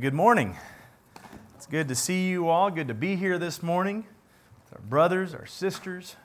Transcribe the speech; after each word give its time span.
Good 0.00 0.12
morning. 0.12 0.56
It's 1.54 1.66
good 1.66 1.86
to 1.86 1.94
see 1.94 2.28
you 2.28 2.48
all. 2.48 2.68
Good 2.68 2.88
to 2.88 2.94
be 2.94 3.14
here 3.14 3.38
this 3.38 3.62
morning 3.62 4.04
our 4.72 4.80
brothers, 4.80 5.32
our 5.34 5.46
sisters, 5.46 6.16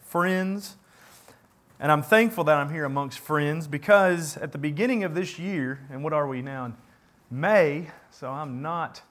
friends. 0.00 0.74
And 1.78 1.92
I'm 1.92 2.02
thankful 2.02 2.42
that 2.42 2.56
I'm 2.56 2.72
here 2.72 2.84
amongst 2.84 3.20
friends 3.20 3.68
because 3.68 4.36
at 4.38 4.50
the 4.50 4.58
beginning 4.58 5.04
of 5.04 5.14
this 5.14 5.38
year, 5.38 5.86
and 5.88 6.02
what 6.02 6.12
are 6.14 6.26
we 6.26 6.42
now? 6.42 6.72
May, 7.30 7.90
so 8.10 8.28
I'm 8.28 8.60
not 8.60 9.02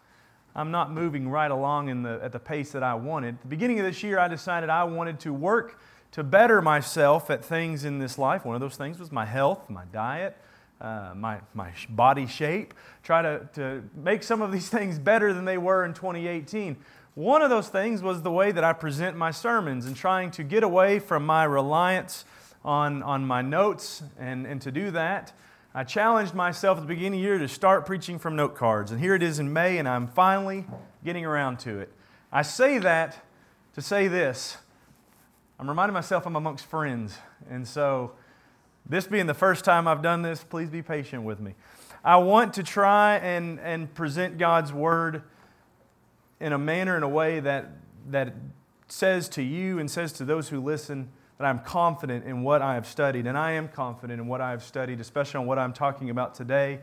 I'm 0.54 0.72
not 0.72 0.92
moving 0.92 1.30
right 1.30 1.50
along 1.50 1.88
in 1.88 2.04
the, 2.04 2.20
at 2.22 2.34
the 2.34 2.40
pace 2.40 2.74
that 2.74 2.84
I 2.84 2.96
wanted. 2.96 3.36
At 3.36 3.42
the 3.44 3.48
beginning 3.48 3.80
of 3.80 3.86
this 3.86 4.04
year, 4.04 4.20
I 4.20 4.28
decided 4.28 4.70
I 4.70 4.84
wanted 4.84 5.22
to 5.22 5.32
work 5.32 5.80
to 6.12 6.22
better 6.22 6.62
myself 6.62 7.30
at 7.30 7.46
things 7.46 7.86
in 7.86 8.00
this 8.00 8.18
life. 8.18 8.44
One 8.44 8.56
of 8.56 8.62
those 8.62 8.76
things 8.76 9.00
was 9.00 9.10
my 9.10 9.26
health, 9.26 9.70
my 9.70 9.86
diet, 9.94 10.38
uh, 10.82 11.14
my, 11.16 11.40
my 11.54 11.72
body 11.90 12.28
shape. 12.28 12.74
Try 13.04 13.22
to, 13.22 13.50
to 13.56 13.84
make 13.96 14.24
some 14.24 14.42
of 14.42 14.52
these 14.52 14.70
things 14.78 15.00
better 15.00 15.34
than 15.34 15.46
they 15.46 15.58
were 15.58 15.86
in 15.86 15.94
2018. 15.94 16.78
One 17.16 17.42
of 17.42 17.50
those 17.50 17.70
things 17.70 18.02
was 18.02 18.24
the 18.24 18.32
way 18.32 18.52
that 18.52 18.64
I 18.64 18.74
present 18.74 19.16
my 19.16 19.32
sermons 19.32 19.86
and 19.86 19.96
trying 19.96 20.32
to 20.32 20.44
get 20.44 20.64
away 20.64 21.00
from 21.00 21.26
my 21.26 21.46
reliance 21.46 22.26
on, 22.66 23.02
on 23.04 23.26
my 23.26 23.42
notes. 23.42 24.04
And, 24.20 24.46
and 24.46 24.62
to 24.64 24.72
do 24.72 24.92
that, 24.92 25.32
I 25.74 25.84
challenged 25.84 26.34
myself 26.34 26.78
at 26.78 26.82
the 26.82 26.88
beginning 26.88 27.20
of 27.20 27.24
the 27.24 27.28
year 27.28 27.38
to 27.38 27.48
start 27.48 27.86
preaching 27.86 28.20
from 28.20 28.36
note 28.36 28.56
cards. 28.56 28.92
And 28.92 29.00
here 29.00 29.16
it 29.16 29.24
is 29.24 29.40
in 29.40 29.54
May, 29.54 29.78
and 29.78 29.88
I'm 29.88 30.08
finally 30.08 30.66
getting 31.04 31.26
around 31.26 31.60
to 31.60 31.80
it. 31.80 31.92
I 32.32 32.42
say 32.42 32.80
that 32.80 33.18
to 33.76 33.82
say 33.82 34.08
this 34.08 34.58
I'm 35.58 35.70
reminding 35.70 35.94
myself 35.94 36.26
I'm 36.26 36.36
amongst 36.36 36.66
friends. 36.66 37.18
And 37.50 37.66
so, 37.68 38.12
this 38.88 39.08
being 39.08 39.26
the 39.26 39.34
first 39.34 39.66
time 39.66 39.88
I've 39.88 40.02
done 40.02 40.22
this, 40.22 40.44
please 40.44 40.70
be 40.70 40.82
patient 40.82 41.24
with 41.24 41.40
me. 41.40 41.56
I 42.04 42.18
want 42.18 42.54
to 42.56 42.64
try 42.64 43.18
and, 43.18 43.60
and 43.60 43.92
present 43.94 44.38
God's 44.38 44.72
word 44.72 45.24
in 46.40 46.54
a 46.54 46.58
manner, 46.58 46.96
in 46.96 47.04
a 47.04 47.10
way 47.10 47.40
that, 47.40 47.72
that 48.10 48.36
says 48.88 49.28
to 49.30 49.42
you 49.42 49.80
and 49.80 49.90
says 49.90 50.12
to 50.14 50.26
those 50.26 50.50
who 50.50 50.62
listen 50.62 51.10
that 51.38 51.46
I'm 51.46 51.60
confident 51.60 52.26
in 52.26 52.44
what 52.44 52.62
I 52.62 52.76
have 52.76 52.88
studied. 52.88 53.26
And 53.26 53.38
I 53.38 53.54
am 53.54 53.68
confident 53.68 54.22
in 54.22 54.28
what 54.28 54.40
I 54.40 54.52
have 54.52 54.64
studied, 54.64 55.00
especially 55.00 55.40
on 55.40 55.48
what 55.48 55.58
I'm 55.58 55.74
talking 55.74 56.10
about 56.10 56.36
today. 56.36 56.80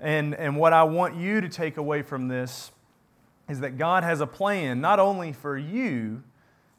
And, 0.00 0.34
and 0.36 0.56
what 0.56 0.72
I 0.72 0.84
want 0.84 1.16
you 1.16 1.40
to 1.40 1.48
take 1.48 1.76
away 1.76 2.02
from 2.02 2.28
this 2.28 2.70
is 3.48 3.60
that 3.60 3.76
God 3.76 4.04
has 4.04 4.20
a 4.20 4.26
plan 4.26 4.80
not 4.80 5.00
only 5.00 5.32
for 5.32 5.56
you, 5.58 6.22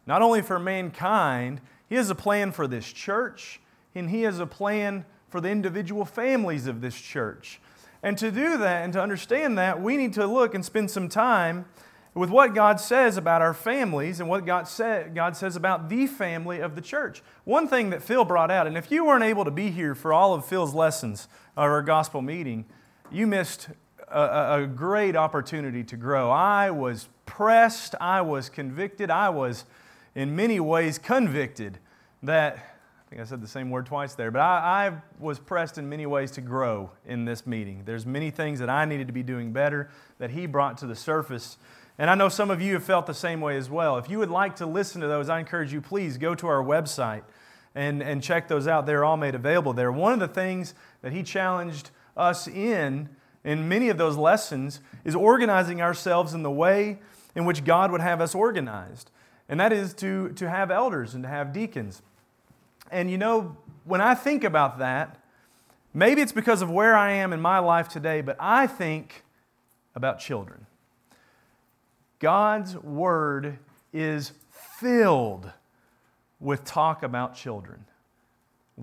not 0.08 0.22
only 0.22 0.42
for 0.42 0.60
mankind, 0.60 1.60
He 1.90 1.96
has 1.96 2.10
a 2.10 2.16
plan 2.16 2.52
for 2.52 2.68
this 2.68 2.92
church, 2.92 3.60
and 3.96 4.10
He 4.10 4.24
has 4.24 4.40
a 4.40 4.46
plan 4.46 5.06
for 5.30 5.42
the 5.42 5.50
individual 5.50 6.06
families 6.06 6.68
of 6.68 6.82
this 6.82 7.00
church. 7.00 7.60
And 8.02 8.18
to 8.18 8.32
do 8.32 8.58
that 8.58 8.84
and 8.84 8.94
to 8.94 9.02
understand 9.02 9.58
that, 9.58 9.82
we 9.82 9.98
need 9.98 10.14
to 10.14 10.26
look 10.26 10.56
and 10.56 10.64
spend 10.64 10.90
some 10.90 11.10
time 11.10 11.66
with 12.16 12.30
what 12.30 12.56
God 12.56 12.80
says 12.80 13.18
about 13.18 13.42
our 13.42 13.54
families 13.54 14.20
and 14.20 14.28
what 14.28 14.46
God, 14.46 14.68
say, 14.68 15.08
God 15.14 15.38
says 15.38 15.56
about 15.56 15.90
the 15.90 16.08
family 16.08 16.60
of 16.60 16.76
the 16.76 16.82
church. 16.82 17.22
One 17.44 17.68
thing 17.68 17.92
that 17.92 18.02
Phil 18.02 18.26
brought 18.26 18.50
out, 18.50 18.68
and 18.68 18.78
if 18.78 18.92
you 18.92 19.06
weren't 19.06 19.24
able 19.24 19.46
to 19.46 19.52
be 19.52 19.70
here 19.70 19.94
for 19.94 20.12
all 20.12 20.34
of 20.34 20.46
Phil's 20.46 20.74
lessons 20.74 21.28
or 21.56 21.72
our 21.72 21.82
gospel 21.82 22.22
meeting, 22.22 22.66
you 23.12 23.28
missed 23.28 23.70
a, 24.08 24.64
a 24.64 24.68
great 24.68 25.16
opportunity 25.16 25.84
to 25.84 25.96
grow. 25.96 26.32
I 26.32 26.72
was 26.72 27.10
pressed, 27.26 27.96
I 28.02 28.22
was 28.22 28.50
convicted, 28.50 29.12
I 29.12 29.30
was 29.30 29.66
in 30.16 30.36
many 30.36 30.60
ways 30.60 30.98
convicted 30.98 31.78
that, 32.24 32.79
I 33.10 33.16
think 33.16 33.22
I 33.24 33.26
said 33.26 33.42
the 33.42 33.48
same 33.48 33.72
word 33.72 33.88
twice 33.88 34.14
there, 34.14 34.30
but 34.30 34.40
I, 34.40 34.88
I, 34.88 35.02
was 35.20 35.40
pressed 35.40 35.80
in 35.80 35.90
many 35.90 36.06
ways 36.06 36.30
to 36.32 36.42
grow 36.42 36.92
in 37.08 37.26
this 37.26 37.48
meeting. 37.48 37.82
There's 37.84 38.06
many 38.06 38.30
things 38.30 38.60
that 38.60 38.70
I 38.70 38.86
needed 38.86 39.08
to 39.08 39.14
be 39.14 39.24
doing 39.24 39.52
better 39.52 39.90
that 40.20 40.30
he 40.30 40.46
brought 40.46 40.78
to 40.80 40.86
the 40.86 40.96
surface. 40.96 41.58
And 41.98 42.08
I 42.08 42.14
know 42.14 42.30
some 42.30 42.52
of 42.52 42.62
you 42.62 42.74
have 42.74 42.84
felt 42.84 43.08
the 43.08 43.16
same 43.16 43.42
way 43.42 43.58
as 43.58 43.68
well. 43.68 43.98
If 43.98 44.12
you 44.12 44.20
would 44.20 44.30
like 44.30 44.58
to 44.58 44.68
listen 44.68 45.02
to 45.02 45.08
those, 45.08 45.28
I 45.28 45.40
encourage 45.40 45.74
you, 45.74 45.82
please 45.82 46.20
go 46.20 46.36
to 46.36 46.46
our 46.46 46.64
website 46.64 47.24
and, 47.74 48.04
and 48.04 48.22
check 48.22 48.48
those 48.48 48.68
out. 48.68 48.86
They're 48.86 49.04
all 49.04 49.18
made 49.18 49.34
available 49.34 49.74
there. 49.74 49.92
One 49.92 50.14
of 50.14 50.20
the 50.20 50.28
things 50.28 50.76
that 51.02 51.12
he 51.12 51.24
challenged 51.24 51.90
us 52.16 52.48
in, 52.48 53.10
in 53.44 53.68
many 53.68 53.90
of 53.90 53.98
those 53.98 54.18
lessons, 54.18 54.82
is 55.04 55.16
organizing 55.16 55.82
ourselves 55.82 56.36
in 56.36 56.44
the 56.44 56.52
way 56.52 57.00
in 57.34 57.46
which 57.46 57.64
God 57.64 57.92
would 57.92 58.02
have 58.02 58.22
us 58.22 58.36
organized 58.36 59.10
and 59.50 59.60
that 59.60 59.74
is 59.74 59.96
to, 59.96 60.30
to 60.34 60.48
have 60.48 60.70
elders 60.70 61.16
and 61.16 61.24
to 61.24 61.30
have 61.30 61.52
deacons. 61.52 62.04
And 62.92 63.10
you 63.10 63.18
know, 63.18 63.58
when 63.86 64.02
I 64.02 64.16
think 64.16 64.44
about 64.44 64.80
that, 64.80 65.18
maybe 65.94 66.22
it's 66.22 66.32
because 66.32 66.62
of 66.62 66.70
where 66.70 66.96
I 66.96 67.12
am 67.14 67.34
in 67.34 67.42
my 67.42 67.60
life 67.60 67.90
today, 67.90 68.22
but 68.22 68.38
I 68.40 68.68
think 68.68 69.24
about 69.96 70.20
children. 70.20 70.66
God's 72.20 72.76
Word 72.78 73.60
is 73.94 74.34
filled 74.80 75.52
with 76.40 76.64
talk 76.64 77.04
about 77.04 77.36
children. 77.36 77.86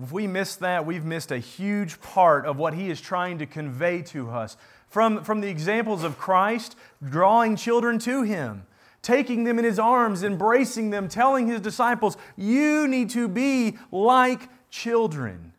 If 0.01 0.11
we 0.11 0.27
miss 0.27 0.55
that, 0.57 0.85
we've 0.85 1.05
missed 1.05 1.31
a 1.31 1.39
huge 1.39 1.99
part 2.01 2.45
of 2.45 2.57
what 2.57 2.73
He 2.73 2.89
is 2.89 3.01
trying 3.01 3.39
to 3.39 3.45
convey 3.45 4.01
to 4.03 4.29
us. 4.29 4.57
From, 4.89 5.23
from 5.23 5.41
the 5.41 5.49
examples 5.49 6.03
of 6.03 6.17
Christ 6.17 6.75
drawing 7.03 7.55
children 7.55 7.99
to 7.99 8.23
Him 8.23 8.65
taking 9.01 9.43
them 9.43 9.59
in 9.59 9.65
his 9.65 9.79
arms, 9.79 10.23
embracing 10.23 10.89
them, 10.89 11.07
telling 11.07 11.47
his 11.47 11.61
disciples, 11.61 12.17
You 12.35 12.87
need 12.87 13.09
to 13.11 13.27
be 13.27 13.77
like 13.91 14.49
children. 14.69 15.53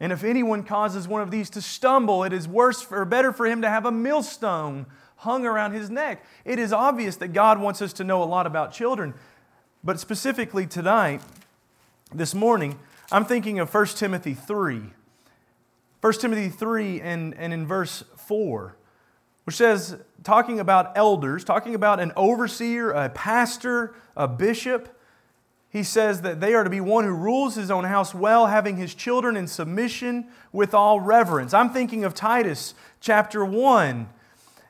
And 0.00 0.12
if 0.12 0.24
anyone 0.24 0.64
causes 0.64 1.06
one 1.06 1.22
of 1.22 1.30
these 1.30 1.48
to 1.50 1.62
stumble, 1.62 2.24
it 2.24 2.32
is 2.32 2.48
worse 2.48 2.90
or 2.90 3.04
better 3.04 3.32
for 3.32 3.46
him 3.46 3.62
to 3.62 3.68
have 3.68 3.86
a 3.86 3.92
millstone 3.92 4.86
hung 5.16 5.46
around 5.46 5.72
his 5.72 5.90
neck. 5.90 6.24
It 6.44 6.58
is 6.58 6.72
obvious 6.72 7.16
that 7.16 7.28
God 7.28 7.60
wants 7.60 7.80
us 7.80 7.92
to 7.94 8.04
know 8.04 8.22
a 8.22 8.24
lot 8.24 8.46
about 8.46 8.72
children. 8.72 9.14
But 9.84 10.00
specifically 10.00 10.66
tonight, 10.66 11.22
this 12.12 12.34
morning, 12.34 12.78
I'm 13.12 13.24
thinking 13.24 13.60
of 13.60 13.72
1 13.72 13.86
Timothy 13.86 14.34
3. 14.34 14.82
1 16.00 16.12
Timothy 16.14 16.48
3 16.48 17.00
and, 17.00 17.34
and 17.34 17.52
in 17.52 17.66
verse 17.66 18.02
4 18.16 18.76
which 19.44 19.56
says, 19.56 19.96
talking 20.22 20.60
about 20.60 20.96
elders, 20.96 21.44
talking 21.44 21.74
about 21.74 22.00
an 22.00 22.12
overseer, 22.16 22.90
a 22.90 23.08
pastor, 23.08 23.94
a 24.16 24.28
bishop, 24.28 24.88
he 25.72 25.82
says 25.82 26.20
that 26.20 26.40
they 26.40 26.52
are 26.54 26.64
to 26.64 26.70
be 26.70 26.82
one 26.82 27.04
who 27.04 27.12
rules 27.12 27.54
his 27.54 27.70
own 27.70 27.84
house 27.84 28.14
well, 28.14 28.46
having 28.46 28.76
his 28.76 28.94
children 28.94 29.38
in 29.38 29.46
submission 29.46 30.26
with 30.52 30.74
all 30.74 31.00
reverence. 31.00 31.54
I'm 31.54 31.70
thinking 31.70 32.04
of 32.04 32.12
Titus 32.12 32.74
chapter 33.00 33.42
1. 33.42 34.08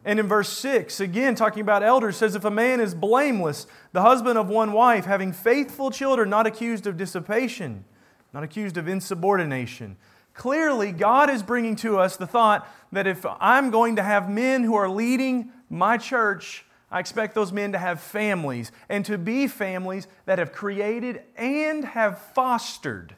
And 0.05 0.19
in 0.19 0.27
verse 0.27 0.49
6, 0.49 1.00
again, 1.00 1.34
talking 1.34 1.60
about 1.60 1.83
elders, 1.83 2.16
says, 2.16 2.34
If 2.34 2.44
a 2.44 2.50
man 2.50 2.81
is 2.81 2.94
blameless, 2.94 3.66
the 3.93 4.03
husband 4.03 4.39
of 4.39 4.49
one 4.49 4.72
wife, 4.72 5.04
having 5.04 5.33
faithful 5.33 5.91
children, 5.91 6.31
not 6.31 6.47
accused 6.47 6.87
of 6.87 6.97
dissipation, 6.97 7.84
not 8.33 8.43
accused 8.43 8.77
of 8.77 8.89
insubordination, 8.89 9.97
Clearly, 10.34 10.93
God 10.93 11.31
is 11.31 11.43
bringing 11.43 11.76
to 11.76 11.98
us 11.98 12.16
the 12.16 12.26
thought 12.26 12.69
that 12.91 13.06
if 13.06 13.25
I'm 13.41 13.70
going 13.70 13.97
to 13.97 14.03
have 14.03 14.31
men 14.31 14.62
who 14.62 14.75
are 14.75 14.88
leading 14.88 15.53
my 15.69 15.98
church, 15.98 16.65
I 16.91 17.00
expect 17.00 17.34
those 17.34 17.53
men 17.53 17.72
to 17.72 17.78
have 17.78 18.00
families 18.00 18.72
and 18.88 19.04
to 19.06 19.19
be 19.19 19.47
families 19.47 20.06
that 20.26 20.38
have 20.38 20.53
created 20.53 21.22
and 21.37 21.84
have 21.84 22.19
fostered 22.34 23.16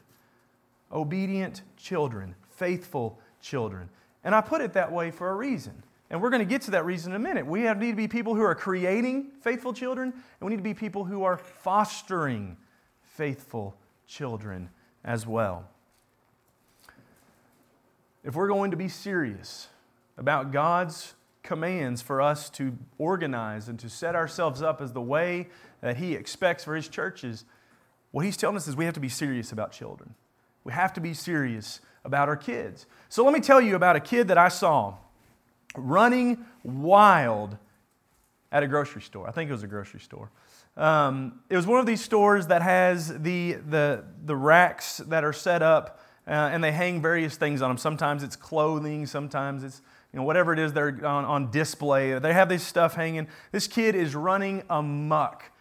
obedient 0.91 1.61
children, 1.77 2.35
faithful 2.49 3.19
children. 3.41 3.89
And 4.23 4.33
I 4.33 4.41
put 4.41 4.61
it 4.61 4.73
that 4.73 4.91
way 4.91 5.11
for 5.11 5.29
a 5.29 5.35
reason. 5.35 5.83
And 6.09 6.21
we're 6.21 6.29
going 6.29 6.39
to 6.39 6.49
get 6.49 6.61
to 6.63 6.71
that 6.71 6.85
reason 6.85 7.11
in 7.11 7.15
a 7.15 7.19
minute. 7.19 7.45
We 7.45 7.63
have, 7.63 7.79
need 7.79 7.91
to 7.91 7.97
be 7.97 8.07
people 8.07 8.35
who 8.35 8.43
are 8.43 8.55
creating 8.55 9.31
faithful 9.41 9.73
children, 9.73 10.11
and 10.11 10.47
we 10.47 10.51
need 10.51 10.57
to 10.57 10.63
be 10.63 10.73
people 10.73 11.03
who 11.03 11.23
are 11.23 11.37
fostering 11.37 12.57
faithful 13.01 13.75
children 14.07 14.69
as 15.03 15.25
well. 15.25 15.67
If 18.25 18.33
we're 18.33 18.47
going 18.47 18.71
to 18.71 18.77
be 18.77 18.89
serious 18.89 19.67
about 20.17 20.51
God's 20.51 21.13
commands 21.43 22.01
for 22.01 22.23
us 22.23 22.49
to 22.51 22.75
organize 22.97 23.69
and 23.69 23.77
to 23.79 23.87
set 23.87 24.15
ourselves 24.15 24.63
up 24.63 24.81
as 24.81 24.93
the 24.93 25.01
way 25.01 25.47
that 25.81 25.97
He 25.97 26.15
expects 26.15 26.63
for 26.63 26.75
His 26.75 26.87
churches, 26.87 27.45
what 28.09 28.25
He's 28.25 28.35
telling 28.35 28.55
us 28.55 28.67
is 28.67 28.75
we 28.75 28.85
have 28.85 28.95
to 28.95 28.99
be 28.99 29.09
serious 29.09 29.51
about 29.51 29.71
children. 29.71 30.15
We 30.63 30.73
have 30.73 30.91
to 30.93 31.01
be 31.01 31.13
serious 31.13 31.81
about 32.03 32.27
our 32.27 32.35
kids. 32.35 32.87
So 33.09 33.23
let 33.23 33.31
me 33.31 33.41
tell 33.41 33.61
you 33.61 33.75
about 33.75 33.95
a 33.95 33.99
kid 33.99 34.29
that 34.29 34.39
I 34.39 34.47
saw 34.47 34.95
running 35.77 36.45
wild 36.63 37.59
at 38.51 38.63
a 38.63 38.67
grocery 38.67 39.03
store. 39.03 39.27
I 39.27 39.31
think 39.31 39.49
it 39.49 39.53
was 39.53 39.61
a 39.61 39.67
grocery 39.67 39.99
store. 39.99 40.31
Um, 40.75 41.41
it 41.47 41.55
was 41.55 41.67
one 41.67 41.79
of 41.79 41.85
these 41.85 42.03
stores 42.03 42.47
that 42.47 42.63
has 42.63 43.21
the, 43.21 43.53
the, 43.53 44.03
the 44.25 44.35
racks 44.35 44.97
that 44.97 45.23
are 45.23 45.33
set 45.33 45.61
up 45.61 45.99
uh, 46.27 46.31
and 46.31 46.63
they 46.63 46.71
hang 46.71 47.01
various 47.01 47.35
things 47.37 47.61
on 47.61 47.69
them. 47.69 47.77
Sometimes 47.77 48.23
it's 48.23 48.35
clothing, 48.35 49.05
sometimes 49.05 49.63
it's 49.63 49.81
you 50.11 50.19
know, 50.19 50.23
whatever 50.23 50.53
it 50.53 50.59
is 50.59 50.71
they're 50.71 51.05
on, 51.05 51.25
on 51.25 51.51
display. 51.51 52.17
They 52.19 52.33
have 52.33 52.47
this 52.47 52.63
stuff 52.63 52.95
hanging. 52.95 53.27
This 53.51 53.67
kid 53.67 53.95
is 53.95 54.15
running 54.15 54.63
amuck. 54.69 55.51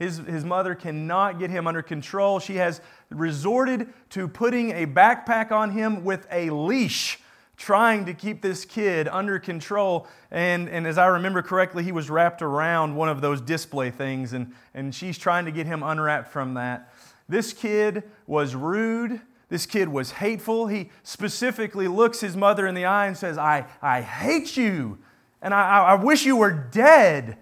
His, 0.00 0.16
his 0.16 0.44
mother 0.44 0.74
cannot 0.74 1.38
get 1.38 1.50
him 1.50 1.66
under 1.66 1.82
control. 1.82 2.40
She 2.40 2.56
has 2.56 2.80
resorted 3.10 3.92
to 4.10 4.26
putting 4.26 4.70
a 4.72 4.86
backpack 4.86 5.52
on 5.52 5.70
him 5.70 6.02
with 6.02 6.26
a 6.32 6.50
leash 6.50 7.20
trying 7.56 8.06
to 8.06 8.14
keep 8.14 8.40
this 8.40 8.64
kid 8.64 9.06
under 9.06 9.38
control. 9.38 10.08
And, 10.30 10.70
and 10.70 10.86
as 10.86 10.96
I 10.96 11.06
remember 11.06 11.42
correctly, 11.42 11.84
he 11.84 11.92
was 11.92 12.08
wrapped 12.08 12.40
around 12.40 12.96
one 12.96 13.10
of 13.10 13.20
those 13.20 13.42
display 13.42 13.90
things, 13.90 14.32
and, 14.32 14.54
and 14.72 14.94
she's 14.94 15.18
trying 15.18 15.44
to 15.44 15.52
get 15.52 15.66
him 15.66 15.82
unwrapped 15.82 16.32
from 16.32 16.54
that. 16.54 16.92
This 17.28 17.52
kid 17.52 18.02
was 18.26 18.54
rude. 18.54 19.20
This 19.50 19.66
kid 19.66 19.88
was 19.88 20.12
hateful. 20.12 20.68
He 20.68 20.90
specifically 21.02 21.88
looks 21.88 22.20
his 22.20 22.36
mother 22.36 22.66
in 22.66 22.74
the 22.74 22.84
eye 22.86 23.06
and 23.06 23.16
says, 23.16 23.36
I, 23.36 23.66
I 23.82 24.00
hate 24.00 24.56
you, 24.56 24.98
and 25.42 25.52
I, 25.52 25.80
I 25.80 25.94
wish 25.94 26.24
you 26.24 26.36
were 26.36 26.52
dead. 26.52 27.36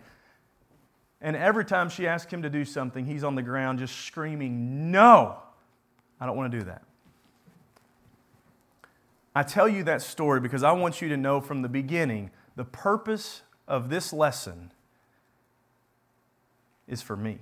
And 1.20 1.36
every 1.36 1.64
time 1.64 1.90
she 1.90 2.06
asks 2.06 2.32
him 2.32 2.42
to 2.42 2.50
do 2.50 2.64
something, 2.64 3.04
he's 3.04 3.22
on 3.22 3.34
the 3.34 3.42
ground 3.42 3.78
just 3.78 3.94
screaming, 4.06 4.90
No, 4.90 5.36
I 6.20 6.26
don't 6.26 6.36
want 6.36 6.50
to 6.50 6.58
do 6.58 6.64
that. 6.64 6.82
I 9.34 9.42
tell 9.42 9.68
you 9.68 9.84
that 9.84 10.00
story 10.00 10.40
because 10.40 10.62
I 10.62 10.72
want 10.72 11.02
you 11.02 11.08
to 11.10 11.16
know 11.16 11.40
from 11.40 11.62
the 11.62 11.68
beginning 11.68 12.30
the 12.56 12.64
purpose 12.64 13.42
of 13.68 13.90
this 13.90 14.12
lesson 14.12 14.72
is 16.88 17.02
for 17.02 17.16
me. 17.16 17.38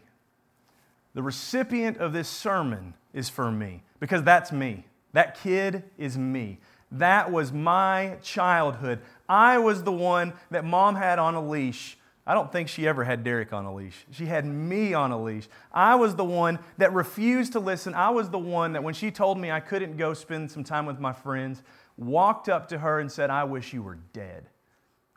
The 1.17 1.23
recipient 1.23 1.97
of 1.97 2.13
this 2.13 2.29
sermon 2.29 2.93
is 3.15 3.31
for 3.31 3.51
me 3.51 3.83
because 4.01 4.23
that's 4.23 4.53
me. 4.53 4.85
That 5.15 5.41
kid 5.41 5.85
is 5.97 6.19
me. 6.19 6.59
That 6.93 7.33
was 7.33 7.55
my 7.55 8.19
childhood. 8.23 9.01
I 9.27 9.57
was 9.57 9.83
the 9.83 9.93
one 9.93 10.35
that 10.51 10.67
mom 10.67 10.95
had 10.95 11.19
on 11.19 11.35
a 11.35 11.41
leash. 11.41 11.97
I 12.27 12.35
don't 12.35 12.53
think 12.53 12.69
she 12.69 12.87
ever 12.87 13.03
had 13.03 13.25
Derek 13.25 13.55
on 13.55 13.65
a 13.65 13.75
leash. 13.75 14.05
She 14.11 14.27
had 14.27 14.45
me 14.45 14.93
on 14.93 15.11
a 15.11 15.23
leash. 15.23 15.49
I 15.73 15.95
was 15.95 16.17
the 16.17 16.25
one 16.25 16.59
that 16.77 16.93
refused 16.93 17.53
to 17.53 17.61
listen. 17.61 17.95
I 17.95 18.11
was 18.11 18.29
the 18.29 18.39
one 18.39 18.75
that 18.75 18.85
when 18.85 18.93
she 18.93 19.11
told 19.11 19.39
me 19.39 19.51
I 19.51 19.61
couldn't 19.61 19.97
go 19.97 20.13
spend 20.13 20.51
some 20.51 20.65
time 20.65 20.85
with 20.85 21.01
my 21.01 21.15
friends, 21.15 21.63
walked 21.97 22.51
up 22.51 22.69
to 22.69 22.79
her 22.81 23.01
and 23.01 23.11
said, 23.11 23.31
I 23.31 23.45
wish 23.45 23.73
you 23.73 23.83
were 23.83 23.97
dead. 24.13 24.51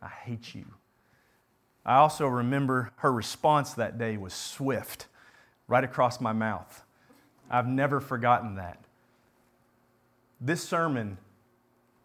I 0.02 0.08
hate 0.08 0.56
you. 0.56 0.64
I 1.86 1.98
also 1.98 2.26
remember 2.26 2.94
her 2.98 3.12
response 3.12 3.74
that 3.74 3.98
day 3.98 4.16
was 4.16 4.34
swift, 4.34 5.08
right 5.70 5.84
across 5.84 6.20
my 6.20 6.34
mouth. 6.34 6.84
I've 7.50 7.68
never 7.68 8.02
forgotten 8.02 8.56
that. 8.56 8.78
This 10.42 10.62
sermon 10.62 11.18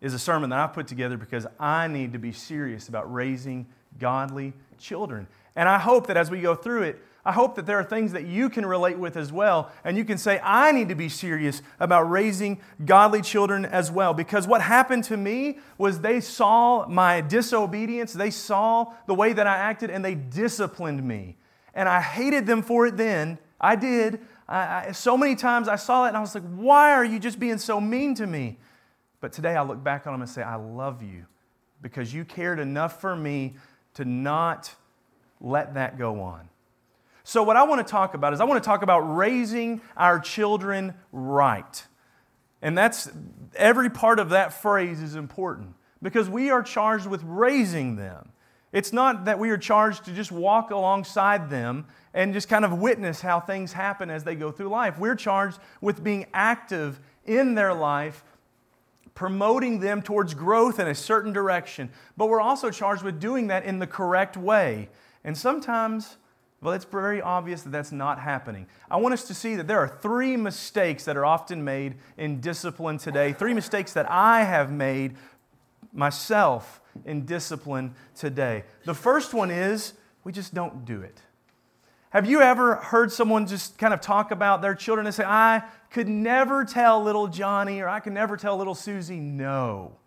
is 0.00 0.14
a 0.14 0.19
sermon 0.19 0.50
that 0.50 0.58
I 0.58 0.66
put 0.66 0.87
together 0.87 1.16
because 1.16 1.46
I 1.58 1.88
need 1.88 2.12
to 2.12 2.19
be 2.19 2.31
serious 2.31 2.88
about 2.88 3.12
raising 3.12 3.66
godly 3.99 4.52
children. 4.78 5.26
And 5.56 5.69
I 5.69 5.78
hope 5.78 6.06
that 6.08 6.16
as 6.16 6.31
we 6.31 6.40
go 6.40 6.55
through 6.55 6.82
it, 6.82 7.02
I 7.26 7.32
hope 7.32 7.55
that 7.55 7.64
there 7.64 7.78
are 7.78 7.84
things 7.84 8.12
that 8.12 8.26
you 8.26 8.50
can 8.50 8.66
relate 8.66 8.99
with 8.99 9.16
as 9.16 9.32
well. 9.32 9.70
And 9.82 9.96
you 9.96 10.05
can 10.05 10.19
say, 10.19 10.40
I 10.43 10.72
need 10.72 10.90
to 10.90 10.94
be 10.94 11.08
serious 11.08 11.62
about 11.81 12.10
raising 12.10 12.60
godly 12.84 13.22
children 13.22 13.64
as 13.64 13.90
well. 13.90 14.12
Because 14.12 14.46
what 14.46 14.60
happened 14.60 15.05
to 15.05 15.17
me 15.17 15.58
was 15.78 16.00
they 16.00 16.20
saw 16.20 16.87
my 16.87 17.22
disobedience, 17.22 18.12
they 18.12 18.31
saw 18.31 18.93
the 19.06 19.14
way 19.14 19.32
that 19.32 19.46
I 19.46 19.56
acted, 19.56 19.88
and 19.88 20.05
they 20.05 20.14
disciplined 20.14 21.02
me. 21.02 21.37
And 21.72 21.88
I 21.88 22.02
hated 22.02 22.46
them 22.46 22.60
for 22.60 22.87
it 22.87 22.99
then. 22.99 23.38
I 23.61 23.77
did. 23.77 24.21
I, 24.49 24.89
I, 24.89 24.93
so 24.93 25.17
many 25.17 25.35
times 25.35 25.69
I 25.69 25.77
saw 25.77 26.05
it 26.05 26.09
and 26.09 26.17
I 26.17 26.21
was 26.21 26.35
like, 26.35 26.45
why 26.55 26.93
are 26.93 27.05
you 27.05 27.19
just 27.19 27.39
being 27.39 27.59
so 27.59 27.81
mean 27.81 28.15
to 28.17 28.27
me? 28.27 28.59
But 29.21 29.33
today 29.33 29.56
I 29.56 29.62
look 29.62 29.83
back 29.83 30.06
on 30.06 30.12
them 30.12 30.21
and 30.21 30.31
say, 30.31 30.43
I 30.43 30.56
love 30.56 31.03
you 31.03 31.27
because 31.81 32.12
you 32.12 32.25
cared 32.25 32.59
enough 32.59 33.01
for 33.01 33.17
me 33.17 33.55
to 33.95 34.05
not 34.05 34.75
let 35.41 35.75
that 35.75 35.99
go 35.99 36.21
on. 36.21 36.49
So, 37.27 37.43
what 37.43 37.56
I 37.56 37.62
want 37.62 37.87
to 37.87 37.91
talk 37.91 38.12
about 38.12 38.35
is 38.35 38.41
I 38.41 38.45
want 38.45 38.62
to 38.62 38.67
talk 38.67 38.83
about 38.83 39.01
raising 39.01 39.81
our 39.97 40.21
children 40.21 40.95
right. 41.11 41.87
And 42.61 42.77
that's 42.77 43.11
every 43.56 43.89
part 43.89 44.19
of 44.19 44.31
that 44.31 44.53
phrase 44.53 45.01
is 45.01 45.15
important 45.17 45.75
because 46.03 46.29
we 46.29 46.51
are 46.51 46.62
charged 46.62 47.06
with 47.06 47.23
raising 47.25 47.97
them. 47.97 48.31
It's 48.73 48.93
not 48.93 49.25
that 49.25 49.39
we 49.39 49.51
are 49.51 49.56
charged 49.56 50.05
to 50.06 50.12
just 50.12 50.33
walk 50.33 50.71
alongside 50.71 51.49
them 51.49 51.87
and 52.14 52.32
just 52.32 52.49
kind 52.49 52.64
of 52.64 52.78
witness 52.78 53.20
how 53.20 53.40
things 53.40 53.72
happen 53.72 54.08
as 54.08 54.25
they 54.25 54.34
go 54.34 54.50
through 54.50 54.69
life. 54.69 54.99
We're 54.99 55.16
charged 55.16 55.58
with 55.81 56.02
being 56.02 56.26
active 56.32 57.00
in 57.26 57.55
their 57.55 57.75
life, 57.75 58.25
promoting 59.14 59.81
them 59.81 60.00
towards 60.00 60.32
growth 60.32 60.78
in 60.78 60.87
a 60.87 60.94
certain 60.94 61.32
direction. 61.32 61.90
But 62.16 62.28
we're 62.28 62.40
also 62.40 62.70
charged 62.70 63.02
with 63.02 63.20
doing 63.20 63.49
that 63.49 63.64
in 63.64 63.81
the 63.81 63.87
correct 63.87 64.37
way. 64.37 64.88
And 65.25 65.37
sometimes 65.37 66.16
well, 66.64 66.72
it's 66.72 66.87
very 66.87 67.20
obvious 67.20 67.61
that 67.62 67.70
that's 67.70 67.93
not 67.93 68.19
happening. 68.19 68.67
I 68.90 68.96
want 68.96 69.12
us 69.12 69.25
to 69.25 69.34
see 69.34 69.55
that 69.56 69.67
there 69.67 69.78
are 69.81 69.88
three 69.88 70.34
mistakes 70.34 71.05
that 71.05 71.14
are 71.14 71.26
often 71.26 71.62
made 71.62 71.96
in 72.17 72.40
discipline 72.40 72.96
today, 72.96 73.34
three 73.34 73.52
mistakes 73.52 73.93
that 73.93 74.10
I 74.10 74.44
have 74.44 74.72
made 74.72 75.14
myself 75.93 76.81
in 77.05 77.26
discipline 77.26 77.94
today. 78.14 78.64
The 78.87 78.94
first 78.94 79.34
one 79.34 79.50
is 79.50 79.93
we 80.25 80.32
just 80.32 80.55
don't 80.55 80.87
do 80.87 81.02
it. 81.02 81.20
Have 82.14 82.25
you 82.25 82.40
ever 82.40 82.76
heard 82.76 83.12
someone 83.12 83.46
just 83.46 83.76
kind 83.76 83.93
of 83.93 84.00
talk 84.00 84.31
about 84.31 84.62
their 84.62 84.75
children 84.75 85.06
and 85.06 85.14
say, 85.14 85.25
I 85.25 85.62
could 85.90 86.08
never 86.08 86.64
tell 86.64 87.02
little 87.02 87.28
Johnny 87.28 87.81
or 87.81 87.88
I 87.88 88.00
could 88.00 88.14
never 88.14 88.38
tell 88.38 88.56
little 88.56 88.75
Susie 88.75 89.20
no? 89.20 89.99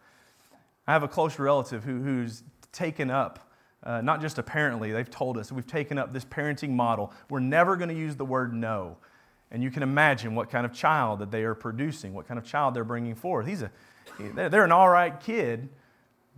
I 0.87 0.93
have 0.93 1.03
a 1.03 1.07
close 1.07 1.37
relative 1.37 1.83
who, 1.83 2.01
who's 2.01 2.43
taken 2.71 3.11
up 3.11 3.47
uh, 3.83 4.01
not 4.01 4.21
just 4.21 4.37
apparently, 4.37 4.91
they've 4.91 5.09
told 5.09 5.37
us 5.37 5.51
we've 5.51 5.67
taken 5.67 5.97
up 5.97 6.11
this 6.11 6.25
parenting 6.25 6.71
model. 6.71 7.13
We're 7.29 7.39
never 7.39 7.77
going 7.77 7.89
to 7.89 7.95
use 7.95 8.15
the 8.15 8.25
word 8.25 8.53
no. 8.53 8.97
And 9.51 9.63
you 9.63 9.71
can 9.71 9.81
imagine 9.81 10.35
what 10.35 10.49
kind 10.49 10.65
of 10.65 10.73
child 10.73 11.19
that 11.19 11.31
they 11.31 11.43
are 11.43 11.55
producing, 11.55 12.13
what 12.13 12.27
kind 12.27 12.37
of 12.37 12.45
child 12.45 12.73
they're 12.73 12.83
bringing 12.83 13.15
forth. 13.15 13.47
He's 13.47 13.61
a, 13.61 13.71
they're 14.19 14.65
an 14.65 14.73
all 14.73 14.89
right 14.89 15.17
kid, 15.17 15.69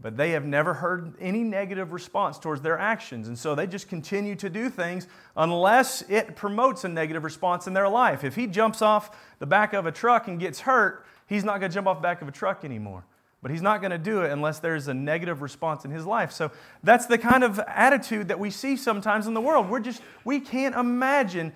but 0.01 0.15
they 0.15 0.31
have 0.31 0.45
never 0.45 0.73
heard 0.73 1.13
any 1.19 1.43
negative 1.43 1.91
response 1.91 2.39
towards 2.39 2.61
their 2.61 2.77
actions. 2.77 3.27
And 3.27 3.37
so 3.37 3.53
they 3.53 3.67
just 3.67 3.89
continue 3.89 4.35
to 4.35 4.49
do 4.49 4.69
things 4.69 5.07
unless 5.35 6.03
it 6.09 6.35
promotes 6.35 6.83
a 6.85 6.87
negative 6.87 7.23
response 7.23 7.67
in 7.67 7.73
their 7.73 7.89
life. 7.89 8.23
If 8.23 8.35
he 8.35 8.47
jumps 8.47 8.81
off 8.81 9.15
the 9.39 9.45
back 9.45 9.73
of 9.73 9.85
a 9.85 9.91
truck 9.91 10.27
and 10.27 10.39
gets 10.39 10.61
hurt, 10.61 11.05
he's 11.27 11.43
not 11.43 11.59
going 11.59 11.71
to 11.71 11.75
jump 11.75 11.87
off 11.87 11.97
the 11.97 12.03
back 12.03 12.21
of 12.21 12.27
a 12.27 12.31
truck 12.31 12.63
anymore. 12.63 13.03
But 13.41 13.51
he's 13.51 13.61
not 13.61 13.81
going 13.81 13.91
to 13.91 13.97
do 13.97 14.21
it 14.21 14.31
unless 14.31 14.59
there's 14.59 14.87
a 14.87 14.93
negative 14.93 15.41
response 15.41 15.85
in 15.85 15.91
his 15.91 16.05
life. 16.05 16.31
So 16.31 16.51
that's 16.83 17.05
the 17.05 17.17
kind 17.17 17.43
of 17.43 17.59
attitude 17.59 18.29
that 18.29 18.39
we 18.39 18.51
see 18.51 18.75
sometimes 18.75 19.27
in 19.27 19.33
the 19.33 19.41
world. 19.41 19.69
We're 19.69 19.79
just, 19.79 20.01
we 20.25 20.39
can't 20.39 20.75
imagine 20.75 21.53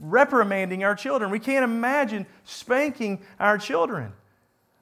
reprimanding 0.00 0.84
our 0.84 0.94
children. 0.94 1.30
We 1.30 1.38
can't 1.38 1.64
imagine 1.64 2.26
spanking 2.44 3.22
our 3.38 3.58
children. 3.58 4.12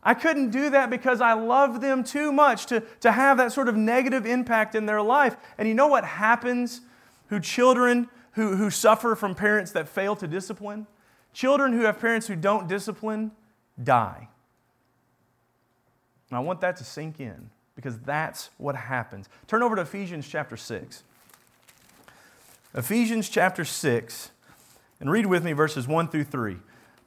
I 0.02 0.14
couldn't 0.14 0.50
do 0.50 0.70
that 0.70 0.88
because 0.88 1.20
I 1.20 1.34
love 1.34 1.80
them 1.80 2.02
too 2.02 2.32
much 2.32 2.66
to, 2.66 2.82
to 3.00 3.12
have 3.12 3.36
that 3.36 3.52
sort 3.52 3.68
of 3.68 3.76
negative 3.76 4.24
impact 4.24 4.74
in 4.74 4.86
their 4.86 5.02
life. 5.02 5.36
And 5.58 5.68
you 5.68 5.74
know 5.74 5.88
what 5.88 6.04
happens 6.04 6.80
who 7.28 7.38
children 7.38 8.08
who, 8.32 8.56
who 8.56 8.70
suffer 8.70 9.14
from 9.14 9.34
parents 9.34 9.72
that 9.72 9.88
fail 9.88 10.16
to 10.16 10.26
discipline? 10.26 10.86
Children 11.32 11.72
who 11.72 11.82
have 11.82 12.00
parents 12.00 12.26
who 12.26 12.36
don't 12.36 12.68
discipline 12.68 13.32
die. 13.82 14.28
And 16.30 16.36
I 16.36 16.40
want 16.40 16.60
that 16.60 16.76
to 16.76 16.84
sink 16.84 17.20
in 17.20 17.50
because 17.76 17.98
that's 17.98 18.50
what 18.56 18.76
happens. 18.76 19.28
Turn 19.46 19.62
over 19.62 19.76
to 19.76 19.82
Ephesians 19.82 20.28
chapter 20.28 20.56
6. 20.56 21.02
Ephesians 22.72 23.28
chapter 23.28 23.64
6, 23.64 24.30
and 25.00 25.10
read 25.10 25.26
with 25.26 25.42
me 25.42 25.52
verses 25.52 25.88
1 25.88 26.08
through 26.08 26.24
3. 26.24 26.56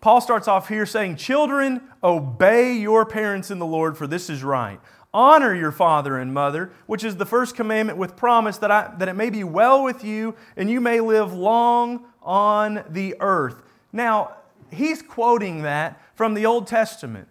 Paul 0.04 0.20
starts 0.20 0.50
off 0.50 0.68
here 0.68 0.86
saying, 0.86 1.16
Children, 1.16 1.82
obey 2.04 2.74
your 2.74 3.06
parents 3.06 3.50
in 3.50 3.58
the 3.58 3.66
Lord, 3.66 3.98
for 3.98 4.06
this 4.06 4.30
is 4.30 4.44
right. 4.44 4.82
Honor 5.14 5.56
your 5.56 5.72
father 5.72 6.18
and 6.18 6.34
mother, 6.34 6.74
which 6.88 7.06
is 7.06 7.16
the 7.16 7.26
first 7.26 7.56
commandment 7.56 7.98
with 7.98 8.18
promise 8.18 8.58
that, 8.58 8.70
I, 8.70 8.94
that 8.98 9.08
it 9.08 9.14
may 9.14 9.30
be 9.30 9.46
well 9.46 9.82
with 9.82 10.04
you 10.04 10.36
and 10.58 10.70
you 10.70 10.82
may 10.82 11.00
live 11.00 11.32
long 11.32 12.04
on 12.22 12.84
the 12.90 13.16
earth. 13.22 13.64
Now, 13.94 14.36
he's 14.74 15.02
quoting 15.02 15.62
that 15.62 16.02
from 16.16 16.34
the 16.34 16.48
Old 16.48 16.68
Testament. 16.68 17.30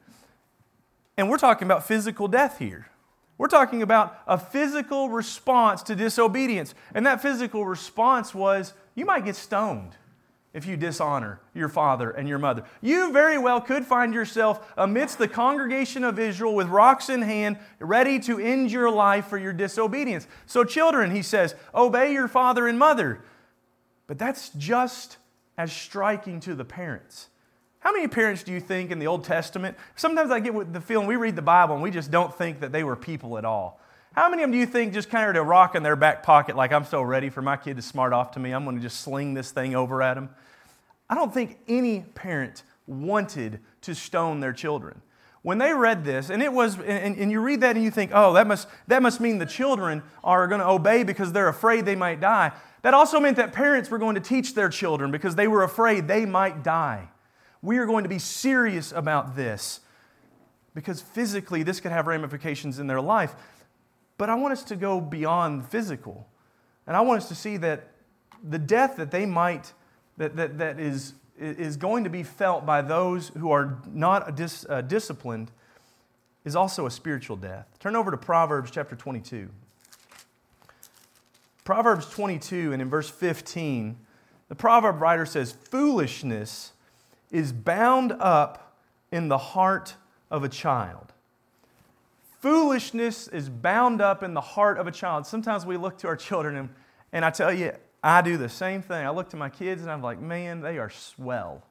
And 1.19 1.29
we're 1.29 1.37
talking 1.37 1.69
about 1.69 1.87
physical 1.87 2.27
death 2.27 2.59
here. 2.59 2.89
We're 3.37 3.49
talking 3.49 3.83
about 3.83 4.19
a 4.27 4.39
physical 4.39 5.11
response 5.11 5.83
to 5.83 5.95
disobedience. 5.95 6.75
And 6.95 7.05
that 7.05 7.21
physical 7.21 7.67
response 7.67 8.35
was 8.35 8.73
you 8.95 9.05
might 9.05 9.27
get 9.27 9.37
stoned 9.37 9.95
if 10.55 10.67
you 10.67 10.77
dishonor 10.77 11.41
your 11.55 11.69
father 11.69 12.11
and 12.11 12.29
your 12.29 12.39
mother. 12.39 12.65
You 12.81 13.13
very 13.13 13.39
well 13.39 13.61
could 13.61 13.87
find 13.87 14.13
yourself 14.13 14.73
amidst 14.77 15.19
the 15.19 15.29
congregation 15.29 16.05
of 16.05 16.19
Israel 16.19 16.55
with 16.55 16.69
rocks 16.69 17.09
in 17.09 17.23
hand, 17.23 17.59
ready 17.79 18.19
to 18.21 18.39
end 18.39 18.71
your 18.71 18.91
life 18.91 19.27
for 19.27 19.39
your 19.39 19.53
disobedience. 19.53 20.27
So, 20.47 20.65
children, 20.65 21.11
he 21.11 21.23
says, 21.23 21.55
obey 21.75 22.13
your 22.13 22.29
father 22.29 22.69
and 22.69 22.79
mother. 22.79 23.23
But 24.07 24.19
that's 24.19 24.51
just 24.51 25.17
as 25.57 25.73
striking 25.73 26.41
to 26.41 26.55
the 26.55 26.65
parents. 26.65 27.29
How 27.79 27.93
many 27.93 28.07
parents 28.07 28.43
do 28.43 28.53
you 28.53 28.61
think 28.61 28.91
in 28.91 28.99
the 28.99 29.07
Old 29.07 29.25
Testament? 29.25 29.77
Sometimes 29.97 30.31
I 30.31 30.39
get 30.39 30.73
the 30.73 30.81
feeling 30.81 31.07
we 31.09 31.17
read 31.17 31.35
the 31.35 31.43
Bible 31.43 31.75
and 31.75 31.83
we 31.83 31.91
just 31.91 32.11
don't 32.11 32.33
think 32.33 32.61
that 32.61 32.73
they 32.73 32.85
were 32.85 32.95
people 32.95 33.39
at 33.39 33.45
all. 33.45 33.81
How 34.13 34.29
many 34.29 34.43
of 34.43 34.49
them 34.49 34.53
do 34.53 34.59
you 34.59 34.67
think 34.67 34.93
just 34.93 35.09
kind 35.09 35.29
of 35.31 35.37
a 35.37 35.43
rock 35.43 35.75
in 35.75 35.83
their 35.83 35.97
back 35.97 36.23
pocket, 36.23 36.55
like 36.55 36.71
I'm 36.71 36.85
so 36.85 37.01
ready 37.01 37.31
for 37.31 37.41
my 37.41 37.57
kid 37.57 37.77
to 37.77 37.83
smart 37.83 38.13
off 38.13 38.33
to 38.33 38.41
me, 38.41 38.53
I'm 38.53 38.65
going 38.65 38.77
to 38.77 38.83
just 38.83 39.01
sling 39.01 39.33
this 39.33 39.51
thing 39.51 39.75
over 39.75 40.03
at 40.03 40.19
him? 40.19 40.29
I 41.09 41.15
don't 41.15 41.33
think 41.33 41.59
any 41.67 42.01
parent 42.15 42.63
wanted 42.87 43.61
to 43.83 43.95
stone 43.95 44.41
their 44.41 44.53
children. 44.53 45.01
When 45.41 45.59
they 45.59 45.73
read 45.73 46.05
this, 46.05 46.29
and 46.29 46.43
it 46.43 46.53
was, 46.53 46.79
and, 46.79 47.17
and 47.17 47.33
you 47.33 47.41
read 47.41 47.63
that 47.63 47.75
and 47.75 47.85
you 47.85 47.91
think, 47.91 48.11
oh, 48.15 48.35
that 48.35 48.47
must, 48.47 48.69
that 48.87 49.03
must 49.03 49.19
mean 49.19 49.39
the 49.39 49.47
children 49.47 50.03
are 50.23 50.47
going 50.47 50.61
to 50.61 50.69
obey 50.69 51.05
because 51.05 51.33
they're 51.33 51.49
afraid 51.49 51.87
they 51.87 51.97
might 51.97 52.21
die. 52.21 52.53
That 52.83 52.95
also 52.95 53.19
meant 53.19 53.39
that 53.39 53.53
parents 53.53 53.91
were 53.91 53.99
going 53.99 54.15
to 54.15 54.21
teach 54.21 54.55
their 54.55 54.69
children 54.69 55.11
because 55.11 55.37
they 55.37 55.49
were 55.49 55.63
afraid 55.63 56.07
they 56.07 56.27
might 56.27 56.63
die. 56.63 57.09
We 57.63 57.79
are 57.79 57.87
going 57.87 58.03
to 58.03 58.09
be 58.09 58.19
serious 58.19 58.93
about 58.93 59.37
this 59.37 59.81
because 60.75 61.01
physically 61.01 61.63
this 61.63 61.81
could 61.81 61.93
have 61.93 62.07
ramifications 62.07 62.79
in 62.79 62.87
their 62.87 63.01
life. 63.01 63.35
But 64.19 64.31
I 64.31 64.35
want 64.35 64.53
us 64.53 64.63
to 64.65 64.77
go 64.77 65.01
beyond 65.01 65.69
physical. 65.69 66.29
And 66.87 66.97
I 66.97 67.01
want 67.01 67.23
us 67.23 67.29
to 67.29 67.35
see 67.35 67.57
that 67.59 67.89
the 68.43 68.59
death 68.59 68.97
that 68.97 69.11
they 69.11 69.27
might, 69.27 69.73
that, 70.17 70.37
that, 70.37 70.59
that 70.59 70.81
is, 70.81 71.15
is 71.39 71.77
going 71.77 72.05
to 72.05 72.11
be 72.11 72.23
felt 72.23 72.67
by 72.67 72.83
those 72.83 73.29
who 73.29 73.51
are 73.51 73.79
not 73.93 74.37
dis, 74.37 74.67
uh, 74.69 74.81
disciplined, 74.81 75.51
is 76.45 76.57
also 76.57 76.87
a 76.87 76.91
spiritual 76.91 77.37
death. 77.37 77.67
Turn 77.79 77.97
over 77.97 78.11
to 78.11 78.17
Proverbs 78.17 78.71
chapter 78.71 78.97
22. 78.97 79.49
Proverbs 81.65 82.11
22, 82.11 82.73
and 82.73 82.83
in 82.83 82.91
verse 82.91 83.09
15, 83.09 83.97
the 84.49 84.55
proverb 84.57 85.01
writer 85.01 85.25
says, 85.25 85.53
Foolishness 85.53 86.73
is 87.31 87.53
bound 87.53 88.13
up 88.13 88.77
in 89.13 89.29
the 89.29 89.39
heart 89.39 89.95
of 90.31 90.43
a 90.43 90.49
child. 90.49 91.13
Foolishness 92.43 93.29
is 93.29 93.49
bound 93.49 94.01
up 94.01 94.25
in 94.25 94.35
the 94.35 94.41
heart 94.41 94.77
of 94.77 94.89
a 94.89 94.91
child. 94.91 95.27
Sometimes 95.27 95.65
we 95.65 95.77
look 95.77 95.99
to 95.99 96.09
our 96.09 96.17
children, 96.17 96.57
and, 96.57 96.69
and 97.13 97.25
I 97.25 97.31
tell 97.31 97.53
you, 97.53 97.73
I 98.03 98.21
do 98.21 98.37
the 98.37 98.49
same 98.49 98.83
thing. 98.83 99.07
I 99.07 99.11
look 99.11 99.31
to 99.31 99.37
my 99.37 99.49
kids 99.49 99.83
and 99.83 99.91
I'm 99.91 100.03
like, 100.03 100.21
man, 100.21 100.61
they 100.61 100.79
are 100.79 100.91
swell. 100.91 101.63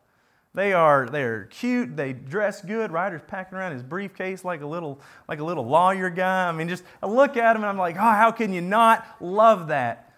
They 0.54 0.72
are 0.72 1.08
they're 1.08 1.46
cute. 1.46 1.98
They 1.98 2.14
dress 2.14 2.62
good. 2.62 2.92
Ryder's 2.92 3.22
packing 3.28 3.58
around 3.58 3.74
his 3.74 3.84
briefcase 3.84 4.46
like 4.46 4.62
a 4.62 4.66
little 4.66 5.02
like 5.28 5.40
a 5.40 5.44
little 5.44 5.66
lawyer 5.66 6.10
guy. 6.10 6.48
I 6.48 6.52
mean, 6.54 6.70
just 6.70 6.84
I 7.04 7.08
look 7.08 7.36
at 7.36 7.56
him 7.56 7.64
and 7.64 7.70
I'm 7.70 7.78
like, 7.78 7.98
oh, 7.98 8.00
how 8.00 8.32
can 8.32 8.54
you 8.54 8.62
not 8.62 9.06
love 9.20 9.68
that? 9.68 10.14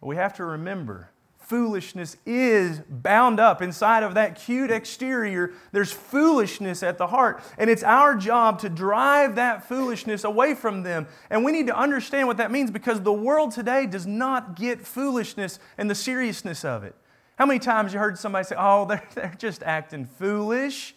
But 0.00 0.06
we 0.06 0.16
have 0.16 0.34
to 0.34 0.44
remember 0.44 1.10
foolishness 1.50 2.16
is 2.24 2.80
bound 2.88 3.40
up 3.40 3.60
inside 3.60 4.04
of 4.04 4.14
that 4.14 4.40
cute 4.40 4.70
exterior. 4.70 5.52
There's 5.72 5.90
foolishness 5.90 6.84
at 6.84 6.96
the 6.96 7.08
heart. 7.08 7.42
And 7.58 7.68
it's 7.68 7.82
our 7.82 8.14
job 8.14 8.60
to 8.60 8.68
drive 8.68 9.34
that 9.34 9.66
foolishness 9.66 10.22
away 10.22 10.54
from 10.54 10.84
them. 10.84 11.08
And 11.28 11.44
we 11.44 11.50
need 11.50 11.66
to 11.66 11.76
understand 11.76 12.28
what 12.28 12.36
that 12.36 12.52
means 12.52 12.70
because 12.70 13.00
the 13.00 13.12
world 13.12 13.50
today 13.50 13.86
does 13.86 14.06
not 14.06 14.54
get 14.54 14.86
foolishness 14.86 15.58
and 15.76 15.90
the 15.90 15.94
seriousness 15.96 16.64
of 16.64 16.84
it. 16.84 16.94
How 17.34 17.46
many 17.46 17.58
times 17.58 17.92
you 17.92 17.98
heard 17.98 18.16
somebody 18.16 18.44
say, 18.44 18.54
oh, 18.56 18.84
they're, 18.88 19.08
they're 19.16 19.34
just 19.36 19.64
acting 19.64 20.06
foolish? 20.06 20.94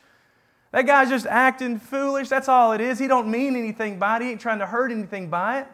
That 0.72 0.86
guy's 0.86 1.10
just 1.10 1.26
acting 1.26 1.80
foolish. 1.80 2.30
That's 2.30 2.48
all 2.48 2.74
it 2.74 2.82
is. 2.82 3.00
He 3.00 3.08
don't 3.08 3.30
mean 3.30 3.56
anything 3.56 3.98
by 3.98 4.18
it. 4.18 4.22
He 4.22 4.30
ain't 4.30 4.42
trying 4.42 4.60
to 4.60 4.68
hurt 4.68 4.92
anything 4.92 5.32
by 5.32 5.62
it. 5.62 5.68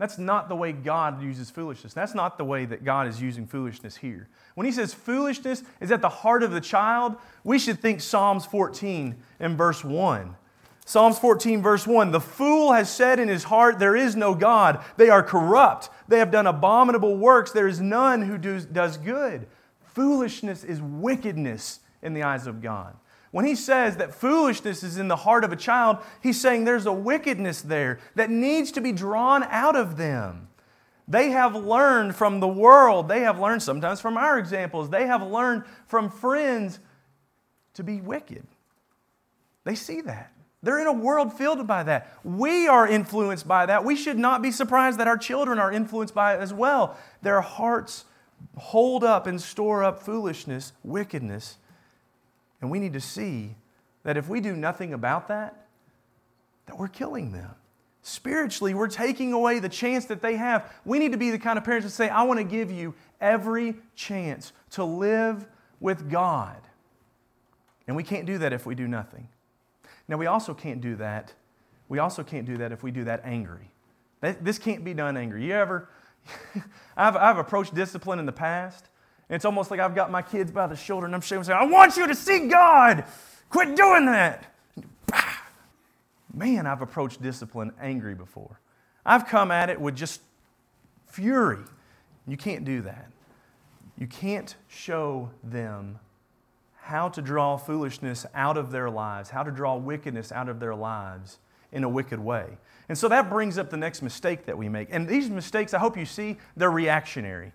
That's 0.00 0.16
not 0.16 0.48
the 0.48 0.56
way 0.56 0.72
God 0.72 1.22
uses 1.22 1.50
foolishness. 1.50 1.92
That's 1.92 2.14
not 2.14 2.38
the 2.38 2.44
way 2.44 2.64
that 2.64 2.84
God 2.84 3.06
is 3.06 3.20
using 3.20 3.46
foolishness 3.46 3.96
here. 3.98 4.28
When 4.54 4.64
he 4.64 4.72
says 4.72 4.94
foolishness 4.94 5.62
is 5.78 5.92
at 5.92 6.00
the 6.00 6.08
heart 6.08 6.42
of 6.42 6.52
the 6.52 6.60
child, 6.62 7.16
we 7.44 7.58
should 7.58 7.80
think 7.80 8.00
Psalms 8.00 8.46
14 8.46 9.14
and 9.40 9.58
verse 9.58 9.84
1. 9.84 10.36
Psalms 10.86 11.18
14, 11.18 11.60
verse 11.60 11.86
1 11.86 12.12
The 12.12 12.20
fool 12.20 12.72
has 12.72 12.88
said 12.88 13.20
in 13.20 13.28
his 13.28 13.44
heart, 13.44 13.78
There 13.78 13.94
is 13.94 14.16
no 14.16 14.34
God. 14.34 14.82
They 14.96 15.10
are 15.10 15.22
corrupt. 15.22 15.90
They 16.08 16.18
have 16.18 16.30
done 16.30 16.46
abominable 16.46 17.18
works. 17.18 17.52
There 17.52 17.68
is 17.68 17.82
none 17.82 18.22
who 18.22 18.38
does 18.38 18.96
good. 18.96 19.48
Foolishness 19.82 20.64
is 20.64 20.80
wickedness 20.80 21.80
in 22.00 22.14
the 22.14 22.22
eyes 22.22 22.46
of 22.46 22.62
God. 22.62 22.96
When 23.30 23.44
he 23.44 23.54
says 23.54 23.96
that 23.98 24.14
foolishness 24.14 24.82
is 24.82 24.98
in 24.98 25.08
the 25.08 25.16
heart 25.16 25.44
of 25.44 25.52
a 25.52 25.56
child, 25.56 25.98
he's 26.20 26.40
saying 26.40 26.64
there's 26.64 26.86
a 26.86 26.92
wickedness 26.92 27.62
there 27.62 28.00
that 28.16 28.30
needs 28.30 28.72
to 28.72 28.80
be 28.80 28.92
drawn 28.92 29.44
out 29.44 29.76
of 29.76 29.96
them. 29.96 30.48
They 31.06 31.30
have 31.30 31.54
learned 31.54 32.14
from 32.16 32.40
the 32.40 32.48
world, 32.48 33.08
they 33.08 33.20
have 33.20 33.38
learned 33.38 33.62
sometimes 33.62 34.00
from 34.00 34.16
our 34.16 34.38
examples, 34.38 34.90
they 34.90 35.06
have 35.06 35.22
learned 35.22 35.64
from 35.86 36.10
friends 36.10 36.80
to 37.74 37.84
be 37.84 38.00
wicked. 38.00 38.46
They 39.64 39.74
see 39.74 40.00
that. 40.02 40.32
They're 40.62 40.80
in 40.80 40.86
a 40.86 40.92
world 40.92 41.32
filled 41.32 41.66
by 41.66 41.84
that. 41.84 42.12
We 42.22 42.68
are 42.68 42.86
influenced 42.86 43.48
by 43.48 43.66
that. 43.66 43.84
We 43.84 43.96
should 43.96 44.18
not 44.18 44.42
be 44.42 44.50
surprised 44.50 44.98
that 44.98 45.08
our 45.08 45.16
children 45.16 45.58
are 45.58 45.72
influenced 45.72 46.14
by 46.14 46.34
it 46.34 46.40
as 46.40 46.52
well. 46.52 46.96
Their 47.22 47.40
hearts 47.40 48.04
hold 48.56 49.02
up 49.02 49.26
and 49.26 49.40
store 49.40 49.82
up 49.82 50.02
foolishness, 50.02 50.72
wickedness, 50.82 51.56
and 52.60 52.70
we 52.70 52.78
need 52.78 52.92
to 52.92 53.00
see 53.00 53.56
that 54.02 54.16
if 54.16 54.28
we 54.28 54.40
do 54.40 54.54
nothing 54.54 54.92
about 54.92 55.28
that, 55.28 55.66
that 56.66 56.78
we're 56.78 56.88
killing 56.88 57.32
them. 57.32 57.50
Spiritually, 58.02 58.72
we're 58.72 58.88
taking 58.88 59.32
away 59.32 59.58
the 59.58 59.68
chance 59.68 60.06
that 60.06 60.22
they 60.22 60.36
have. 60.36 60.72
We 60.84 60.98
need 60.98 61.12
to 61.12 61.18
be 61.18 61.30
the 61.30 61.38
kind 61.38 61.58
of 61.58 61.64
parents 61.64 61.86
that 61.86 61.92
say, 61.92 62.08
I 62.08 62.22
want 62.22 62.38
to 62.38 62.44
give 62.44 62.70
you 62.70 62.94
every 63.20 63.76
chance 63.94 64.52
to 64.70 64.84
live 64.84 65.46
with 65.80 66.10
God. 66.10 66.56
And 67.86 67.96
we 67.96 68.02
can't 68.02 68.26
do 68.26 68.38
that 68.38 68.52
if 68.52 68.64
we 68.64 68.74
do 68.74 68.88
nothing. 68.88 69.28
Now, 70.08 70.16
we 70.16 70.26
also 70.26 70.54
can't 70.54 70.80
do 70.80 70.96
that. 70.96 71.34
We 71.88 71.98
also 71.98 72.22
can't 72.22 72.46
do 72.46 72.56
that 72.58 72.72
if 72.72 72.82
we 72.82 72.90
do 72.90 73.04
that 73.04 73.22
angry. 73.24 73.70
This 74.20 74.58
can't 74.58 74.84
be 74.84 74.94
done 74.94 75.16
angry. 75.16 75.44
You 75.44 75.54
ever, 75.54 75.88
I've, 76.96 77.16
I've 77.16 77.38
approached 77.38 77.74
discipline 77.74 78.18
in 78.18 78.26
the 78.26 78.32
past, 78.32 78.89
and 79.30 79.36
it's 79.36 79.44
almost 79.44 79.70
like 79.70 79.78
I've 79.78 79.94
got 79.94 80.10
my 80.10 80.22
kids 80.22 80.50
by 80.50 80.66
the 80.66 80.74
shoulder 80.74 81.06
and 81.06 81.14
I'm 81.14 81.20
showing 81.20 81.44
saying, 81.44 81.56
I 81.56 81.64
want 81.64 81.96
you 81.96 82.08
to 82.08 82.16
see 82.16 82.48
God. 82.48 83.04
Quit 83.48 83.76
doing 83.76 84.06
that. 84.06 84.52
Man, 86.34 86.66
I've 86.66 86.82
approached 86.82 87.22
discipline 87.22 87.72
angry 87.80 88.16
before. 88.16 88.58
I've 89.06 89.28
come 89.28 89.52
at 89.52 89.70
it 89.70 89.80
with 89.80 89.94
just 89.94 90.20
fury. 91.06 91.60
You 92.26 92.36
can't 92.36 92.64
do 92.64 92.82
that. 92.82 93.12
You 93.96 94.08
can't 94.08 94.56
show 94.66 95.30
them 95.44 96.00
how 96.74 97.08
to 97.10 97.22
draw 97.22 97.56
foolishness 97.56 98.26
out 98.34 98.56
of 98.56 98.72
their 98.72 98.90
lives, 98.90 99.30
how 99.30 99.44
to 99.44 99.52
draw 99.52 99.76
wickedness 99.76 100.32
out 100.32 100.48
of 100.48 100.58
their 100.58 100.74
lives 100.74 101.38
in 101.70 101.84
a 101.84 101.88
wicked 101.88 102.18
way. 102.18 102.58
And 102.88 102.98
so 102.98 103.06
that 103.06 103.30
brings 103.30 103.58
up 103.58 103.70
the 103.70 103.76
next 103.76 104.02
mistake 104.02 104.44
that 104.46 104.58
we 104.58 104.68
make. 104.68 104.88
And 104.90 105.08
these 105.08 105.30
mistakes, 105.30 105.72
I 105.72 105.78
hope 105.78 105.96
you 105.96 106.04
see, 106.04 106.36
they're 106.56 106.72
reactionary 106.72 107.52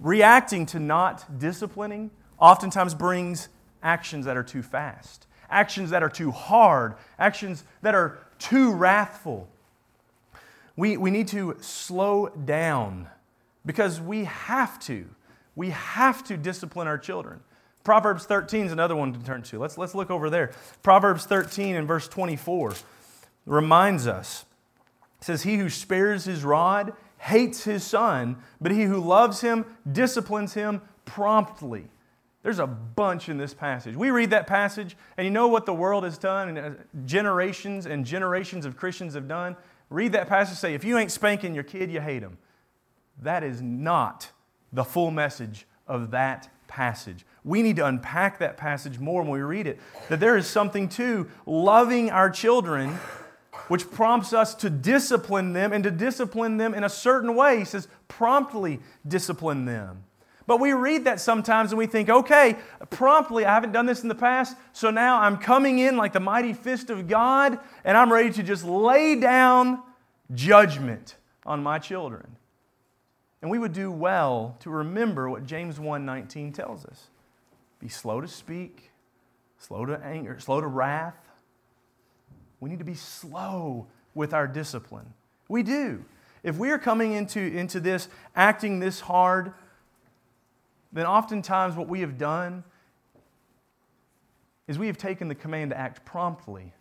reacting 0.00 0.66
to 0.66 0.78
not 0.78 1.38
disciplining 1.38 2.10
oftentimes 2.38 2.94
brings 2.94 3.48
actions 3.82 4.26
that 4.26 4.36
are 4.36 4.42
too 4.42 4.62
fast, 4.62 5.26
actions 5.50 5.90
that 5.90 6.02
are 6.02 6.08
too 6.08 6.30
hard, 6.30 6.94
actions 7.18 7.64
that 7.82 7.94
are 7.94 8.18
too 8.38 8.72
wrathful. 8.72 9.48
We, 10.76 10.96
we 10.96 11.10
need 11.10 11.28
to 11.28 11.56
slow 11.60 12.28
down 12.28 13.08
because 13.66 14.00
we 14.00 14.24
have 14.24 14.78
to. 14.80 15.06
We 15.56 15.70
have 15.70 16.22
to 16.24 16.36
discipline 16.36 16.86
our 16.86 16.98
children. 16.98 17.40
Proverbs 17.82 18.26
13 18.26 18.66
is 18.66 18.72
another 18.72 18.94
one 18.94 19.12
to 19.12 19.18
turn 19.24 19.42
to. 19.44 19.58
Let's, 19.58 19.78
let's 19.78 19.94
look 19.94 20.10
over 20.10 20.30
there. 20.30 20.52
Proverbs 20.82 21.24
13 21.24 21.74
and 21.74 21.88
verse 21.88 22.06
24 22.06 22.74
reminds 23.46 24.06
us. 24.06 24.44
It 25.20 25.24
says, 25.24 25.42
He 25.42 25.56
who 25.56 25.68
spares 25.68 26.24
his 26.24 26.44
rod 26.44 26.92
hates 27.18 27.64
his 27.64 27.84
son, 27.84 28.36
but 28.60 28.72
he 28.72 28.84
who 28.84 28.98
loves 28.98 29.40
him 29.40 29.64
disciplines 29.90 30.54
him 30.54 30.80
promptly. 31.04 31.88
There's 32.42 32.60
a 32.60 32.66
bunch 32.66 33.28
in 33.28 33.36
this 33.36 33.52
passage. 33.52 33.96
We 33.96 34.10
read 34.10 34.30
that 34.30 34.46
passage, 34.46 34.96
and 35.16 35.24
you 35.24 35.30
know 35.30 35.48
what 35.48 35.66
the 35.66 35.74
world 35.74 36.04
has 36.04 36.16
done, 36.16 36.48
and 36.48 36.58
uh, 36.58 36.70
generations 37.04 37.86
and 37.86 38.06
generations 38.06 38.64
of 38.64 38.76
Christians 38.76 39.14
have 39.14 39.28
done? 39.28 39.56
Read 39.90 40.12
that 40.12 40.28
passage 40.28 40.58
say, 40.58 40.74
if 40.74 40.84
you 40.84 40.98
ain't 40.98 41.10
spanking 41.10 41.54
your 41.54 41.64
kid, 41.64 41.90
you 41.90 42.00
hate 42.00 42.22
him. 42.22 42.38
That 43.20 43.42
is 43.42 43.60
not 43.60 44.30
the 44.72 44.84
full 44.84 45.10
message 45.10 45.66
of 45.86 46.12
that 46.12 46.48
passage. 46.68 47.24
We 47.44 47.62
need 47.62 47.76
to 47.76 47.86
unpack 47.86 48.38
that 48.38 48.56
passage 48.56 48.98
more 48.98 49.22
when 49.22 49.32
we 49.32 49.40
read 49.40 49.66
it. 49.66 49.80
That 50.08 50.20
there 50.20 50.36
is 50.36 50.46
something 50.46 50.88
to 50.90 51.28
loving 51.46 52.10
our 52.10 52.30
children 52.30 52.98
which 53.68 53.90
prompts 53.90 54.32
us 54.32 54.54
to 54.56 54.70
discipline 54.70 55.52
them 55.52 55.72
and 55.72 55.84
to 55.84 55.90
discipline 55.90 56.56
them 56.56 56.74
in 56.74 56.84
a 56.84 56.88
certain 56.88 57.34
way. 57.34 57.58
He 57.58 57.64
says, 57.64 57.88
promptly 58.08 58.80
discipline 59.06 59.64
them. 59.64 60.04
But 60.46 60.60
we 60.60 60.72
read 60.72 61.04
that 61.04 61.20
sometimes 61.20 61.72
and 61.72 61.78
we 61.78 61.86
think, 61.86 62.08
okay, 62.08 62.56
promptly, 62.88 63.44
I 63.44 63.52
haven't 63.52 63.72
done 63.72 63.84
this 63.84 64.02
in 64.02 64.08
the 64.08 64.14
past, 64.14 64.56
so 64.72 64.90
now 64.90 65.20
I'm 65.20 65.36
coming 65.36 65.78
in 65.78 65.98
like 65.98 66.14
the 66.14 66.20
mighty 66.20 66.54
fist 66.54 66.88
of 66.88 67.06
God 67.06 67.58
and 67.84 67.96
I'm 67.98 68.10
ready 68.10 68.30
to 68.30 68.42
just 68.42 68.64
lay 68.64 69.14
down 69.14 69.82
judgment 70.34 71.16
on 71.44 71.62
my 71.62 71.78
children. 71.78 72.36
And 73.42 73.50
we 73.50 73.58
would 73.58 73.74
do 73.74 73.90
well 73.90 74.56
to 74.60 74.70
remember 74.70 75.28
what 75.28 75.44
James 75.44 75.78
1:19 75.78 76.52
tells 76.54 76.86
us. 76.86 77.08
Be 77.78 77.88
slow 77.88 78.20
to 78.22 78.26
speak, 78.26 78.90
slow 79.58 79.84
to 79.84 80.02
anger, 80.02 80.38
slow 80.40 80.60
to 80.60 80.66
wrath, 80.66 81.27
we 82.60 82.70
need 82.70 82.78
to 82.78 82.84
be 82.84 82.94
slow 82.94 83.86
with 84.14 84.34
our 84.34 84.46
discipline. 84.46 85.12
We 85.48 85.62
do. 85.62 86.04
If 86.42 86.56
we 86.56 86.70
are 86.70 86.78
coming 86.78 87.12
into, 87.12 87.40
into 87.40 87.80
this 87.80 88.08
acting 88.34 88.80
this 88.80 89.00
hard, 89.00 89.52
then 90.92 91.06
oftentimes 91.06 91.76
what 91.76 91.88
we 91.88 92.00
have 92.00 92.18
done 92.18 92.64
is 94.66 94.78
we 94.78 94.86
have 94.86 94.98
taken 94.98 95.28
the 95.28 95.34
command 95.34 95.70
to 95.70 95.78
act 95.78 96.04
promptly 96.04 96.72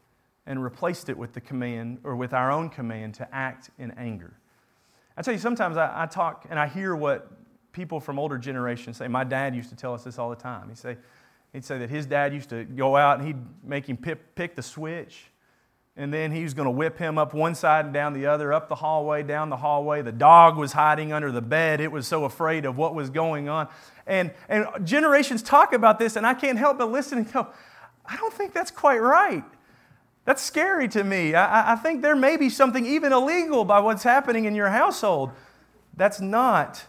and 0.46 0.64
replaced 0.64 1.10
it 1.10 1.18
with 1.18 1.34
the 1.34 1.42
command 1.42 2.00
or 2.04 2.16
with 2.16 2.34
our 2.34 2.52
own 2.52 2.70
command 2.70 3.14
to 3.16 3.36
act 3.36 3.70
in 3.78 3.92
anger. 3.92 4.34
I 5.16 5.22
tell 5.22 5.34
you, 5.34 5.40
sometimes 5.40 5.78
I, 5.78 6.04
I 6.04 6.06
talk 6.06 6.46
and 6.50 6.60
I 6.60 6.68
hear 6.68 6.96
what 6.96 7.32
people 7.72 8.00
from 8.00 8.20
older 8.20 8.38
generations 8.38 8.98
say. 8.98 9.08
My 9.08 9.24
dad 9.24 9.56
used 9.56 9.70
to 9.70 9.76
tell 9.76 9.94
us 9.94 10.04
this 10.04 10.18
all 10.18 10.30
the 10.30 10.36
time. 10.36 10.70
He'd 10.70 10.78
say, 10.78 10.98
he'd 11.54 11.66
say 11.66 11.78
that 11.80 11.90
his 11.90 12.06
dad 12.06 12.34
used 12.34 12.50
to 12.50 12.64
go 12.64 12.96
out 12.96 13.20
and 13.20 13.28
he'd 13.28 13.38
make 13.64 13.88
him 13.88 13.98
pick, 13.98 14.36
pick 14.36 14.56
the 14.56 14.62
switch 14.62 15.26
and 15.98 16.14
then 16.14 16.32
he 16.32 16.44
was 16.44 16.54
going 16.54 16.68
to 16.68 16.72
whip 16.72 17.00
him 17.00 17.18
up 17.18 17.34
one 17.34 17.56
side 17.56 17.86
and 17.86 17.94
down 17.94 18.14
the 18.14 18.28
other, 18.28 18.54
up 18.54 18.70
the 18.70 18.76
hallway, 18.76 19.24
down 19.24 19.50
the 19.50 19.58
hallway. 19.58 20.04
The 20.04 20.12
dog 20.12 20.56
was 20.56 20.74
hiding 20.74 21.12
under 21.12 21.32
the 21.32 21.42
bed. 21.42 21.82
It 21.82 21.92
was 21.92 22.08
so 22.08 22.24
afraid 22.24 22.66
of 22.66 22.78
what 22.78 22.94
was 22.94 23.10
going 23.10 23.50
on. 23.50 23.68
And, 24.06 24.32
and 24.48 24.68
generations 24.84 25.42
talk 25.42 25.74
about 25.74 25.98
this, 25.98 26.16
and 26.16 26.26
I 26.26 26.36
can't 26.36 26.60
help 26.60 26.78
but 26.78 26.92
listen 26.92 27.18
and 27.18 27.34
go, 27.34 27.48
I 28.06 28.16
don't 28.16 28.32
think 28.32 28.54
that's 28.54 28.70
quite 28.70 29.00
right. 29.00 29.44
That's 30.24 30.44
scary 30.44 30.88
to 30.90 31.04
me. 31.04 31.34
I, 31.34 31.74
I 31.74 31.76
think 31.76 32.04
there 32.04 32.16
may 32.16 32.38
be 32.38 32.50
something 32.52 32.86
even 32.86 33.12
illegal 33.12 33.66
by 33.66 33.80
what's 33.80 34.04
happening 34.04 34.46
in 34.46 34.54
your 34.54 34.70
household. 34.70 35.32
That's 35.96 36.22
not, 36.22 36.86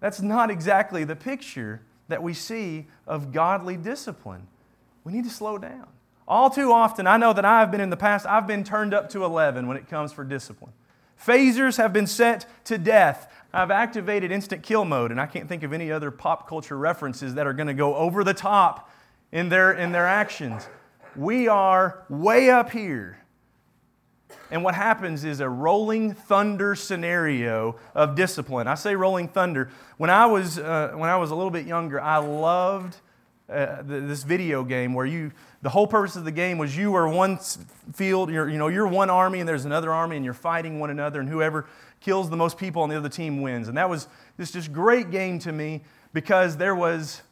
that's 0.00 0.20
not 0.20 0.50
exactly 0.50 1.04
the 1.04 1.14
picture 1.14 1.82
that 2.08 2.20
we 2.20 2.34
see 2.34 2.88
of 3.06 3.32
godly 3.32 3.76
discipline. 3.76 4.48
We 5.04 5.12
need 5.12 5.24
to 5.24 5.30
slow 5.30 5.56
down. 5.56 5.86
All 6.30 6.48
too 6.48 6.70
often, 6.70 7.08
I 7.08 7.16
know 7.16 7.32
that 7.32 7.44
I've 7.44 7.72
been 7.72 7.80
in 7.80 7.90
the 7.90 7.96
past, 7.96 8.24
I've 8.24 8.46
been 8.46 8.62
turned 8.62 8.94
up 8.94 9.10
to 9.10 9.24
11 9.24 9.66
when 9.66 9.76
it 9.76 9.88
comes 9.88 10.12
for 10.12 10.22
discipline. 10.22 10.72
Phasers 11.20 11.76
have 11.76 11.92
been 11.92 12.06
set 12.06 12.46
to 12.66 12.78
death. 12.78 13.34
I've 13.52 13.72
activated 13.72 14.30
instant 14.30 14.62
kill 14.62 14.84
mode, 14.84 15.10
and 15.10 15.20
I 15.20 15.26
can't 15.26 15.48
think 15.48 15.64
of 15.64 15.72
any 15.72 15.90
other 15.90 16.12
pop 16.12 16.48
culture 16.48 16.78
references 16.78 17.34
that 17.34 17.48
are 17.48 17.52
going 17.52 17.66
to 17.66 17.74
go 17.74 17.96
over 17.96 18.22
the 18.22 18.32
top 18.32 18.88
in 19.32 19.48
their, 19.48 19.72
in 19.72 19.90
their 19.90 20.06
actions. 20.06 20.68
We 21.16 21.48
are 21.48 22.04
way 22.08 22.48
up 22.48 22.70
here. 22.70 23.18
And 24.52 24.62
what 24.62 24.76
happens 24.76 25.24
is 25.24 25.40
a 25.40 25.48
rolling 25.48 26.14
thunder 26.14 26.76
scenario 26.76 27.74
of 27.92 28.14
discipline. 28.14 28.68
I 28.68 28.76
say 28.76 28.94
rolling 28.94 29.26
thunder. 29.26 29.68
When 29.96 30.10
I 30.10 30.26
was, 30.26 30.60
uh, 30.60 30.92
when 30.94 31.10
I 31.10 31.16
was 31.16 31.32
a 31.32 31.34
little 31.34 31.50
bit 31.50 31.66
younger, 31.66 32.00
I 32.00 32.18
loved 32.18 32.98
uh, 33.50 33.82
this 33.82 34.22
video 34.22 34.62
game 34.62 34.94
where 34.94 35.06
you 35.06 35.32
the 35.62 35.68
whole 35.68 35.86
purpose 35.86 36.16
of 36.16 36.24
the 36.24 36.32
game 36.32 36.58
was 36.58 36.76
you 36.76 36.94
are 36.94 37.08
one 37.08 37.38
field 37.92 38.30
you're, 38.30 38.48
you 38.48 38.58
know 38.58 38.68
you're 38.68 38.86
one 38.86 39.10
army 39.10 39.40
and 39.40 39.48
there's 39.48 39.64
another 39.64 39.92
army 39.92 40.16
and 40.16 40.24
you're 40.24 40.34
fighting 40.34 40.80
one 40.80 40.90
another 40.90 41.20
and 41.20 41.28
whoever 41.28 41.66
kills 42.00 42.30
the 42.30 42.36
most 42.36 42.56
people 42.56 42.82
on 42.82 42.88
the 42.88 42.96
other 42.96 43.08
team 43.08 43.42
wins. 43.42 43.68
And 43.68 43.76
that 43.76 43.88
was 43.88 44.08
this 44.36 44.50
just 44.50 44.72
great 44.72 45.10
game 45.10 45.38
to 45.40 45.52
me 45.52 45.82
because 46.12 46.56
there 46.56 46.74
was 46.74 47.22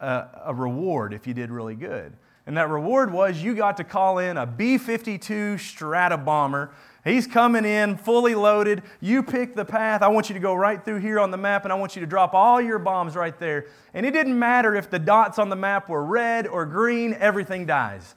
a, 0.00 0.26
a 0.46 0.54
reward 0.54 1.12
if 1.12 1.26
you 1.26 1.34
did 1.34 1.50
really 1.50 1.74
good. 1.74 2.12
And 2.46 2.56
that 2.56 2.68
reward 2.68 3.12
was 3.12 3.42
you 3.42 3.54
got 3.54 3.76
to 3.76 3.84
call 3.84 4.18
in 4.18 4.36
a 4.36 4.46
b-52 4.46 5.60
strata 5.60 6.16
bomber 6.16 6.72
He's 7.04 7.26
coming 7.26 7.64
in 7.64 7.96
fully 7.96 8.34
loaded. 8.34 8.82
You 9.00 9.24
pick 9.24 9.56
the 9.56 9.64
path. 9.64 10.02
I 10.02 10.08
want 10.08 10.28
you 10.28 10.34
to 10.34 10.40
go 10.40 10.54
right 10.54 10.82
through 10.84 10.98
here 10.98 11.18
on 11.18 11.32
the 11.32 11.36
map, 11.36 11.64
and 11.64 11.72
I 11.72 11.76
want 11.76 11.96
you 11.96 12.00
to 12.00 12.06
drop 12.06 12.32
all 12.32 12.60
your 12.60 12.78
bombs 12.78 13.16
right 13.16 13.36
there. 13.40 13.66
And 13.92 14.06
it 14.06 14.12
didn't 14.12 14.38
matter 14.38 14.76
if 14.76 14.88
the 14.88 15.00
dots 15.00 15.38
on 15.38 15.48
the 15.48 15.56
map 15.56 15.88
were 15.88 16.04
red 16.04 16.46
or 16.46 16.64
green, 16.64 17.14
everything 17.14 17.66
dies. 17.66 18.14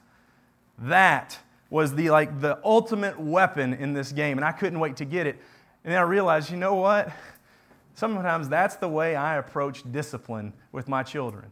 That 0.78 1.36
was 1.68 1.94
the 1.94 2.10
like 2.10 2.40
the 2.40 2.60
ultimate 2.64 3.18
weapon 3.18 3.74
in 3.74 3.92
this 3.92 4.12
game, 4.12 4.38
and 4.38 4.44
I 4.44 4.52
couldn't 4.52 4.78
wait 4.78 4.96
to 4.96 5.04
get 5.04 5.26
it. 5.26 5.36
And 5.82 5.92
then 5.92 5.98
I 5.98 6.04
realized, 6.04 6.50
you 6.50 6.56
know 6.56 6.74
what? 6.74 7.10
Sometimes 7.94 8.48
that's 8.48 8.76
the 8.76 8.88
way 8.88 9.16
I 9.16 9.36
approach 9.36 9.82
discipline 9.90 10.52
with 10.70 10.86
my 10.86 11.02
children. 11.02 11.50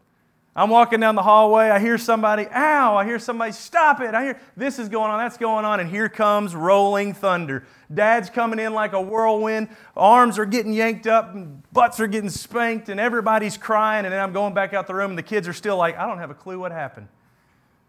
I'm 0.56 0.70
walking 0.70 1.00
down 1.00 1.16
the 1.16 1.22
hallway. 1.22 1.68
I 1.68 1.80
hear 1.80 1.98
somebody, 1.98 2.46
ow, 2.46 2.96
I 2.96 3.04
hear 3.04 3.18
somebody, 3.18 3.50
stop 3.50 4.00
it. 4.00 4.14
I 4.14 4.22
hear 4.22 4.40
this 4.56 4.78
is 4.78 4.88
going 4.88 5.10
on, 5.10 5.18
that's 5.18 5.36
going 5.36 5.64
on, 5.64 5.80
and 5.80 5.90
here 5.90 6.08
comes 6.08 6.54
rolling 6.54 7.12
thunder. 7.12 7.64
Dad's 7.92 8.30
coming 8.30 8.60
in 8.60 8.72
like 8.72 8.92
a 8.92 9.00
whirlwind. 9.00 9.68
Arms 9.96 10.38
are 10.38 10.46
getting 10.46 10.72
yanked 10.72 11.08
up, 11.08 11.34
and 11.34 11.60
butts 11.72 11.98
are 11.98 12.06
getting 12.06 12.30
spanked, 12.30 12.88
and 12.88 13.00
everybody's 13.00 13.56
crying. 13.56 14.04
And 14.04 14.12
then 14.12 14.20
I'm 14.20 14.32
going 14.32 14.54
back 14.54 14.72
out 14.74 14.86
the 14.86 14.94
room, 14.94 15.10
and 15.10 15.18
the 15.18 15.24
kids 15.24 15.48
are 15.48 15.52
still 15.52 15.76
like, 15.76 15.98
I 15.98 16.06
don't 16.06 16.18
have 16.18 16.30
a 16.30 16.34
clue 16.34 16.60
what 16.60 16.70
happened. 16.70 17.08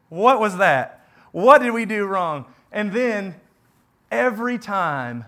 What 0.09 0.39
was 0.39 0.57
that? 0.57 1.07
What 1.31 1.61
did 1.61 1.71
we 1.71 1.85
do 1.85 2.05
wrong? 2.05 2.45
And 2.71 2.91
then 2.91 3.35
every 4.09 4.57
time, 4.57 5.25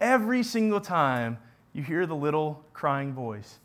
every 0.00 0.42
single 0.42 0.80
time, 0.80 1.38
you 1.72 1.82
hear 1.82 2.04
the 2.04 2.16
little 2.16 2.62
crying 2.74 3.14
voice. 3.14 3.58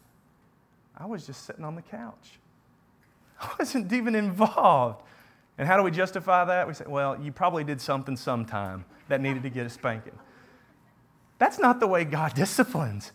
I 0.97 1.05
was 1.05 1.25
just 1.25 1.45
sitting 1.45 1.65
on 1.65 1.75
the 1.75 1.81
couch. 1.81 2.39
I 3.39 3.55
wasn't 3.59 3.91
even 3.93 4.15
involved. 4.15 5.03
And 5.57 5.67
how 5.67 5.77
do 5.77 5.83
we 5.83 5.91
justify 5.91 6.45
that? 6.45 6.67
We 6.67 6.73
say, 6.73 6.85
well, 6.87 7.19
you 7.19 7.31
probably 7.31 7.63
did 7.63 7.81
something 7.81 8.15
sometime 8.15 8.85
that 9.09 9.21
needed 9.21 9.43
to 9.43 9.49
get 9.49 9.65
a 9.65 9.69
spanking. 9.69 10.17
That's 11.37 11.59
not 11.59 11.79
the 11.79 11.87
way 11.87 12.05
God 12.05 12.33
disciplines. 12.35 13.11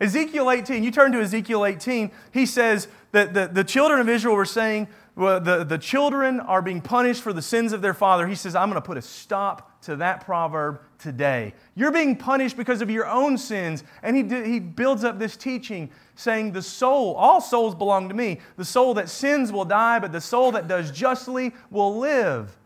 Ezekiel 0.00 0.50
18, 0.50 0.82
you 0.82 0.90
turn 0.90 1.12
to 1.12 1.20
Ezekiel 1.20 1.64
18, 1.64 2.10
he 2.32 2.44
says 2.44 2.88
that 3.12 3.34
the, 3.34 3.46
the 3.46 3.62
children 3.62 4.00
of 4.00 4.08
Israel 4.08 4.34
were 4.34 4.44
saying, 4.44 4.88
well, 5.14 5.40
the, 5.40 5.62
the 5.62 5.78
children 5.78 6.40
are 6.40 6.62
being 6.62 6.80
punished 6.80 7.22
for 7.22 7.32
the 7.32 7.42
sins 7.42 7.72
of 7.72 7.82
their 7.82 7.94
father. 7.94 8.26
He 8.26 8.34
says, 8.34 8.56
I'm 8.56 8.68
going 8.68 8.80
to 8.80 8.86
put 8.86 8.96
a 8.96 9.02
stop 9.02 9.71
to 9.82 9.96
that 9.96 10.24
proverb 10.24 10.80
today. 10.98 11.54
You're 11.74 11.92
being 11.92 12.16
punished 12.16 12.56
because 12.56 12.80
of 12.80 12.90
your 12.90 13.06
own 13.06 13.36
sins. 13.36 13.84
And 14.02 14.16
he, 14.16 14.44
he 14.50 14.60
builds 14.60 15.04
up 15.04 15.18
this 15.18 15.36
teaching 15.36 15.90
saying, 16.14 16.52
The 16.52 16.62
soul, 16.62 17.14
all 17.14 17.40
souls 17.40 17.74
belong 17.74 18.08
to 18.08 18.14
me. 18.14 18.40
The 18.56 18.64
soul 18.64 18.94
that 18.94 19.08
sins 19.08 19.52
will 19.52 19.64
die, 19.64 19.98
but 19.98 20.12
the 20.12 20.20
soul 20.20 20.52
that 20.52 20.68
does 20.68 20.90
justly 20.90 21.52
will 21.70 21.98
live. 21.98 22.56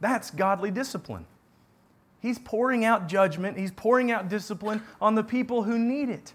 That's 0.00 0.30
godly 0.30 0.70
discipline. 0.70 1.26
He's 2.20 2.38
pouring 2.38 2.84
out 2.84 3.08
judgment, 3.08 3.58
he's 3.58 3.72
pouring 3.72 4.12
out 4.12 4.28
discipline 4.28 4.82
on 5.00 5.14
the 5.14 5.24
people 5.24 5.64
who 5.64 5.78
need 5.78 6.08
it. 6.08 6.34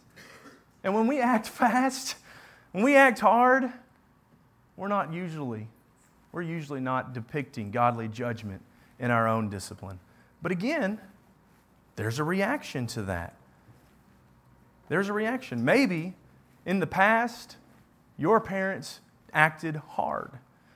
And 0.84 0.93
when 0.93 1.08
we 1.08 1.20
act 1.20 1.48
fast, 1.48 2.15
when 2.72 2.84
we 2.84 2.96
act 2.96 3.20
hard, 3.20 3.72
we're 4.76 4.88
not 4.88 5.13
usually 5.13 5.67
we're 6.32 6.42
usually 6.42 6.80
not 6.80 7.13
depicting 7.13 7.72
godly 7.72 8.08
judgment 8.08 8.62
in 9.00 9.12
our 9.12 9.28
own 9.28 9.50
discipline. 9.50 10.00
But 10.42 10.52
again, 10.52 11.00
there's 11.96 12.20
a 12.20 12.24
reaction 12.24 12.88
to 12.88 13.02
that. 13.04 13.36
There's 14.90 15.10
a 15.10 15.13
reaction. 15.13 15.66
Maybe 15.66 16.16
in 16.66 16.80
the 16.80 16.88
past, 16.88 17.58
your 18.18 18.40
parents 18.40 19.00
acted 19.34 19.76
hard. 19.76 20.32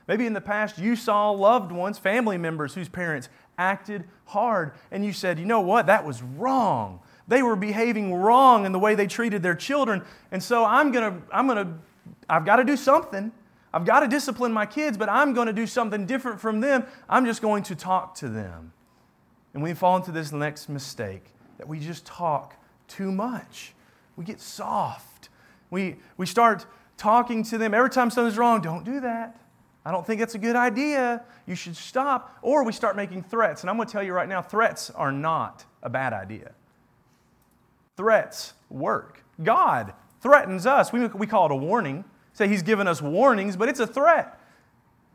Maybe 0.08 0.26
in 0.26 0.32
the 0.32 0.40
past, 0.40 0.78
you 0.78 0.96
saw 0.96 1.30
loved 1.30 1.72
ones, 1.72 1.98
family 1.98 2.36
members 2.36 2.74
whose 2.74 2.88
parents 2.88 3.28
acted 3.56 4.04
hard, 4.26 4.72
and 4.90 5.04
you 5.04 5.12
said, 5.12 5.38
you 5.38 5.44
know 5.44 5.60
what, 5.60 5.86
that 5.86 6.04
was 6.04 6.22
wrong. 6.22 7.00
They 7.28 7.42
were 7.42 7.56
behaving 7.56 8.12
wrong 8.14 8.66
in 8.66 8.72
the 8.72 8.78
way 8.78 8.94
they 8.94 9.06
treated 9.06 9.42
their 9.42 9.54
children, 9.54 10.02
and 10.30 10.42
so 10.42 10.64
I'm 10.64 10.90
gonna, 10.90 11.22
I'm 11.32 11.46
gonna, 11.46 11.78
I've 12.28 12.44
got 12.44 12.56
to 12.56 12.64
do 12.64 12.76
something. 12.76 13.30
I've 13.74 13.84
got 13.84 14.00
to 14.00 14.08
discipline 14.08 14.52
my 14.52 14.66
kids, 14.66 14.98
but 14.98 15.08
I'm 15.08 15.32
going 15.32 15.46
to 15.46 15.52
do 15.52 15.66
something 15.66 16.04
different 16.04 16.40
from 16.40 16.60
them. 16.60 16.84
I'm 17.08 17.24
just 17.24 17.40
going 17.40 17.62
to 17.64 17.74
talk 17.74 18.14
to 18.16 18.28
them. 18.28 18.72
And 19.54 19.62
we 19.62 19.74
fall 19.74 19.96
into 19.96 20.12
this 20.12 20.32
next 20.32 20.68
mistake 20.68 21.24
that 21.58 21.68
we 21.68 21.78
just 21.78 22.04
talk 22.04 22.56
too 22.86 23.10
much. 23.10 23.74
We 24.16 24.24
get 24.24 24.40
soft. 24.40 25.30
We, 25.70 25.96
we 26.16 26.26
start 26.26 26.66
talking 26.96 27.42
to 27.44 27.58
them. 27.58 27.72
Every 27.72 27.90
time 27.90 28.10
something's 28.10 28.36
wrong, 28.36 28.60
don't 28.60 28.84
do 28.84 29.00
that. 29.00 29.38
I 29.84 29.90
don't 29.90 30.06
think 30.06 30.20
that's 30.20 30.34
a 30.34 30.38
good 30.38 30.54
idea. 30.54 31.24
You 31.46 31.54
should 31.54 31.76
stop. 31.76 32.38
Or 32.42 32.64
we 32.64 32.72
start 32.72 32.94
making 32.94 33.24
threats. 33.24 33.62
And 33.62 33.70
I'm 33.70 33.76
going 33.76 33.88
to 33.88 33.92
tell 33.92 34.02
you 34.02 34.12
right 34.12 34.28
now 34.28 34.42
threats 34.42 34.90
are 34.90 35.10
not 35.10 35.64
a 35.82 35.90
bad 35.90 36.12
idea. 36.12 36.52
Threats 37.96 38.52
work. 38.70 39.24
God 39.42 39.94
threatens 40.20 40.66
us. 40.66 40.92
We, 40.92 41.06
we 41.08 41.26
call 41.26 41.46
it 41.46 41.52
a 41.52 41.56
warning 41.56 42.04
say 42.32 42.48
he's 42.48 42.62
given 42.62 42.86
us 42.88 43.02
warnings, 43.02 43.56
but 43.56 43.68
it's 43.68 43.80
a 43.80 43.86
threat. 43.86 44.38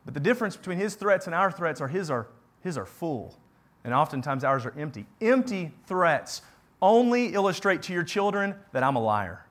But 0.05 0.13
the 0.13 0.19
difference 0.19 0.55
between 0.55 0.77
his 0.77 0.95
threats 0.95 1.25
and 1.25 1.35
our 1.35 1.51
threats 1.51 1.81
are 1.81 1.87
his 1.87 2.09
are, 2.09 2.27
his 2.61 2.77
are 2.77 2.85
full, 2.85 3.35
and 3.83 3.93
oftentimes 3.93 4.43
ours 4.43 4.65
are 4.65 4.73
empty. 4.77 5.05
Empty 5.21 5.71
threats 5.85 6.41
only 6.81 7.33
illustrate 7.33 7.81
to 7.83 7.93
your 7.93 8.03
children 8.03 8.55
that 8.71 8.83
I'm 8.83 8.95
a 8.95 9.01
liar. 9.01 9.45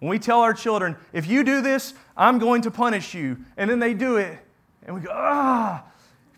When 0.00 0.10
we 0.10 0.18
tell 0.18 0.40
our 0.40 0.54
children, 0.54 0.96
if 1.12 1.26
you 1.26 1.42
do 1.42 1.60
this, 1.60 1.94
I'm 2.16 2.38
going 2.38 2.62
to 2.62 2.70
punish 2.70 3.14
you, 3.14 3.38
and 3.56 3.68
then 3.68 3.78
they 3.78 3.94
do 3.94 4.16
it, 4.16 4.38
and 4.84 4.94
we 4.94 5.02
go, 5.02 5.10
ah, 5.12 5.84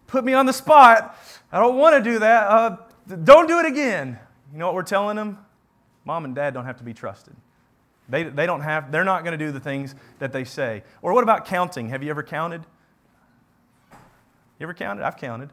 put 0.06 0.24
me 0.24 0.32
on 0.32 0.46
the 0.46 0.52
spot. 0.52 1.16
I 1.52 1.58
don't 1.58 1.76
want 1.76 2.02
to 2.02 2.10
do 2.10 2.20
that. 2.20 2.46
Uh, 2.46 2.76
don't 3.24 3.48
do 3.48 3.58
it 3.58 3.66
again. 3.66 4.18
You 4.52 4.58
know 4.58 4.66
what 4.66 4.74
we're 4.74 4.82
telling 4.82 5.16
them? 5.16 5.38
Mom 6.04 6.24
and 6.24 6.34
dad 6.34 6.54
don't 6.54 6.64
have 6.64 6.78
to 6.78 6.84
be 6.84 6.94
trusted. 6.94 7.34
They, 8.10 8.24
they 8.24 8.46
don't 8.46 8.60
have, 8.60 8.90
they're 8.90 9.04
not 9.04 9.24
going 9.24 9.38
to 9.38 9.44
do 9.44 9.52
the 9.52 9.60
things 9.60 9.94
that 10.18 10.32
they 10.32 10.44
say. 10.44 10.82
Or 11.02 11.12
what 11.12 11.22
about 11.22 11.46
counting? 11.46 11.88
Have 11.90 12.02
you 12.02 12.10
ever 12.10 12.22
counted? 12.22 12.62
You 13.92 14.64
ever 14.64 14.74
counted? 14.74 15.04
I've 15.04 15.16
counted. 15.16 15.50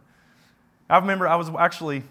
I 0.89 0.97
remember 0.97 1.27
I 1.27 1.35
was 1.35 1.49
actually, 1.57 2.03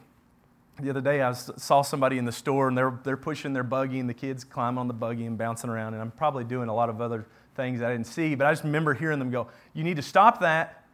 the 0.81 0.91
other 0.91 1.01
day, 1.01 1.23
I 1.23 1.33
saw 1.33 1.83
somebody 1.83 2.19
in 2.19 2.25
the 2.25 2.33
store 2.33 2.69
and 2.69 2.77
they're, 2.77 2.99
they're 3.05 3.17
pushing 3.17 3.53
their 3.53 3.63
buggy 3.63 3.99
and 3.99 4.09
the 4.09 4.15
kids 4.15 4.45
climb 4.45 4.79
on 4.79 4.89
the 4.89 4.95
buggy 4.95 5.27
and 5.27 5.37
bouncing 5.37 5.69
around. 5.69 5.95
And 5.95 6.03
I'm 6.03 6.11
probably 6.11 6.45
doing 6.45 6.69
a 6.69 6.75
lot 6.75 6.89
of 6.89 7.01
other 7.01 7.27
things 7.57 7.83
I 7.83 7.91
didn't 7.91 8.07
see, 8.07 8.35
but 8.35 8.47
I 8.47 8.53
just 8.53 8.65
remember 8.65 8.95
hearing 8.95 9.19
them 9.19 9.31
go, 9.31 9.49
You 9.75 9.83
need 9.83 9.97
to 9.97 10.03
stop 10.03 10.41
that. 10.41 10.85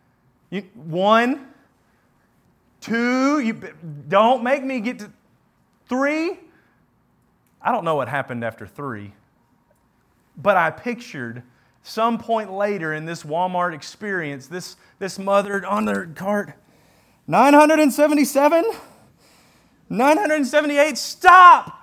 You, 0.50 0.62
one, 0.74 1.48
two, 2.80 3.40
you 3.40 3.60
don't 4.08 4.42
make 4.42 4.62
me 4.62 4.80
get 4.80 5.00
to 5.00 5.12
three. 5.88 6.38
I 7.60 7.72
don't 7.72 7.84
know 7.84 7.94
what 7.94 8.08
happened 8.08 8.44
after 8.44 8.66
three, 8.66 9.12
but 10.36 10.56
I 10.56 10.70
pictured 10.70 11.42
some 11.82 12.18
point 12.18 12.52
later 12.52 12.94
in 12.94 13.06
this 13.06 13.24
Walmart 13.24 13.74
experience, 13.74 14.46
this, 14.46 14.76
this 14.98 15.18
mother 15.18 15.66
on 15.66 15.84
their 15.84 16.06
cart, 16.06 16.54
977, 17.26 18.64
978, 19.88 20.98
stop! 20.98 21.78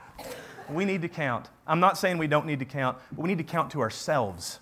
We 0.70 0.86
need 0.86 1.02
to 1.02 1.10
count. 1.10 1.50
I'm 1.68 1.80
not 1.80 1.98
saying 1.98 2.18
we 2.18 2.28
don't 2.28 2.46
need 2.46 2.60
to 2.60 2.66
count, 2.66 2.98
but 3.12 3.22
we 3.22 3.30
need 3.30 3.38
to 3.40 3.44
count 3.44 3.72
to 3.72 3.82
ourselves. 3.82 4.60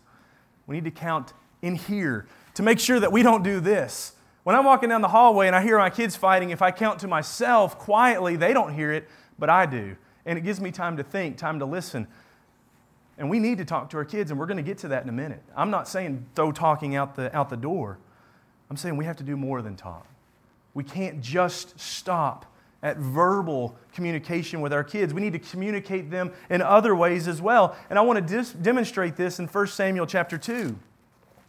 We 0.66 0.76
need 0.76 0.86
to 0.86 0.92
count 0.92 1.34
in 1.62 1.76
here 1.76 2.28
to 2.56 2.64
make 2.64 2.80
sure 2.80 3.00
that 3.00 3.12
we 3.12 3.24
don't 3.24 3.44
do 3.44 3.60
this. 3.60 4.14
When 4.44 4.56
I'm 4.56 4.66
walking 4.66 4.90
down 4.90 5.02
the 5.02 5.10
hallway 5.10 5.48
and 5.48 5.56
I 5.56 5.62
hear 5.62 5.78
my 5.78 5.90
kids 5.90 6.16
fighting, 6.16 6.52
if 6.52 6.62
I 6.62 6.72
count 6.72 7.00
to 7.00 7.08
myself 7.08 7.78
quietly, 7.78 8.36
they 8.36 8.54
don't 8.54 8.74
hear 8.74 8.94
it, 8.94 9.08
but 9.38 9.50
I 9.50 9.66
do. 9.66 9.98
And 10.26 10.38
it 10.38 10.42
gives 10.42 10.60
me 10.60 10.72
time 10.72 10.98
to 10.98 11.04
think, 11.04 11.38
time 11.38 11.60
to 11.60 11.66
listen. 11.66 12.08
And 13.18 13.30
we 13.30 13.40
need 13.40 13.58
to 13.58 13.66
talk 13.66 13.90
to 13.92 13.98
our 13.98 14.06
kids, 14.06 14.30
and 14.30 14.40
we're 14.40 14.46
going 14.46 14.58
to 14.58 14.64
get 14.64 14.78
to 14.80 14.90
that 14.90 15.04
in 15.04 15.10
a 15.10 15.14
minute. 15.14 15.42
I'm 15.56 15.72
not 15.72 15.88
saying 15.88 16.26
throw 16.36 16.52
talking 16.52 16.96
out 16.96 17.16
the, 17.16 17.36
out 17.36 17.50
the 17.50 17.58
door. 17.58 17.98
I'm 18.70 18.78
saying 18.78 18.98
we 18.98 19.06
have 19.06 19.18
to 19.18 19.24
do 19.24 19.36
more 19.36 19.62
than 19.62 19.76
talk. 19.76 20.06
We 20.74 20.84
can't 20.84 21.22
just 21.22 21.80
stop 21.80 22.46
at 22.84 22.98
verbal 22.98 23.76
communication 23.94 24.62
with 24.62 24.72
our 24.72 24.84
kids. 24.84 25.14
We 25.14 25.22
need 25.22 25.34
to 25.34 25.40
communicate 25.40 26.12
them 26.12 26.32
in 26.50 26.62
other 26.62 26.96
ways 26.96 27.28
as 27.28 27.42
well. 27.42 27.76
And 27.90 27.98
I 27.98 28.04
want 28.04 28.18
to 28.18 28.36
dis- 28.36 28.52
demonstrate 28.52 29.16
this 29.16 29.40
in 29.40 29.48
1 29.48 29.68
Samuel 29.68 30.06
chapter 30.06 30.38
2. 30.38 30.78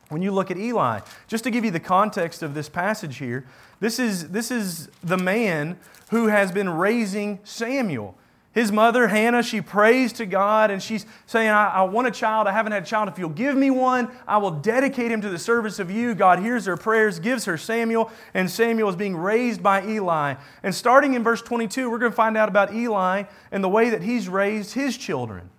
When 0.09 0.23
you 0.23 0.31
look 0.31 0.51
at 0.51 0.57
Eli, 0.57 1.01
just 1.27 1.45
to 1.45 1.51
give 1.51 1.67
you 1.67 1.71
the 1.71 1.81
context 1.81 2.43
of 2.43 2.55
this 2.55 2.71
passage 2.71 3.19
here, 3.19 3.45
this 3.81 3.99
is, 3.99 4.31
this 4.31 4.51
is 4.51 4.89
the 5.03 5.19
man 5.19 5.79
who 6.11 6.29
has 6.29 6.51
been 6.51 6.71
raising 6.71 7.41
Samuel. 7.45 8.17
His 8.59 8.73
mother, 8.73 9.07
Hannah, 9.07 9.45
she 9.45 9.61
prays 9.61 10.13
to 10.15 10.27
God 10.27 10.73
and 10.73 10.83
she's 10.83 11.07
saying, 11.27 11.49
I, 11.49 11.69
I, 11.69 11.83
want 11.83 12.09
a 12.09 12.11
child. 12.11 12.49
I 12.49 12.53
haven't 12.53 12.73
had 12.73 12.83
a 12.83 12.87
child. 12.87 13.09
If 13.09 13.17
you'll 13.17 13.29
give 13.29 13.57
me 13.57 13.71
one, 13.71 14.11
I 14.27 14.39
will 14.39 14.51
dedicate 14.51 15.13
him 15.13 15.21
to 15.21 15.29
the 15.29 15.39
service 15.39 15.79
of 15.79 15.93
you. 15.93 16.13
God 16.13 16.41
hears 16.41 16.67
her 16.67 16.77
prayers, 16.77 17.21
gives 17.21 17.45
her 17.45 17.57
Samuel, 17.57 18.11
and 18.35 18.51
Samuel 18.51 18.89
is 18.89 18.97
being 18.97 19.15
raised 19.15 19.63
by 19.63 19.87
Eli. 19.87 20.35
And 20.65 20.75
starting 20.75 21.15
in 21.15 21.23
verse 21.23 21.41
22, 21.41 21.89
we're 21.89 21.99
going 21.99 22.11
to 22.11 22.17
find 22.17 22.37
out 22.37 22.49
about 22.49 22.75
Eli 22.75 23.25
and 23.53 23.63
the 23.63 23.69
way 23.69 23.91
that 23.91 24.03
he's 24.03 24.29
raised 24.29 24.75
his 24.75 24.97
children. 24.97 25.51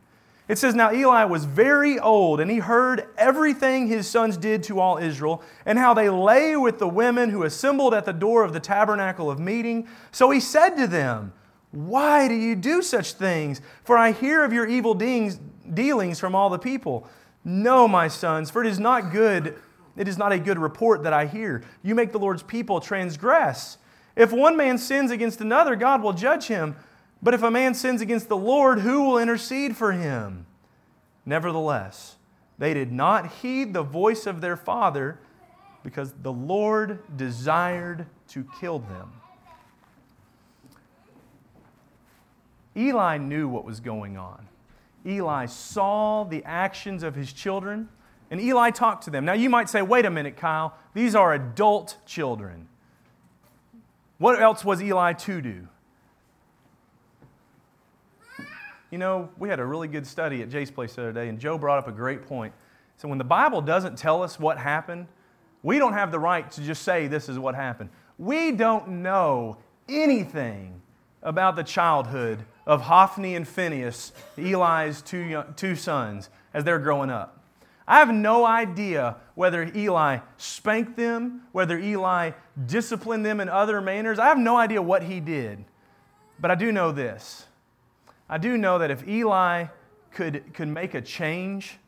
It 0.49 0.57
says, 0.57 0.75
Now 0.75 0.91
Eli 0.91 1.23
was 1.23 1.45
very 1.45 1.99
old, 1.99 2.41
and 2.41 2.51
he 2.51 2.57
heard 2.57 3.07
everything 3.17 3.87
his 3.87 4.09
sons 4.09 4.35
did 4.35 4.61
to 4.63 4.81
all 4.81 4.97
Israel, 4.97 5.41
and 5.65 5.79
how 5.79 5.93
they 5.93 6.09
lay 6.09 6.57
with 6.57 6.79
the 6.79 6.87
women 6.89 7.29
who 7.29 7.43
assembled 7.43 7.93
at 7.93 8.03
the 8.03 8.11
door 8.11 8.43
of 8.43 8.51
the 8.51 8.59
tabernacle 8.59 9.31
of 9.31 9.39
meeting. 9.39 9.87
So 10.11 10.31
he 10.31 10.41
said 10.41 10.71
to 10.71 10.85
them, 10.85 11.31
why 11.71 12.27
do 12.27 12.33
you 12.33 12.55
do 12.55 12.81
such 12.81 13.13
things? 13.13 13.61
For 13.83 13.97
I 13.97 14.11
hear 14.11 14.43
of 14.43 14.51
your 14.51 14.65
evil 14.65 14.93
dealings 14.93 16.19
from 16.19 16.35
all 16.35 16.49
the 16.49 16.59
people. 16.59 17.07
No, 17.43 17.87
my 17.87 18.07
sons, 18.07 18.49
for 18.49 18.63
it 18.63 18.67
is 18.67 18.79
not 18.79 19.11
good, 19.11 19.55
it 19.95 20.07
is 20.07 20.17
not 20.17 20.31
a 20.31 20.39
good 20.39 20.57
report 20.57 21.03
that 21.03 21.13
I 21.13 21.25
hear. 21.25 21.63
You 21.83 21.93
make 21.95 22.11
the 22.11 22.19
Lord's 22.19 22.43
people 22.43 22.79
transgress. 22.79 23.77
If 24.15 24.31
one 24.31 24.57
man 24.57 24.77
sins 24.77 25.11
against 25.11 25.41
another, 25.41 25.75
God 25.75 26.01
will 26.01 26.13
judge 26.13 26.47
him. 26.47 26.75
But 27.21 27.33
if 27.33 27.43
a 27.43 27.51
man 27.51 27.73
sins 27.73 28.01
against 28.01 28.29
the 28.29 28.37
Lord, 28.37 28.79
who 28.79 29.03
will 29.03 29.17
intercede 29.17 29.77
for 29.77 29.91
him? 29.91 30.45
Nevertheless, 31.25 32.15
they 32.57 32.73
did 32.73 32.91
not 32.91 33.33
heed 33.33 33.73
the 33.73 33.83
voice 33.83 34.25
of 34.25 34.41
their 34.41 34.57
father 34.57 35.19
because 35.83 36.13
the 36.21 36.31
Lord 36.31 36.99
desired 37.15 38.05
to 38.29 38.45
kill 38.59 38.79
them. 38.79 39.18
Eli 42.75 43.17
knew 43.17 43.47
what 43.47 43.65
was 43.65 43.79
going 43.79 44.17
on. 44.17 44.47
Eli 45.05 45.45
saw 45.45 46.23
the 46.23 46.43
actions 46.43 47.03
of 47.03 47.15
his 47.15 47.33
children, 47.33 47.89
and 48.31 48.39
Eli 48.39 48.69
talked 48.71 49.05
to 49.05 49.09
them. 49.09 49.25
Now, 49.25 49.33
you 49.33 49.49
might 49.49 49.69
say, 49.69 49.81
wait 49.81 50.05
a 50.05 50.09
minute, 50.09 50.37
Kyle, 50.37 50.75
these 50.93 51.15
are 51.15 51.33
adult 51.33 51.97
children. 52.05 52.67
What 54.17 54.41
else 54.41 54.65
was 54.65 54.81
Eli 54.81 55.13
to 55.13 55.41
do? 55.41 55.67
You 58.91 58.97
know, 58.97 59.29
we 59.37 59.49
had 59.49 59.59
a 59.59 59.65
really 59.65 59.87
good 59.87 60.05
study 60.05 60.41
at 60.41 60.49
Jay's 60.49 60.71
place 60.71 60.95
the 60.95 61.03
other 61.03 61.13
day, 61.13 61.29
and 61.29 61.39
Joe 61.39 61.57
brought 61.57 61.77
up 61.79 61.87
a 61.87 61.91
great 61.91 62.23
point. 62.23 62.53
So, 62.97 63.07
when 63.07 63.17
the 63.17 63.23
Bible 63.23 63.61
doesn't 63.61 63.97
tell 63.97 64.21
us 64.21 64.39
what 64.39 64.57
happened, 64.57 65.07
we 65.63 65.77
don't 65.77 65.93
have 65.93 66.11
the 66.11 66.19
right 66.19 66.49
to 66.51 66.61
just 66.61 66.83
say 66.83 67.07
this 67.07 67.29
is 67.29 67.37
what 67.37 67.55
happened. 67.55 67.89
We 68.17 68.51
don't 68.51 69.01
know 69.01 69.57
anything 69.87 70.81
about 71.21 71.55
the 71.55 71.63
childhood 71.63 72.45
of 72.69 72.83
Hophni 72.83 73.35
and 73.35 73.47
Phinehas, 73.47 74.13
Eli's 74.37 75.01
two, 75.01 75.17
young, 75.17 75.55
two 75.55 75.75
sons, 75.75 76.29
as 76.53 76.63
they're 76.63 76.77
growing 76.77 77.09
up. 77.09 77.43
I 77.87 77.97
have 77.97 78.13
no 78.13 78.45
idea 78.45 79.15
whether 79.33 79.71
Eli 79.75 80.19
spanked 80.37 80.95
them, 80.95 81.41
whether 81.51 81.79
Eli 81.79 82.31
disciplined 82.67 83.25
them 83.25 83.39
in 83.39 83.49
other 83.49 83.81
manners. 83.81 84.19
I 84.19 84.27
have 84.27 84.37
no 84.37 84.55
idea 84.55 84.83
what 84.83 85.01
he 85.01 85.19
did. 85.19 85.65
But 86.39 86.51
I 86.51 86.55
do 86.55 86.71
know 86.71 86.91
this. 86.91 87.47
I 88.29 88.37
do 88.37 88.55
know 88.55 88.77
that 88.77 88.91
if 88.91 89.07
Eli 89.07 89.65
could, 90.11 90.53
could 90.53 90.67
make 90.67 90.93
a 90.93 91.01
change 91.01 91.79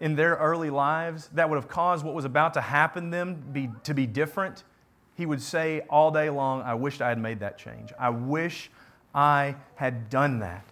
in 0.00 0.16
their 0.16 0.34
early 0.34 0.70
lives 0.70 1.30
that 1.34 1.48
would 1.48 1.54
have 1.54 1.68
caused 1.68 2.04
what 2.04 2.14
was 2.14 2.24
about 2.24 2.54
to 2.54 2.60
happen 2.60 3.10
them 3.10 3.44
be, 3.52 3.70
to 3.84 3.94
be 3.94 4.08
different, 4.08 4.64
he 5.14 5.24
would 5.24 5.40
say 5.40 5.82
all 5.88 6.10
day 6.10 6.30
long, 6.30 6.62
I 6.62 6.74
wished 6.74 7.00
I 7.00 7.10
had 7.10 7.18
made 7.20 7.38
that 7.38 7.58
change. 7.58 7.92
I 7.96 8.10
wish 8.10 8.72
I 9.14 9.56
had 9.76 10.10
done 10.10 10.40
that. 10.40 10.64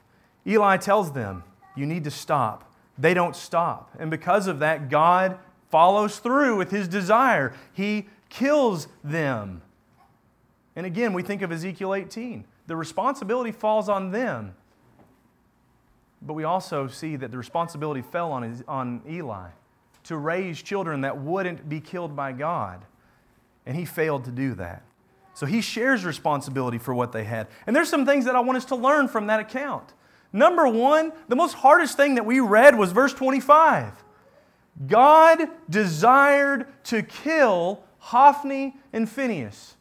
Eli 0.46 0.76
tells 0.76 1.12
them, 1.12 1.44
You 1.76 1.86
need 1.86 2.04
to 2.04 2.10
stop. 2.10 2.72
They 2.98 3.14
don't 3.14 3.36
stop. 3.36 3.90
And 3.98 4.10
because 4.10 4.46
of 4.46 4.58
that, 4.58 4.90
God 4.90 5.38
follows 5.70 6.18
through 6.18 6.56
with 6.56 6.70
his 6.70 6.88
desire. 6.88 7.54
He 7.72 8.08
kills 8.28 8.88
them. 9.02 9.62
And 10.76 10.86
again, 10.86 11.12
we 11.12 11.22
think 11.22 11.42
of 11.42 11.52
Ezekiel 11.52 11.94
18. 11.94 12.44
The 12.66 12.76
responsibility 12.76 13.52
falls 13.52 13.88
on 13.88 14.10
them. 14.10 14.54
But 16.20 16.34
we 16.34 16.44
also 16.44 16.86
see 16.86 17.16
that 17.16 17.30
the 17.30 17.38
responsibility 17.38 18.02
fell 18.02 18.32
on, 18.32 18.62
on 18.68 19.02
Eli 19.08 19.48
to 20.04 20.16
raise 20.16 20.62
children 20.62 21.02
that 21.02 21.18
wouldn't 21.18 21.68
be 21.68 21.80
killed 21.80 22.14
by 22.14 22.32
God. 22.32 22.84
And 23.66 23.76
he 23.76 23.84
failed 23.84 24.24
to 24.24 24.30
do 24.30 24.54
that. 24.54 24.82
So 25.34 25.46
he 25.46 25.60
shares 25.60 26.04
responsibility 26.04 26.78
for 26.78 26.94
what 26.94 27.12
they 27.12 27.24
had. 27.24 27.48
And 27.66 27.74
there's 27.74 27.88
some 27.88 28.04
things 28.04 28.26
that 28.26 28.36
I 28.36 28.40
want 28.40 28.58
us 28.58 28.64
to 28.66 28.76
learn 28.76 29.08
from 29.08 29.28
that 29.28 29.40
account. 29.40 29.92
Number 30.32 30.66
one, 30.68 31.12
the 31.28 31.36
most 31.36 31.54
hardest 31.54 31.96
thing 31.96 32.14
that 32.16 32.26
we 32.26 32.40
read 32.40 32.76
was 32.76 32.92
verse 32.92 33.12
25. 33.12 33.92
God 34.86 35.48
desired 35.68 36.66
to 36.84 37.02
kill 37.02 37.84
Hophni 37.98 38.76
and 38.92 39.08
Phinehas. 39.08 39.76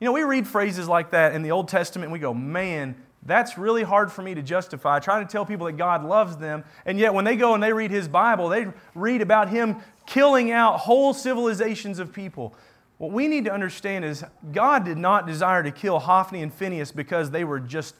You 0.00 0.06
know, 0.06 0.12
we 0.12 0.22
read 0.22 0.48
phrases 0.48 0.88
like 0.88 1.10
that 1.12 1.34
in 1.34 1.42
the 1.42 1.52
Old 1.52 1.68
Testament 1.68 2.06
and 2.06 2.12
we 2.12 2.18
go, 2.18 2.34
man, 2.34 2.96
that's 3.24 3.56
really 3.56 3.84
hard 3.84 4.10
for 4.10 4.22
me 4.22 4.34
to 4.34 4.42
justify. 4.42 4.98
Trying 4.98 5.24
to 5.24 5.30
tell 5.30 5.46
people 5.46 5.66
that 5.66 5.76
God 5.76 6.04
loves 6.04 6.36
them, 6.36 6.64
and 6.84 6.98
yet 6.98 7.14
when 7.14 7.24
they 7.24 7.36
go 7.36 7.54
and 7.54 7.62
they 7.62 7.72
read 7.72 7.92
His 7.92 8.08
Bible, 8.08 8.48
they 8.48 8.66
read 8.96 9.22
about 9.22 9.48
Him 9.48 9.76
killing 10.06 10.50
out 10.50 10.78
whole 10.80 11.14
civilizations 11.14 12.00
of 12.00 12.12
people. 12.12 12.54
What 13.02 13.10
we 13.10 13.26
need 13.26 13.46
to 13.46 13.52
understand 13.52 14.04
is 14.04 14.24
God 14.52 14.84
did 14.84 14.96
not 14.96 15.26
desire 15.26 15.60
to 15.64 15.72
kill 15.72 15.98
Hophni 15.98 16.40
and 16.40 16.54
Phinehas 16.54 16.92
because 16.92 17.32
they 17.32 17.42
were 17.42 17.58
just, 17.58 17.96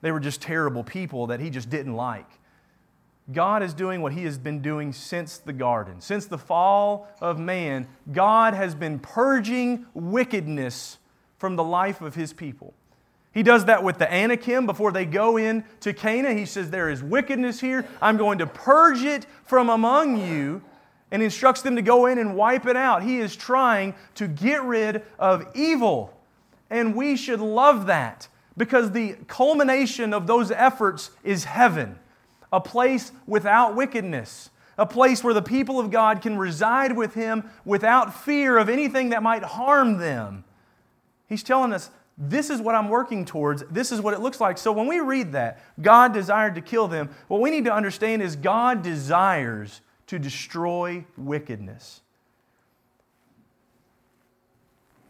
they 0.00 0.12
were 0.12 0.20
just 0.20 0.40
terrible 0.40 0.84
people 0.84 1.26
that 1.26 1.40
he 1.40 1.50
just 1.50 1.68
didn't 1.68 1.94
like. 1.94 2.30
God 3.32 3.64
is 3.64 3.74
doing 3.74 4.00
what 4.00 4.12
he 4.12 4.22
has 4.22 4.38
been 4.38 4.62
doing 4.62 4.92
since 4.92 5.38
the 5.38 5.52
garden. 5.52 6.00
Since 6.00 6.26
the 6.26 6.38
fall 6.38 7.08
of 7.20 7.36
man, 7.36 7.88
God 8.12 8.54
has 8.54 8.76
been 8.76 9.00
purging 9.00 9.86
wickedness 9.92 10.98
from 11.36 11.56
the 11.56 11.64
life 11.64 12.00
of 12.00 12.14
his 12.14 12.32
people. 12.32 12.74
He 13.32 13.42
does 13.42 13.64
that 13.64 13.82
with 13.82 13.98
the 13.98 14.08
Anakim 14.08 14.66
before 14.66 14.92
they 14.92 15.04
go 15.04 15.36
in 15.36 15.64
to 15.80 15.92
Canaan. 15.92 16.38
He 16.38 16.46
says, 16.46 16.70
There 16.70 16.90
is 16.90 17.02
wickedness 17.02 17.58
here. 17.58 17.88
I'm 18.00 18.16
going 18.16 18.38
to 18.38 18.46
purge 18.46 19.02
it 19.02 19.26
from 19.42 19.68
among 19.68 20.24
you 20.24 20.62
and 21.10 21.22
instructs 21.22 21.62
them 21.62 21.76
to 21.76 21.82
go 21.82 22.06
in 22.06 22.18
and 22.18 22.36
wipe 22.36 22.66
it 22.66 22.76
out. 22.76 23.02
He 23.02 23.18
is 23.18 23.36
trying 23.36 23.94
to 24.16 24.26
get 24.26 24.62
rid 24.62 25.02
of 25.18 25.46
evil. 25.54 26.18
And 26.70 26.96
we 26.96 27.16
should 27.16 27.40
love 27.40 27.86
that 27.86 28.28
because 28.56 28.92
the 28.92 29.16
culmination 29.26 30.12
of 30.12 30.26
those 30.26 30.50
efforts 30.50 31.10
is 31.22 31.44
heaven, 31.44 31.98
a 32.52 32.60
place 32.60 33.12
without 33.26 33.76
wickedness, 33.76 34.50
a 34.78 34.86
place 34.86 35.22
where 35.22 35.34
the 35.34 35.42
people 35.42 35.78
of 35.78 35.90
God 35.90 36.22
can 36.22 36.36
reside 36.36 36.96
with 36.96 37.14
Him 37.14 37.48
without 37.64 38.14
fear 38.14 38.58
of 38.58 38.68
anything 38.68 39.10
that 39.10 39.22
might 39.22 39.42
harm 39.42 39.98
them. 39.98 40.44
He's 41.28 41.42
telling 41.42 41.72
us, 41.72 41.90
this 42.16 42.48
is 42.48 42.60
what 42.60 42.74
I'm 42.74 42.88
working 42.88 43.24
towards. 43.24 43.64
This 43.70 43.90
is 43.90 44.00
what 44.00 44.14
it 44.14 44.20
looks 44.20 44.40
like. 44.40 44.56
So 44.56 44.72
when 44.72 44.86
we 44.86 45.00
read 45.00 45.32
that, 45.32 45.60
God 45.80 46.12
desired 46.12 46.54
to 46.54 46.60
kill 46.60 46.86
them, 46.86 47.10
what 47.26 47.40
we 47.40 47.50
need 47.50 47.64
to 47.64 47.74
understand 47.74 48.22
is 48.22 48.36
God 48.36 48.82
desires 48.82 49.80
to 50.06 50.18
destroy 50.18 51.04
wickedness. 51.16 52.00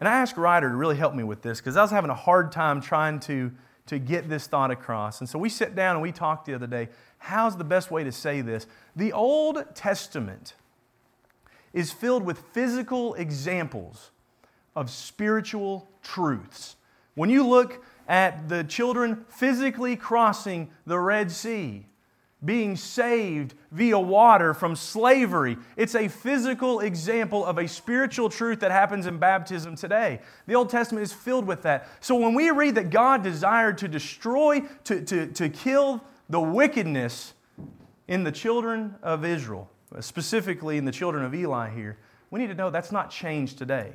And 0.00 0.09
I 0.09 0.20
asked 0.20 0.37
Ryder 0.37 0.68
to 0.68 0.76
really 0.76 0.96
help 0.96 1.14
me 1.14 1.24
with 1.24 1.42
this 1.42 1.61
because 1.61 1.76
I 1.76 1.83
was 1.83 1.90
having 1.90 2.11
a 2.11 2.14
hard 2.14 2.52
time 2.52 2.80
trying 2.80 3.20
to, 3.20 3.52
to 3.87 3.98
get 3.98 4.28
this 4.28 4.46
thought 4.46 4.70
across. 4.70 5.20
And 5.20 5.28
so 5.28 5.38
we 5.38 5.48
sat 5.48 5.74
down 5.74 5.96
and 5.96 6.02
we 6.02 6.12
talked 6.12 6.46
the 6.46 6.54
other 6.54 6.66
day. 6.66 6.88
How's 7.18 7.57
the 7.57 7.64
best 7.64 7.90
way 7.90 8.04
to 8.04 8.12
say 8.12 8.40
this? 8.40 8.66
The 8.94 9.12
Old 9.12 9.64
Testament 9.74 10.54
is 11.72 11.90
filled 11.90 12.22
with 12.22 12.38
physical 12.52 13.14
examples 13.14 14.11
of 14.76 14.90
spiritual 14.90 15.88
truths. 16.02 16.76
When 17.14 17.30
you 17.30 17.46
look 17.46 17.85
at 18.09 18.48
the 18.48 18.64
children 18.64 19.24
physically 19.28 19.96
crossing 19.96 20.70
the 20.87 20.98
Red 20.98 21.30
Sea, 21.30 21.87
being 22.44 22.76
saved 22.76 23.54
via 23.70 23.98
water 23.98 24.54
from 24.54 24.76
slavery. 24.76 25.57
It's 25.76 25.94
a 25.94 26.09
physical 26.09 26.80
example 26.80 27.44
of 27.44 27.59
a 27.59 27.66
spiritual 27.66 28.28
truth 28.28 28.61
that 28.61 28.70
happens 28.70 29.07
in 29.07 29.18
baptism 29.18 29.76
today. 29.76 30.20
The 30.46 30.54
Old 30.54 30.70
Testament 30.70 31.02
is 31.02 31.12
filled 31.12 31.46
with 31.46 31.62
that. 31.62 31.88
So 32.00 32.14
when 32.16 32.35
we 32.35 32.50
read 32.50 32.74
that 32.74 32.90
God 32.90 33.22
desired 33.22 33.78
to 33.78 33.88
destroy, 33.88 34.62
to, 34.85 35.02
to, 35.02 35.26
to 35.28 35.48
kill 35.48 36.02
the 36.28 36.40
wickedness 36.40 37.35
in 38.09 38.24
the 38.24 38.33
children 38.33 38.96
of 39.02 39.24
Israel, 39.24 39.70
specifically 40.00 40.76
in 40.76 40.85
the 40.85 40.92
children 40.92 41.24
of 41.24 41.35
Eli 41.35 41.70
here, 41.70 41.98
we 42.30 42.40
need 42.40 42.48
to 42.48 42.54
know 42.54 42.70
that's 42.70 42.92
not 42.92 43.11
changed 43.11 43.59
today. 43.59 43.92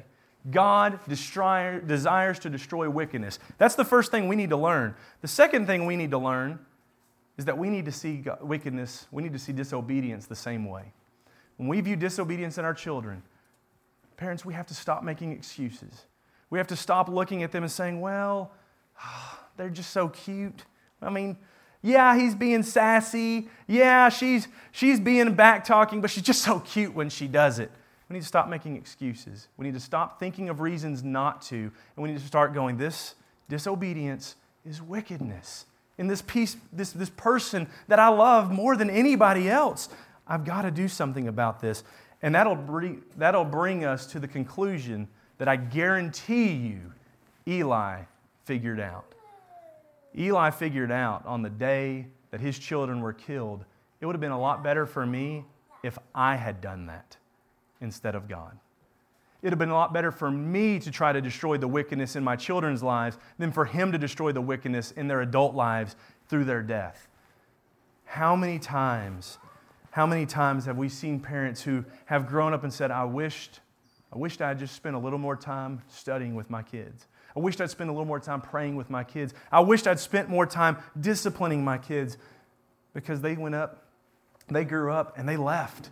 God 0.49 0.99
desires 1.07 2.39
to 2.39 2.49
destroy 2.49 2.89
wickedness. 2.89 3.39
That's 3.57 3.75
the 3.75 3.83
first 3.83 4.09
thing 4.09 4.27
we 4.27 4.37
need 4.37 4.49
to 4.51 4.57
learn. 4.57 4.95
The 5.21 5.27
second 5.27 5.67
thing 5.67 5.85
we 5.85 5.97
need 5.97 6.11
to 6.11 6.17
learn 6.17 6.59
is 7.39 7.45
that 7.45 7.57
we 7.57 7.69
need 7.69 7.85
to 7.85 7.91
see 7.93 8.21
wickedness, 8.41 9.07
we 9.11 9.23
need 9.23 9.31
to 9.31 9.39
see 9.39 9.53
disobedience 9.53 10.25
the 10.25 10.35
same 10.35 10.65
way. 10.65 10.91
When 11.55 11.69
we 11.69 11.79
view 11.79 11.95
disobedience 11.95 12.57
in 12.57 12.65
our 12.65 12.73
children, 12.73 13.23
parents, 14.17 14.43
we 14.43 14.53
have 14.53 14.67
to 14.67 14.73
stop 14.73 15.05
making 15.05 15.31
excuses. 15.31 16.03
We 16.49 16.57
have 16.57 16.67
to 16.67 16.75
stop 16.75 17.07
looking 17.07 17.41
at 17.41 17.53
them 17.53 17.63
and 17.63 17.71
saying, 17.71 18.01
well, 18.01 18.51
they're 19.55 19.69
just 19.69 19.91
so 19.91 20.09
cute. 20.09 20.65
I 21.01 21.09
mean, 21.09 21.37
yeah, 21.81 22.19
he's 22.19 22.35
being 22.35 22.61
sassy. 22.61 23.47
Yeah, 23.67 24.09
she's, 24.09 24.49
she's 24.73 24.99
being 24.99 25.33
back 25.33 25.63
talking, 25.63 26.01
but 26.01 26.09
she's 26.09 26.23
just 26.23 26.41
so 26.41 26.59
cute 26.59 26.93
when 26.93 27.09
she 27.09 27.29
does 27.29 27.57
it. 27.57 27.71
We 28.09 28.15
need 28.15 28.23
to 28.23 28.27
stop 28.27 28.49
making 28.49 28.75
excuses. 28.75 29.47
We 29.55 29.65
need 29.65 29.75
to 29.75 29.79
stop 29.79 30.19
thinking 30.19 30.49
of 30.49 30.59
reasons 30.59 31.05
not 31.05 31.41
to. 31.43 31.55
And 31.55 31.71
we 31.95 32.09
need 32.09 32.19
to 32.19 32.27
start 32.27 32.53
going, 32.53 32.75
this 32.75 33.15
disobedience 33.47 34.35
is 34.65 34.81
wickedness. 34.81 35.67
In 35.99 36.07
this 36.07 36.23
piece, 36.23 36.57
this, 36.73 36.91
this 36.91 37.11
person 37.11 37.67
that 37.89 37.99
I 37.99 38.07
love 38.07 38.51
more 38.51 38.75
than 38.75 38.89
anybody 38.89 39.49
else, 39.49 39.89
I've 40.25 40.45
got 40.45 40.63
to 40.63 40.71
do 40.71 40.87
something 40.87 41.27
about 41.27 41.59
this. 41.59 41.83
And 42.21 42.33
that'll 42.33 42.55
bring, 42.55 43.03
that'll 43.17 43.45
bring 43.45 43.83
us 43.83 44.05
to 44.07 44.19
the 44.19 44.27
conclusion 44.27 45.09
that 45.37 45.47
I 45.47 45.57
guarantee 45.57 46.51
you 46.53 46.93
Eli 47.47 48.03
figured 48.45 48.79
out. 48.79 49.13
Eli 50.17 50.49
figured 50.49 50.91
out 50.91 51.25
on 51.25 51.41
the 51.41 51.49
day 51.49 52.07
that 52.31 52.39
his 52.39 52.57
children 52.57 53.01
were 53.01 53.13
killed, 53.13 53.65
it 54.01 54.05
would 54.05 54.15
have 54.15 54.21
been 54.21 54.31
a 54.31 54.39
lot 54.39 54.63
better 54.63 54.85
for 54.85 55.05
me 55.05 55.45
if 55.83 55.99
I 56.15 56.35
had 56.35 56.61
done 56.61 56.87
that 56.87 57.17
instead 57.81 58.15
of 58.15 58.27
God. 58.27 58.57
It 59.41 59.45
would 59.45 59.53
have 59.53 59.59
been 59.59 59.69
a 59.69 59.73
lot 59.73 59.93
better 59.93 60.11
for 60.11 60.29
me 60.29 60.79
to 60.79 60.91
try 60.91 61.13
to 61.13 61.21
destroy 61.21 61.57
the 61.57 61.67
wickedness 61.67 62.17
in 62.17 62.23
my 62.23 62.35
children's 62.35 62.83
lives 62.83 63.17
than 63.37 63.53
for 63.53 63.63
him 63.63 63.93
to 63.93 63.97
destroy 63.97 64.33
the 64.33 64.41
wickedness 64.41 64.91
in 64.91 65.07
their 65.07 65.21
adult 65.21 65.55
lives 65.55 65.95
through 66.27 66.43
their 66.43 66.61
death. 66.61 67.07
How 68.03 68.35
many 68.35 68.59
times, 68.59 69.37
how 69.91 70.05
many 70.05 70.25
times 70.25 70.65
have 70.65 70.77
we 70.77 70.89
seen 70.89 71.21
parents 71.21 71.61
who 71.61 71.85
have 72.05 72.27
grown 72.27 72.53
up 72.53 72.63
and 72.63 72.73
said, 72.73 72.91
I 72.91 73.05
wished, 73.05 73.61
I 74.11 74.17
wished 74.17 74.41
I 74.41 74.49
had 74.49 74.59
just 74.59 74.75
spent 74.75 74.97
a 74.97 74.99
little 74.99 75.19
more 75.19 75.37
time 75.37 75.83
studying 75.87 76.35
with 76.35 76.49
my 76.49 76.61
kids. 76.61 77.07
I 77.33 77.39
wished 77.39 77.61
I'd 77.61 77.69
spent 77.69 77.89
a 77.89 77.93
little 77.93 78.05
more 78.05 78.19
time 78.19 78.41
praying 78.41 78.75
with 78.75 78.89
my 78.89 79.05
kids. 79.05 79.33
I 79.51 79.61
wished 79.61 79.87
I'd 79.87 79.99
spent 79.99 80.27
more 80.27 80.45
time 80.45 80.77
disciplining 80.99 81.63
my 81.63 81.77
kids 81.77 82.17
because 82.93 83.21
they 83.21 83.35
went 83.35 83.55
up, 83.55 83.85
they 84.49 84.65
grew 84.65 84.91
up, 84.91 85.17
and 85.17 85.29
they 85.29 85.37
left. 85.37 85.91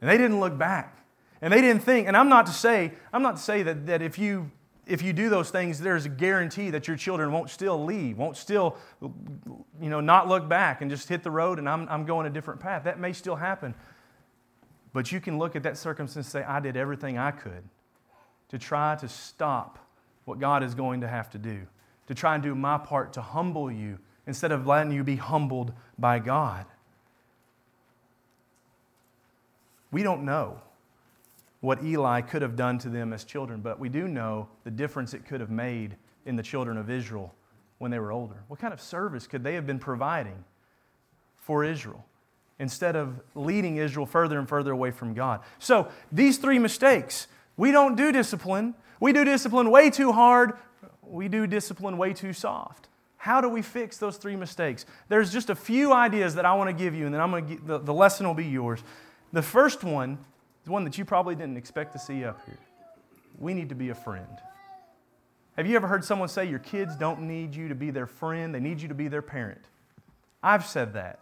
And 0.00 0.10
they 0.10 0.18
didn't 0.18 0.40
look 0.40 0.58
back. 0.58 1.01
And 1.42 1.52
they 1.52 1.60
didn't 1.60 1.82
think, 1.82 2.06
and 2.06 2.16
I'm 2.16 2.28
not 2.28 2.46
to 2.46 2.52
say, 2.52 2.92
I'm 3.12 3.22
not 3.22 3.36
to 3.36 3.42
say 3.42 3.64
that, 3.64 3.86
that 3.86 4.00
if 4.00 4.18
you 4.18 4.50
if 4.86 5.00
you 5.00 5.12
do 5.12 5.28
those 5.28 5.50
things, 5.50 5.78
there's 5.78 6.06
a 6.06 6.08
guarantee 6.08 6.70
that 6.70 6.88
your 6.88 6.96
children 6.96 7.30
won't 7.30 7.50
still 7.50 7.84
leave, 7.84 8.18
won't 8.18 8.36
still, 8.36 8.76
you 9.00 9.88
know, 9.88 10.00
not 10.00 10.28
look 10.28 10.48
back 10.48 10.82
and 10.82 10.90
just 10.90 11.08
hit 11.08 11.22
the 11.22 11.30
road 11.30 11.58
and 11.58 11.68
I'm, 11.68 11.88
I'm 11.88 12.04
going 12.04 12.26
a 12.26 12.30
different 12.30 12.60
path. 12.60 12.84
That 12.84 12.98
may 12.98 13.12
still 13.12 13.36
happen. 13.36 13.74
But 14.92 15.12
you 15.12 15.20
can 15.20 15.38
look 15.38 15.54
at 15.54 15.62
that 15.62 15.78
circumstance 15.78 16.26
and 16.26 16.42
say, 16.42 16.46
I 16.46 16.58
did 16.58 16.76
everything 16.76 17.16
I 17.16 17.30
could 17.30 17.62
to 18.48 18.58
try 18.58 18.96
to 18.96 19.08
stop 19.08 19.78
what 20.24 20.40
God 20.40 20.62
is 20.62 20.74
going 20.74 21.00
to 21.02 21.08
have 21.08 21.30
to 21.30 21.38
do, 21.38 21.60
to 22.08 22.14
try 22.14 22.34
and 22.34 22.42
do 22.42 22.54
my 22.54 22.76
part 22.76 23.12
to 23.14 23.22
humble 23.22 23.70
you 23.70 23.98
instead 24.26 24.50
of 24.50 24.66
letting 24.66 24.92
you 24.92 25.04
be 25.04 25.16
humbled 25.16 25.72
by 25.96 26.18
God. 26.18 26.66
We 29.92 30.02
don't 30.02 30.24
know 30.24 30.60
what 31.62 31.82
Eli 31.84 32.20
could 32.20 32.42
have 32.42 32.56
done 32.56 32.76
to 32.76 32.88
them 32.88 33.12
as 33.12 33.24
children, 33.24 33.60
but 33.60 33.78
we 33.78 33.88
do 33.88 34.08
know 34.08 34.48
the 34.64 34.70
difference 34.70 35.14
it 35.14 35.24
could 35.24 35.40
have 35.40 35.50
made 35.50 35.96
in 36.26 36.34
the 36.34 36.42
children 36.42 36.76
of 36.76 36.90
Israel 36.90 37.32
when 37.78 37.92
they 37.92 38.00
were 38.00 38.10
older. 38.10 38.42
What 38.48 38.58
kind 38.58 38.74
of 38.74 38.80
service 38.80 39.28
could 39.28 39.44
they 39.44 39.54
have 39.54 39.64
been 39.64 39.78
providing 39.78 40.44
for 41.38 41.64
Israel 41.64 42.04
instead 42.58 42.96
of 42.96 43.20
leading 43.36 43.76
Israel 43.76 44.06
further 44.06 44.40
and 44.40 44.48
further 44.48 44.72
away 44.72 44.90
from 44.90 45.14
God? 45.14 45.40
So, 45.60 45.88
these 46.10 46.36
three 46.36 46.58
mistakes 46.58 47.28
we 47.56 47.70
don't 47.70 47.96
do 47.96 48.10
discipline. 48.10 48.74
We 48.98 49.12
do 49.12 49.24
discipline 49.24 49.70
way 49.70 49.90
too 49.90 50.10
hard. 50.10 50.54
We 51.02 51.28
do 51.28 51.46
discipline 51.46 51.96
way 51.96 52.12
too 52.12 52.32
soft. 52.32 52.88
How 53.18 53.40
do 53.40 53.48
we 53.48 53.62
fix 53.62 53.98
those 53.98 54.16
three 54.16 54.34
mistakes? 54.34 54.84
There's 55.08 55.32
just 55.32 55.48
a 55.48 55.54
few 55.54 55.92
ideas 55.92 56.34
that 56.34 56.44
I 56.44 56.54
want 56.54 56.70
to 56.70 56.74
give 56.74 56.92
you, 56.92 57.04
and 57.04 57.14
then 57.14 57.20
I'm 57.20 57.30
going 57.30 57.46
to 57.46 57.54
get, 57.54 57.66
the, 57.66 57.78
the 57.78 57.94
lesson 57.94 58.26
will 58.26 58.34
be 58.34 58.46
yours. 58.46 58.82
The 59.32 59.42
first 59.42 59.84
one 59.84 60.18
one 60.68 60.84
that 60.84 60.98
you 60.98 61.04
probably 61.04 61.34
didn't 61.34 61.56
expect 61.56 61.92
to 61.92 61.98
see 61.98 62.24
up 62.24 62.40
here. 62.46 62.58
We 63.38 63.54
need 63.54 63.68
to 63.70 63.74
be 63.74 63.90
a 63.90 63.94
friend. 63.94 64.38
Have 65.56 65.66
you 65.66 65.76
ever 65.76 65.86
heard 65.86 66.04
someone 66.04 66.28
say 66.28 66.46
your 66.46 66.58
kids 66.58 66.96
don't 66.96 67.22
need 67.22 67.54
you 67.54 67.68
to 67.68 67.74
be 67.74 67.90
their 67.90 68.06
friend, 68.06 68.54
they 68.54 68.60
need 68.60 68.80
you 68.80 68.88
to 68.88 68.94
be 68.94 69.08
their 69.08 69.22
parent? 69.22 69.62
I've 70.42 70.66
said 70.66 70.94
that. 70.94 71.20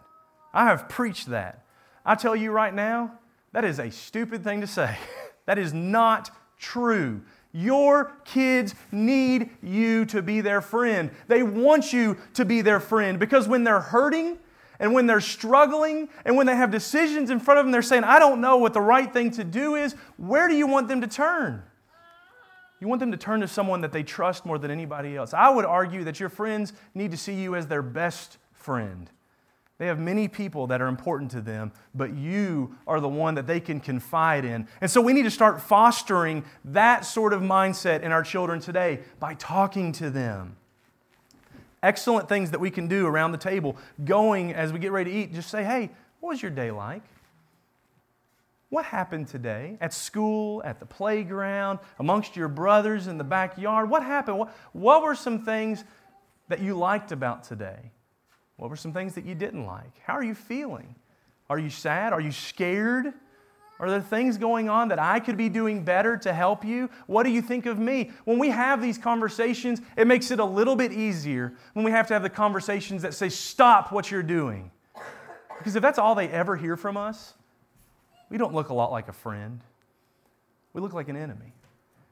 I 0.53 0.65
have 0.65 0.87
preached 0.89 1.29
that. 1.29 1.63
I 2.05 2.15
tell 2.15 2.35
you 2.35 2.51
right 2.51 2.73
now, 2.73 3.19
that 3.51 3.65
is 3.65 3.79
a 3.79 3.91
stupid 3.91 4.43
thing 4.43 4.61
to 4.61 4.67
say. 4.67 4.97
that 5.45 5.57
is 5.57 5.73
not 5.73 6.31
true. 6.57 7.21
Your 7.51 8.13
kids 8.23 8.75
need 8.91 9.49
you 9.61 10.05
to 10.05 10.21
be 10.21 10.39
their 10.41 10.61
friend. 10.61 11.11
They 11.27 11.43
want 11.43 11.91
you 11.91 12.17
to 12.35 12.45
be 12.45 12.61
their 12.61 12.79
friend 12.79 13.19
because 13.19 13.47
when 13.47 13.63
they're 13.63 13.81
hurting, 13.81 14.39
and 14.81 14.93
when 14.93 15.05
they're 15.05 15.21
struggling 15.21 16.09
and 16.25 16.35
when 16.35 16.47
they 16.47 16.55
have 16.55 16.71
decisions 16.71 17.29
in 17.29 17.39
front 17.39 17.59
of 17.59 17.65
them, 17.65 17.71
they're 17.71 17.83
saying, 17.83 18.03
I 18.03 18.17
don't 18.17 18.41
know 18.41 18.57
what 18.57 18.73
the 18.73 18.81
right 18.81 19.13
thing 19.13 19.29
to 19.31 19.43
do 19.43 19.75
is, 19.75 19.93
where 20.17 20.47
do 20.47 20.55
you 20.55 20.65
want 20.65 20.87
them 20.87 21.01
to 21.01 21.07
turn? 21.07 21.61
You 22.79 22.87
want 22.87 22.99
them 22.99 23.11
to 23.11 23.17
turn 23.17 23.41
to 23.41 23.47
someone 23.47 23.81
that 23.81 23.93
they 23.93 24.01
trust 24.01 24.43
more 24.43 24.57
than 24.57 24.71
anybody 24.71 25.15
else. 25.15 25.35
I 25.35 25.51
would 25.51 25.65
argue 25.65 26.03
that 26.05 26.19
your 26.19 26.29
friends 26.29 26.73
need 26.95 27.11
to 27.11 27.17
see 27.17 27.35
you 27.35 27.55
as 27.55 27.67
their 27.67 27.83
best 27.83 28.39
friend. 28.53 29.07
They 29.77 29.85
have 29.85 29.99
many 29.99 30.27
people 30.27 30.65
that 30.67 30.81
are 30.81 30.87
important 30.87 31.29
to 31.31 31.41
them, 31.41 31.71
but 31.93 32.15
you 32.15 32.75
are 32.87 32.99
the 32.99 33.07
one 33.07 33.35
that 33.35 33.45
they 33.45 33.59
can 33.59 33.79
confide 33.79 34.45
in. 34.45 34.67
And 34.81 34.89
so 34.89 34.99
we 34.99 35.13
need 35.13 35.23
to 35.23 35.31
start 35.31 35.61
fostering 35.61 36.43
that 36.65 37.05
sort 37.05 37.33
of 37.33 37.41
mindset 37.41 38.01
in 38.01 38.11
our 38.11 38.23
children 38.23 38.59
today 38.59 39.01
by 39.19 39.35
talking 39.35 39.91
to 39.93 40.09
them 40.09 40.57
excellent 41.83 42.29
things 42.29 42.51
that 42.51 42.59
we 42.59 42.69
can 42.69 42.87
do 42.87 43.07
around 43.07 43.31
the 43.31 43.37
table. 43.37 43.77
Going 44.03 44.53
as 44.53 44.71
we 44.71 44.79
get 44.79 44.91
ready 44.91 45.11
to 45.11 45.17
eat, 45.17 45.33
just 45.33 45.49
say, 45.49 45.63
hey, 45.63 45.89
what 46.19 46.29
was 46.29 46.41
your 46.41 46.51
day 46.51 46.71
like? 46.71 47.03
What 48.69 48.85
happened 48.85 49.27
today 49.27 49.77
at 49.81 49.93
school, 49.93 50.61
at 50.63 50.79
the 50.79 50.85
playground, 50.85 51.79
amongst 51.99 52.37
your 52.37 52.47
brothers 52.47 53.07
in 53.07 53.17
the 53.17 53.23
backyard? 53.23 53.89
What 53.89 54.03
happened? 54.03 54.39
What, 54.39 54.55
what 54.71 55.03
were 55.03 55.15
some 55.15 55.43
things 55.43 55.83
that 56.47 56.61
you 56.61 56.75
liked 56.75 57.11
about 57.11 57.43
today? 57.43 57.91
What 58.55 58.69
were 58.69 58.77
some 58.77 58.93
things 58.93 59.15
that 59.15 59.25
you 59.25 59.35
didn't 59.35 59.65
like? 59.65 59.99
How 60.05 60.13
are 60.13 60.23
you 60.23 60.35
feeling? 60.35 60.95
Are 61.49 61.59
you 61.59 61.69
sad? 61.69 62.13
Are 62.13 62.21
you 62.21 62.31
scared? 62.31 63.13
Are 63.81 63.89
there 63.89 63.99
things 63.99 64.37
going 64.37 64.69
on 64.69 64.89
that 64.89 64.99
I 64.99 65.19
could 65.19 65.37
be 65.37 65.49
doing 65.49 65.83
better 65.83 66.15
to 66.17 66.31
help 66.31 66.63
you? 66.63 66.87
What 67.07 67.23
do 67.23 67.31
you 67.31 67.41
think 67.41 67.65
of 67.65 67.79
me? 67.79 68.11
When 68.25 68.37
we 68.37 68.49
have 68.49 68.79
these 68.79 68.99
conversations, 68.99 69.81
it 69.97 70.05
makes 70.05 70.29
it 70.29 70.39
a 70.39 70.45
little 70.45 70.75
bit 70.75 70.93
easier 70.93 71.53
when 71.73 71.83
we 71.83 71.89
have 71.89 72.05
to 72.07 72.13
have 72.13 72.21
the 72.21 72.29
conversations 72.29 73.01
that 73.01 73.15
say, 73.15 73.27
Stop 73.27 73.91
what 73.91 74.11
you're 74.11 74.21
doing. 74.21 74.69
Because 75.57 75.75
if 75.75 75.81
that's 75.81 75.97
all 75.97 76.13
they 76.13 76.29
ever 76.29 76.55
hear 76.55 76.77
from 76.77 76.95
us, 76.95 77.33
we 78.29 78.37
don't 78.37 78.53
look 78.53 78.69
a 78.69 78.73
lot 78.73 78.91
like 78.91 79.07
a 79.07 79.13
friend. 79.13 79.61
We 80.73 80.81
look 80.81 80.93
like 80.93 81.09
an 81.09 81.17
enemy. 81.17 81.51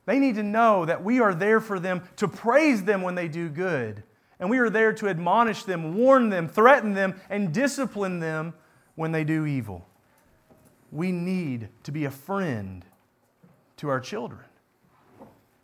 They 0.07 0.17
need 0.17 0.35
to 0.35 0.43
know 0.43 0.85
that 0.85 1.03
we 1.03 1.19
are 1.19 1.35
there 1.35 1.61
for 1.61 1.79
them 1.79 2.01
to 2.15 2.27
praise 2.27 2.83
them 2.83 3.03
when 3.03 3.13
they 3.13 3.27
do 3.27 3.47
good. 3.47 4.01
And 4.39 4.49
we 4.49 4.57
are 4.57 4.71
there 4.71 4.91
to 4.93 5.07
admonish 5.07 5.65
them, 5.65 5.95
warn 5.95 6.29
them, 6.29 6.47
threaten 6.47 6.95
them, 6.95 7.13
and 7.29 7.53
discipline 7.53 8.19
them 8.19 8.55
when 8.95 9.11
they 9.11 9.23
do 9.23 9.45
evil 9.45 9.88
we 10.91 11.11
need 11.11 11.69
to 11.83 11.91
be 11.91 12.05
a 12.05 12.11
friend 12.11 12.85
to 13.77 13.89
our 13.89 13.99
children. 13.99 14.41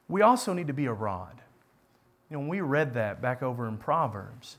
we 0.08 0.22
also 0.22 0.54
need 0.54 0.68
to 0.68 0.74
be 0.74 0.86
a 0.86 0.94
rod. 0.94 1.42
You 2.30 2.36
know, 2.36 2.40
when 2.42 2.48
we 2.48 2.62
read 2.62 2.94
that 2.94 3.22
back 3.22 3.42
over 3.42 3.68
in 3.68 3.78
Proverbs, 3.78 4.58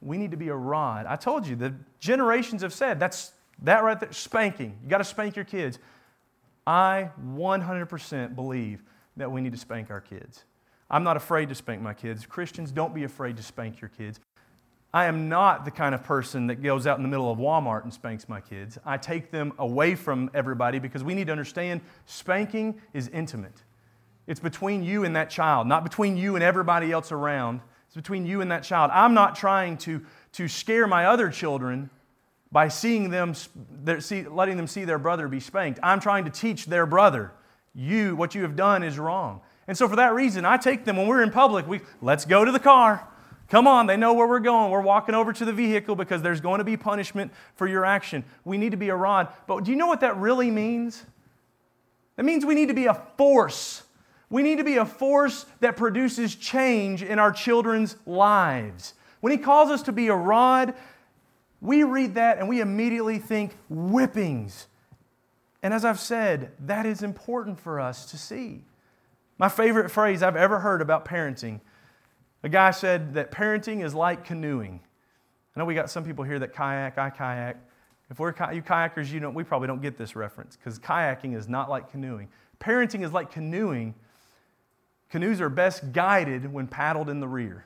we 0.00 0.18
need 0.18 0.30
to 0.30 0.36
be 0.36 0.48
a 0.48 0.54
rod. 0.54 1.06
I 1.06 1.16
told 1.16 1.46
you, 1.46 1.56
the 1.56 1.74
generations 1.98 2.62
have 2.62 2.72
said 2.72 2.98
that's 2.98 3.32
that 3.62 3.82
right 3.84 3.98
there, 3.98 4.12
spanking. 4.12 4.78
You 4.82 4.88
got 4.88 4.98
to 4.98 5.04
spank 5.04 5.36
your 5.36 5.44
kids. 5.44 5.78
I 6.66 7.10
100% 7.26 8.34
believe 8.34 8.82
that 9.16 9.30
we 9.30 9.40
need 9.40 9.52
to 9.52 9.58
spank 9.58 9.90
our 9.90 10.00
kids. 10.00 10.44
I'm 10.90 11.04
not 11.04 11.16
afraid 11.16 11.48
to 11.48 11.54
spank 11.54 11.80
my 11.80 11.94
kids. 11.94 12.26
Christians, 12.26 12.70
don't 12.70 12.94
be 12.94 13.04
afraid 13.04 13.36
to 13.36 13.42
spank 13.42 13.80
your 13.80 13.90
kids. 13.90 14.20
I 14.94 15.06
am 15.06 15.28
not 15.28 15.64
the 15.64 15.72
kind 15.72 15.92
of 15.92 16.04
person 16.04 16.46
that 16.46 16.62
goes 16.62 16.86
out 16.86 16.98
in 16.98 17.02
the 17.02 17.08
middle 17.08 17.28
of 17.28 17.36
Walmart 17.36 17.82
and 17.82 17.92
spanks 17.92 18.28
my 18.28 18.40
kids. 18.40 18.78
I 18.86 18.96
take 18.96 19.32
them 19.32 19.52
away 19.58 19.96
from 19.96 20.30
everybody 20.32 20.78
because 20.78 21.02
we 21.02 21.14
need 21.14 21.26
to 21.26 21.32
understand 21.32 21.80
spanking 22.06 22.80
is 22.92 23.08
intimate. 23.08 23.64
It's 24.28 24.38
between 24.38 24.84
you 24.84 25.02
and 25.02 25.16
that 25.16 25.30
child, 25.30 25.66
not 25.66 25.82
between 25.82 26.16
you 26.16 26.36
and 26.36 26.44
everybody 26.44 26.92
else 26.92 27.10
around. 27.10 27.60
It's 27.88 27.96
between 27.96 28.24
you 28.24 28.40
and 28.40 28.52
that 28.52 28.62
child. 28.62 28.92
I'm 28.94 29.14
not 29.14 29.34
trying 29.34 29.78
to, 29.78 30.00
to 30.34 30.46
scare 30.46 30.86
my 30.86 31.06
other 31.06 31.28
children 31.28 31.90
by 32.52 32.68
seeing 32.68 33.10
them, 33.10 33.34
letting 33.84 34.56
them 34.56 34.68
see 34.68 34.84
their 34.84 35.00
brother 35.00 35.26
be 35.26 35.40
spanked. 35.40 35.80
I'm 35.82 35.98
trying 35.98 36.24
to 36.26 36.30
teach 36.30 36.66
their 36.66 36.86
brother, 36.86 37.32
you, 37.74 38.14
what 38.14 38.36
you 38.36 38.42
have 38.42 38.54
done 38.54 38.84
is 38.84 38.96
wrong. 38.96 39.40
And 39.66 39.76
so 39.76 39.88
for 39.88 39.96
that 39.96 40.14
reason, 40.14 40.44
I 40.44 40.56
take 40.56 40.84
them 40.84 40.96
when 40.96 41.08
we're 41.08 41.24
in 41.24 41.32
public, 41.32 41.66
we, 41.66 41.80
let's 42.00 42.24
go 42.24 42.44
to 42.44 42.52
the 42.52 42.60
car. 42.60 43.08
Come 43.48 43.66
on, 43.66 43.86
they 43.86 43.96
know 43.96 44.14
where 44.14 44.26
we're 44.26 44.40
going. 44.40 44.70
We're 44.70 44.80
walking 44.80 45.14
over 45.14 45.32
to 45.32 45.44
the 45.44 45.52
vehicle 45.52 45.96
because 45.96 46.22
there's 46.22 46.40
going 46.40 46.58
to 46.58 46.64
be 46.64 46.76
punishment 46.76 47.32
for 47.54 47.66
your 47.66 47.84
action. 47.84 48.24
We 48.44 48.58
need 48.58 48.70
to 48.70 48.76
be 48.76 48.88
a 48.88 48.96
rod. 48.96 49.28
But 49.46 49.64
do 49.64 49.70
you 49.70 49.76
know 49.76 49.86
what 49.86 50.00
that 50.00 50.16
really 50.16 50.50
means? 50.50 51.04
That 52.16 52.24
means 52.24 52.44
we 52.44 52.54
need 52.54 52.68
to 52.68 52.74
be 52.74 52.86
a 52.86 52.94
force. 52.94 53.82
We 54.30 54.42
need 54.42 54.58
to 54.58 54.64
be 54.64 54.76
a 54.76 54.86
force 54.86 55.46
that 55.60 55.76
produces 55.76 56.34
change 56.34 57.02
in 57.02 57.18
our 57.18 57.30
children's 57.30 57.96
lives. 58.06 58.94
When 59.20 59.30
he 59.30 59.38
calls 59.38 59.70
us 59.70 59.82
to 59.82 59.92
be 59.92 60.08
a 60.08 60.14
rod, 60.14 60.74
we 61.60 61.82
read 61.82 62.14
that 62.14 62.38
and 62.38 62.48
we 62.48 62.60
immediately 62.60 63.18
think 63.18 63.54
whippings. 63.70 64.66
And 65.62 65.72
as 65.72 65.84
I've 65.84 66.00
said, 66.00 66.52
that 66.60 66.84
is 66.86 67.02
important 67.02 67.58
for 67.58 67.80
us 67.80 68.06
to 68.10 68.18
see. 68.18 68.64
My 69.38 69.48
favorite 69.48 69.90
phrase 69.90 70.22
I've 70.22 70.36
ever 70.36 70.60
heard 70.60 70.82
about 70.82 71.04
parenting 71.04 71.60
a 72.44 72.48
guy 72.48 72.70
said 72.72 73.14
that 73.14 73.32
parenting 73.32 73.82
is 73.82 73.94
like 73.94 74.24
canoeing. 74.24 74.78
I 75.56 75.60
know 75.60 75.64
we 75.64 75.74
got 75.74 75.88
some 75.88 76.04
people 76.04 76.24
here 76.24 76.38
that 76.38 76.52
kayak, 76.52 76.98
I 76.98 77.08
kayak. 77.08 77.56
If 78.10 78.18
we're 78.18 78.34
you 78.52 78.62
kayakers, 78.62 79.10
you 79.10 79.18
don't, 79.18 79.32
we 79.32 79.44
probably 79.44 79.66
don't 79.66 79.80
get 79.80 79.96
this 79.96 80.14
reference 80.14 80.56
because 80.56 80.78
kayaking 80.78 81.34
is 81.34 81.48
not 81.48 81.70
like 81.70 81.90
canoeing. 81.90 82.28
Parenting 82.60 83.02
is 83.02 83.12
like 83.12 83.32
canoeing. 83.32 83.94
Canoes 85.08 85.40
are 85.40 85.48
best 85.48 85.92
guided 85.92 86.52
when 86.52 86.66
paddled 86.66 87.08
in 87.08 87.18
the 87.18 87.26
rear. 87.26 87.64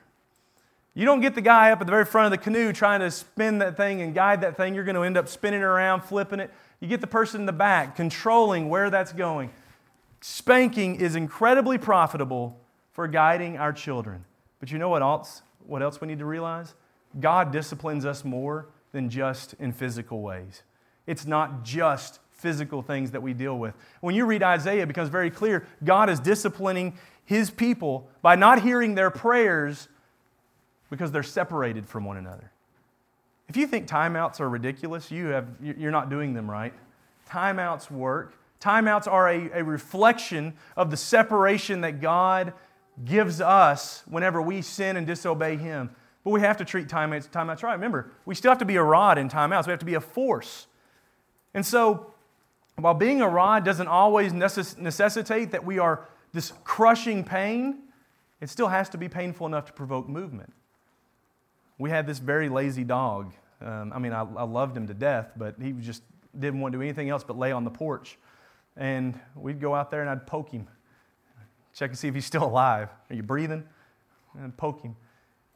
You 0.93 1.03
don't 1.03 1.19
get 1.19 1.35
the 1.35 1.41
guy 1.41 1.71
up 1.71 1.81
at 1.81 1.87
the 1.87 1.91
very 1.91 2.05
front 2.05 2.33
of 2.33 2.39
the 2.39 2.43
canoe 2.43 2.71
trying 2.71 3.01
to 3.01 3.11
spin 3.11 3.57
that 3.59 3.75
thing 3.75 4.01
and 4.01 4.13
guide 4.15 4.41
that 4.41 4.55
thing. 4.55 4.75
You're 4.75 4.85
going 4.85 4.95
to 4.95 5.03
end 5.03 5.17
up 5.17 5.27
spinning 5.27 5.59
it 5.59 5.63
around, 5.63 6.03
flipping 6.03 6.39
it. 6.39 6.51
You 6.79 6.87
get 6.87 7.01
the 7.01 7.07
person 7.07 7.41
in 7.41 7.45
the 7.45 7.51
back 7.51 7.97
controlling 7.97 8.69
where 8.69 8.89
that's 8.89 9.11
going. 9.11 9.51
Spanking 10.21 10.95
is 10.95 11.15
incredibly 11.15 11.77
profitable 11.77 12.57
for 12.91 13.09
guiding 13.09 13.57
our 13.57 13.73
children. 13.73 14.23
But 14.59 14.71
you 14.71 14.77
know 14.77 14.89
what 14.89 15.01
else? 15.01 15.41
What 15.65 15.81
else 15.81 16.01
we 16.01 16.07
need 16.07 16.19
to 16.19 16.25
realize? 16.25 16.75
God 17.19 17.51
disciplines 17.51 18.05
us 18.05 18.23
more 18.23 18.67
than 18.91 19.09
just 19.09 19.53
in 19.59 19.71
physical 19.71 20.21
ways. 20.21 20.63
It's 21.07 21.25
not 21.25 21.63
just 21.63 22.19
physical 22.31 22.81
things 22.81 23.11
that 23.11 23.21
we 23.21 23.33
deal 23.33 23.57
with. 23.57 23.75
When 24.01 24.15
you 24.15 24.25
read 24.25 24.43
Isaiah, 24.43 24.83
it 24.83 24.87
becomes 24.87 25.09
very 25.09 25.29
clear 25.29 25.67
God 25.83 26.09
is 26.09 26.19
disciplining 26.19 26.97
his 27.25 27.51
people 27.51 28.09
by 28.21 28.35
not 28.35 28.61
hearing 28.61 28.95
their 28.95 29.11
prayers 29.11 29.87
because 30.89 31.11
they're 31.11 31.23
separated 31.23 31.87
from 31.87 32.05
one 32.05 32.17
another. 32.17 32.51
If 33.47 33.57
you 33.57 33.67
think 33.67 33.87
timeouts 33.87 34.39
are 34.39 34.49
ridiculous, 34.49 35.11
you 35.11 35.27
have, 35.27 35.47
you're 35.61 35.91
not 35.91 36.09
doing 36.09 36.33
them 36.33 36.49
right. 36.49 36.73
Timeouts 37.29 37.91
work. 37.91 38.33
Timeouts 38.61 39.07
are 39.07 39.27
a, 39.27 39.59
a 39.59 39.63
reflection 39.63 40.53
of 40.75 40.91
the 40.91 40.97
separation 40.97 41.81
that 41.81 42.01
God 42.01 42.53
gives 43.05 43.41
us 43.41 44.03
whenever 44.07 44.41
we 44.41 44.61
sin 44.61 44.97
and 44.97 45.07
disobey 45.07 45.57
Him. 45.57 45.89
But 46.23 46.31
we 46.31 46.41
have 46.41 46.57
to 46.57 46.65
treat 46.65 46.87
timeouts, 46.87 47.29
timeouts 47.29 47.63
right. 47.63 47.73
Remember, 47.73 48.11
we 48.25 48.35
still 48.35 48.51
have 48.51 48.59
to 48.59 48.65
be 48.65 48.75
a 48.75 48.83
rod 48.83 49.17
in 49.17 49.29
timeouts, 49.29 49.65
we 49.67 49.71
have 49.71 49.79
to 49.79 49.85
be 49.85 49.93
a 49.93 50.01
force. 50.01 50.67
And 51.53 51.65
so, 51.65 52.13
while 52.75 52.93
being 52.93 53.21
a 53.21 53.27
rod 53.27 53.65
doesn't 53.65 53.87
always 53.87 54.31
necess- 54.31 54.77
necessitate 54.77 55.51
that 55.51 55.65
we 55.65 55.79
are 55.79 56.07
this 56.31 56.53
crushing 56.63 57.23
pain, 57.23 57.79
it 58.41 58.49
still 58.49 58.67
has 58.67 58.89
to 58.89 58.97
be 58.97 59.09
painful 59.09 59.47
enough 59.47 59.65
to 59.65 59.73
provoke 59.73 60.07
movement. 60.07 60.53
We 61.77 61.89
had 61.89 62.05
this 62.05 62.19
very 62.19 62.49
lazy 62.49 62.83
dog. 62.83 63.33
Um, 63.61 63.91
I 63.93 63.99
mean, 63.99 64.13
I, 64.13 64.21
I 64.21 64.43
loved 64.43 64.77
him 64.77 64.87
to 64.87 64.93
death, 64.93 65.31
but 65.35 65.55
he 65.61 65.71
just 65.73 66.03
didn't 66.37 66.59
want 66.59 66.71
to 66.73 66.77
do 66.77 66.81
anything 66.81 67.09
else 67.09 67.23
but 67.23 67.37
lay 67.37 67.51
on 67.51 67.63
the 67.63 67.69
porch. 67.71 68.17
And 68.77 69.19
we'd 69.35 69.59
go 69.59 69.75
out 69.75 69.91
there 69.91 70.01
and 70.01 70.09
I'd 70.09 70.27
poke 70.27 70.51
him 70.51 70.67
check 71.79 71.91
and 71.91 71.97
see 71.97 72.09
if 72.09 72.13
he's 72.13 72.25
still 72.25 72.43
alive. 72.43 72.89
Are 73.09 73.15
you 73.15 73.23
breathing? 73.23 73.63
And 74.37 74.55
poke 74.57 74.81
him. 74.81 74.97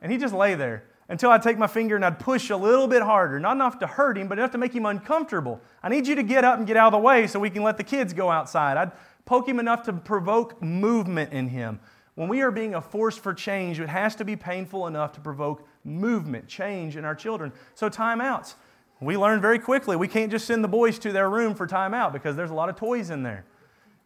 And 0.02 0.10
he'd 0.10 0.22
just 0.22 0.34
lay 0.34 0.56
there 0.56 0.86
until 1.10 1.32
I'd 1.32 1.44
take 1.44 1.58
my 1.58 1.68
finger 1.68 1.98
and 1.98 2.06
I'd 2.06 2.18
push 2.18 2.50
a 2.50 2.56
little 2.56 2.88
bit 2.88 3.02
harder. 3.02 3.42
Not 3.42 3.58
enough 3.58 3.78
to 3.80 3.88
hurt 3.88 4.18
him, 4.18 4.30
but 4.30 4.40
enough 4.40 4.52
to 4.52 4.58
make 4.58 4.74
him 4.74 4.86
uncomfortable. 4.86 5.60
I 5.84 5.90
need 5.90 6.08
you 6.08 6.16
to 6.16 6.24
get 6.24 6.46
up 6.46 6.58
and 6.58 6.66
get 6.66 6.78
out 6.78 6.88
of 6.88 6.94
the 6.94 7.06
way 7.06 7.28
so 7.28 7.40
we 7.40 7.50
can 7.50 7.62
let 7.62 7.76
the 7.76 7.84
kids 7.84 8.14
go 8.14 8.32
outside. 8.32 8.78
I'd 8.78 8.94
poke 9.26 9.48
him 9.48 9.60
enough 9.60 9.84
to 9.84 9.94
provoke 9.94 10.62
movement 10.62 11.34
in 11.34 11.50
him. 11.50 11.82
When 12.16 12.30
we 12.30 12.42
are 12.42 12.52
being 12.52 12.76
a 12.76 12.82
force 12.82 13.18
for 13.18 13.34
change, 13.34 13.82
it 13.82 13.90
has 13.90 14.16
to 14.16 14.24
be 14.24 14.38
painful 14.38 14.88
enough 14.88 15.12
to 15.14 15.20
provoke 15.20 15.68
movement, 15.84 16.48
change 16.48 16.96
in 16.96 17.04
our 17.04 17.16
children. 17.16 17.52
So, 17.76 17.90
timeouts. 17.90 18.54
We 19.02 19.18
learn 19.18 19.42
very 19.42 19.60
quickly 19.60 19.98
we 19.98 20.08
can't 20.08 20.32
just 20.32 20.46
send 20.48 20.64
the 20.64 20.70
boys 20.70 20.98
to 21.00 21.12
their 21.12 21.30
room 21.30 21.56
for 21.56 21.68
timeout 21.68 22.14
because 22.14 22.38
there's 22.38 22.52
a 22.52 22.54
lot 22.54 22.70
of 22.70 22.78
toys 22.78 23.10
in 23.10 23.24
there. 23.24 23.44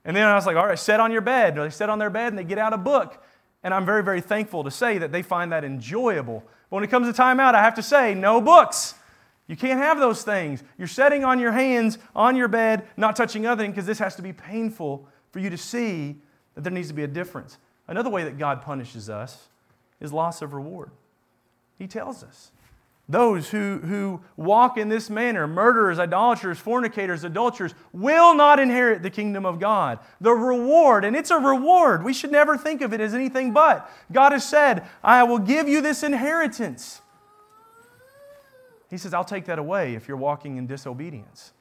And 0.07 0.15
then 0.15 0.25
I 0.25 0.35
was 0.35 0.45
like, 0.45 0.55
all 0.55 0.65
right, 0.65 0.79
sit 0.79 1.01
on 1.01 1.11
your 1.11 1.21
bed. 1.21 1.55
They 1.55 1.69
sit 1.69 1.89
on 1.89 1.99
their 1.99 2.09
bed 2.09 2.29
and 2.29 2.39
they 2.39 2.45
get 2.45 2.57
out 2.57 2.73
a 2.73 2.77
book. 2.77 3.21
And 3.61 3.73
I'm 3.73 3.85
very, 3.85 4.01
very 4.01 4.21
thankful 4.21 4.63
to 4.63 4.71
say 4.71 4.97
that 4.99 5.11
they 5.11 5.21
find 5.21 5.51
that 5.51 5.65
enjoyable. 5.65 6.43
But 6.69 6.77
when 6.77 6.83
it 6.85 6.89
comes 6.89 7.13
to 7.13 7.21
timeout, 7.21 7.55
I 7.55 7.61
have 7.61 7.75
to 7.75 7.83
say, 7.83 8.15
no 8.15 8.39
books. 8.39 8.95
You 9.47 9.57
can't 9.57 9.79
have 9.79 9.99
those 9.99 10.23
things. 10.23 10.63
You're 10.77 10.87
sitting 10.87 11.25
on 11.25 11.39
your 11.39 11.51
hands 11.51 11.97
on 12.15 12.37
your 12.37 12.47
bed, 12.47 12.87
not 12.95 13.17
touching 13.17 13.41
nothing, 13.41 13.71
because 13.71 13.85
this 13.85 13.99
has 13.99 14.15
to 14.15 14.21
be 14.21 14.31
painful 14.31 15.07
for 15.31 15.39
you 15.39 15.49
to 15.49 15.57
see 15.57 16.15
that 16.55 16.61
there 16.61 16.71
needs 16.71 16.87
to 16.87 16.93
be 16.93 17.03
a 17.03 17.07
difference. 17.07 17.57
Another 17.87 18.09
way 18.09 18.23
that 18.23 18.37
God 18.37 18.61
punishes 18.61 19.09
us 19.09 19.49
is 19.99 20.13
loss 20.13 20.41
of 20.41 20.53
reward. 20.53 20.91
He 21.77 21.85
tells 21.85 22.23
us 22.23 22.51
those 23.09 23.49
who, 23.49 23.79
who 23.79 24.21
walk 24.35 24.77
in 24.77 24.89
this 24.89 25.09
manner, 25.09 25.47
murderers, 25.47 25.97
idolaters, 25.97 26.59
fornicators, 26.59 27.23
adulterers, 27.23 27.73
will 27.93 28.35
not 28.35 28.59
inherit 28.59 29.01
the 29.01 29.09
kingdom 29.09 29.45
of 29.45 29.59
God. 29.59 29.99
The 30.19 30.33
reward, 30.33 31.05
and 31.05 31.15
it's 31.15 31.31
a 31.31 31.37
reward. 31.37 32.03
We 32.03 32.13
should 32.13 32.31
never 32.31 32.57
think 32.57 32.81
of 32.81 32.93
it 32.93 32.99
as 32.99 33.13
anything 33.13 33.53
but. 33.53 33.89
God 34.11 34.33
has 34.33 34.45
said, 34.45 34.85
I 35.01 35.23
will 35.23 35.39
give 35.39 35.69
you 35.69 35.79
this 35.81 36.03
inheritance. 36.03 37.01
He 38.89 38.97
says, 38.97 39.13
I'll 39.13 39.23
take 39.23 39.45
that 39.45 39.59
away 39.59 39.95
if 39.95 40.09
you're 40.09 40.17
walking 40.17 40.57
in 40.57 40.67
disobedience. 40.67 41.53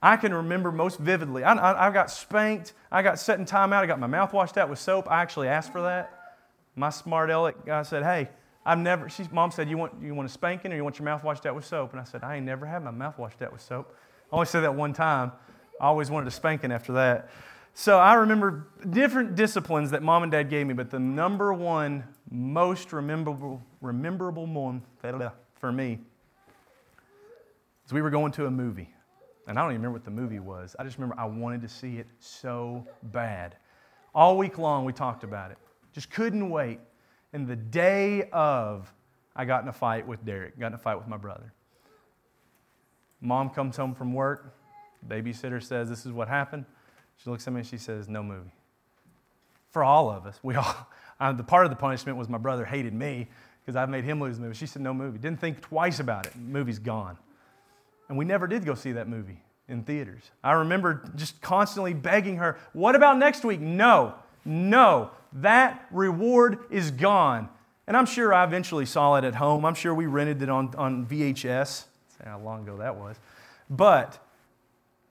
I 0.00 0.16
can 0.16 0.32
remember 0.32 0.70
most 0.70 1.00
vividly. 1.00 1.42
I, 1.42 1.54
I, 1.54 1.88
I 1.88 1.90
got 1.90 2.12
spanked. 2.12 2.74
I 2.92 3.02
got 3.02 3.18
set 3.18 3.40
in 3.40 3.44
timeout. 3.44 3.82
I 3.82 3.86
got 3.86 3.98
my 3.98 4.06
mouth 4.06 4.32
washed 4.32 4.56
out 4.56 4.70
with 4.70 4.78
soap. 4.78 5.10
I 5.10 5.20
actually 5.20 5.48
asked 5.48 5.72
for 5.72 5.82
that. 5.82 6.36
My 6.76 6.90
smart 6.90 7.30
aleck 7.30 7.66
guy 7.66 7.82
said, 7.82 8.04
Hey, 8.04 8.28
I've 8.68 8.78
never, 8.78 9.08
she, 9.08 9.24
mom 9.32 9.50
said, 9.50 9.70
you 9.70 9.78
want, 9.78 9.94
you 10.02 10.14
want 10.14 10.28
a 10.28 10.32
spanking 10.32 10.74
or 10.74 10.76
you 10.76 10.84
want 10.84 10.98
your 10.98 11.06
mouth 11.06 11.24
washed 11.24 11.46
out 11.46 11.54
with 11.54 11.64
soap? 11.64 11.92
And 11.92 12.00
I 12.00 12.04
said, 12.04 12.22
I 12.22 12.36
ain't 12.36 12.44
never 12.44 12.66
had 12.66 12.84
my 12.84 12.90
mouth 12.90 13.18
washed 13.18 13.40
out 13.40 13.50
with 13.50 13.62
soap. 13.62 13.96
I 14.30 14.34
only 14.34 14.44
said 14.44 14.60
that 14.60 14.74
one 14.74 14.92
time. 14.92 15.32
I 15.80 15.86
always 15.86 16.10
wanted 16.10 16.26
a 16.26 16.30
spanking 16.30 16.70
after 16.70 16.92
that. 16.92 17.30
So 17.72 17.96
I 17.96 18.12
remember 18.14 18.66
different 18.90 19.36
disciplines 19.36 19.90
that 19.92 20.02
mom 20.02 20.22
and 20.22 20.30
dad 20.30 20.50
gave 20.50 20.66
me, 20.66 20.74
but 20.74 20.90
the 20.90 20.98
number 20.98 21.54
one 21.54 22.04
most 22.30 22.92
rememberable, 22.92 23.62
rememberable 23.80 24.44
one 24.44 24.82
for 25.54 25.72
me 25.72 26.00
is 27.86 27.92
we 27.94 28.02
were 28.02 28.10
going 28.10 28.32
to 28.32 28.44
a 28.44 28.50
movie. 28.50 28.92
And 29.46 29.58
I 29.58 29.62
don't 29.62 29.70
even 29.70 29.80
remember 29.80 29.96
what 29.96 30.04
the 30.04 30.10
movie 30.10 30.40
was. 30.40 30.76
I 30.78 30.84
just 30.84 30.98
remember 30.98 31.18
I 31.18 31.24
wanted 31.24 31.62
to 31.62 31.68
see 31.70 31.96
it 31.96 32.06
so 32.18 32.86
bad. 33.04 33.56
All 34.14 34.36
week 34.36 34.58
long 34.58 34.84
we 34.84 34.92
talked 34.92 35.24
about 35.24 35.52
it. 35.52 35.56
Just 35.94 36.10
couldn't 36.10 36.50
wait. 36.50 36.80
And 37.32 37.46
the 37.46 37.56
day 37.56 38.28
of, 38.32 38.92
I 39.36 39.44
got 39.44 39.62
in 39.62 39.68
a 39.68 39.72
fight 39.72 40.06
with 40.06 40.24
Derek, 40.24 40.58
got 40.58 40.68
in 40.68 40.74
a 40.74 40.78
fight 40.78 40.96
with 40.96 41.08
my 41.08 41.16
brother. 41.16 41.52
Mom 43.20 43.50
comes 43.50 43.76
home 43.76 43.94
from 43.94 44.12
work. 44.12 44.54
Babysitter 45.06 45.62
says, 45.62 45.88
This 45.88 46.06
is 46.06 46.12
what 46.12 46.28
happened. 46.28 46.64
She 47.16 47.30
looks 47.30 47.46
at 47.46 47.52
me 47.52 47.60
and 47.60 47.66
she 47.66 47.78
says, 47.78 48.08
No 48.08 48.22
movie. 48.22 48.52
For 49.70 49.84
all 49.84 50.10
of 50.10 50.26
us, 50.26 50.38
we 50.42 50.54
all, 50.54 50.88
the 51.34 51.44
part 51.44 51.66
of 51.66 51.70
the 51.70 51.76
punishment 51.76 52.16
was 52.16 52.28
my 52.28 52.38
brother 52.38 52.64
hated 52.64 52.94
me 52.94 53.28
because 53.60 53.76
I 53.76 53.84
made 53.86 54.04
him 54.04 54.20
lose 54.20 54.36
the 54.36 54.42
movie. 54.42 54.54
She 54.54 54.66
said, 54.66 54.82
No 54.82 54.94
movie. 54.94 55.18
Didn't 55.18 55.40
think 55.40 55.60
twice 55.60 56.00
about 56.00 56.26
it. 56.26 56.36
Movie's 56.36 56.78
gone. 56.78 57.18
And 58.08 58.16
we 58.16 58.24
never 58.24 58.46
did 58.46 58.64
go 58.64 58.74
see 58.74 58.92
that 58.92 59.08
movie 59.08 59.42
in 59.68 59.82
theaters. 59.82 60.22
I 60.42 60.52
remember 60.52 61.04
just 61.14 61.42
constantly 61.42 61.92
begging 61.92 62.36
her, 62.36 62.58
What 62.72 62.94
about 62.94 63.18
next 63.18 63.44
week? 63.44 63.60
No. 63.60 64.14
No, 64.48 65.10
that 65.34 65.86
reward 65.90 66.60
is 66.70 66.90
gone. 66.90 67.50
And 67.86 67.94
I'm 67.94 68.06
sure 68.06 68.32
I 68.32 68.44
eventually 68.44 68.86
saw 68.86 69.16
it 69.16 69.24
at 69.24 69.34
home. 69.34 69.66
I'm 69.66 69.74
sure 69.74 69.94
we 69.94 70.06
rented 70.06 70.40
it 70.40 70.48
on, 70.48 70.74
on 70.76 71.06
VHS. 71.06 71.84
how 72.24 72.38
long 72.38 72.62
ago 72.62 72.78
that 72.78 72.96
was. 72.96 73.16
But 73.68 74.18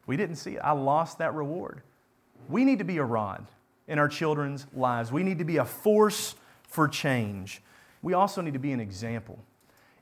we 0.08 0.18
didn't 0.18 0.38
see 0.38 0.56
it. 0.56 0.60
I 0.64 0.72
lost 0.72 1.20
that 1.20 1.36
reward. 1.36 1.82
We 2.50 2.66
need 2.66 2.80
to 2.80 2.84
be 2.84 2.98
a 2.98 3.04
rod 3.04 3.46
in 3.88 4.00
our 4.00 4.08
children's 4.08 4.66
lives. 4.74 5.12
We 5.12 5.22
need 5.22 5.38
to 5.38 5.46
be 5.46 5.58
a 5.58 5.66
force 5.66 6.34
for 6.68 6.88
change. 6.88 7.62
We 8.02 8.14
also 8.14 8.42
need 8.42 8.54
to 8.54 8.60
be 8.60 8.72
an 8.72 8.80
example. 8.80 9.38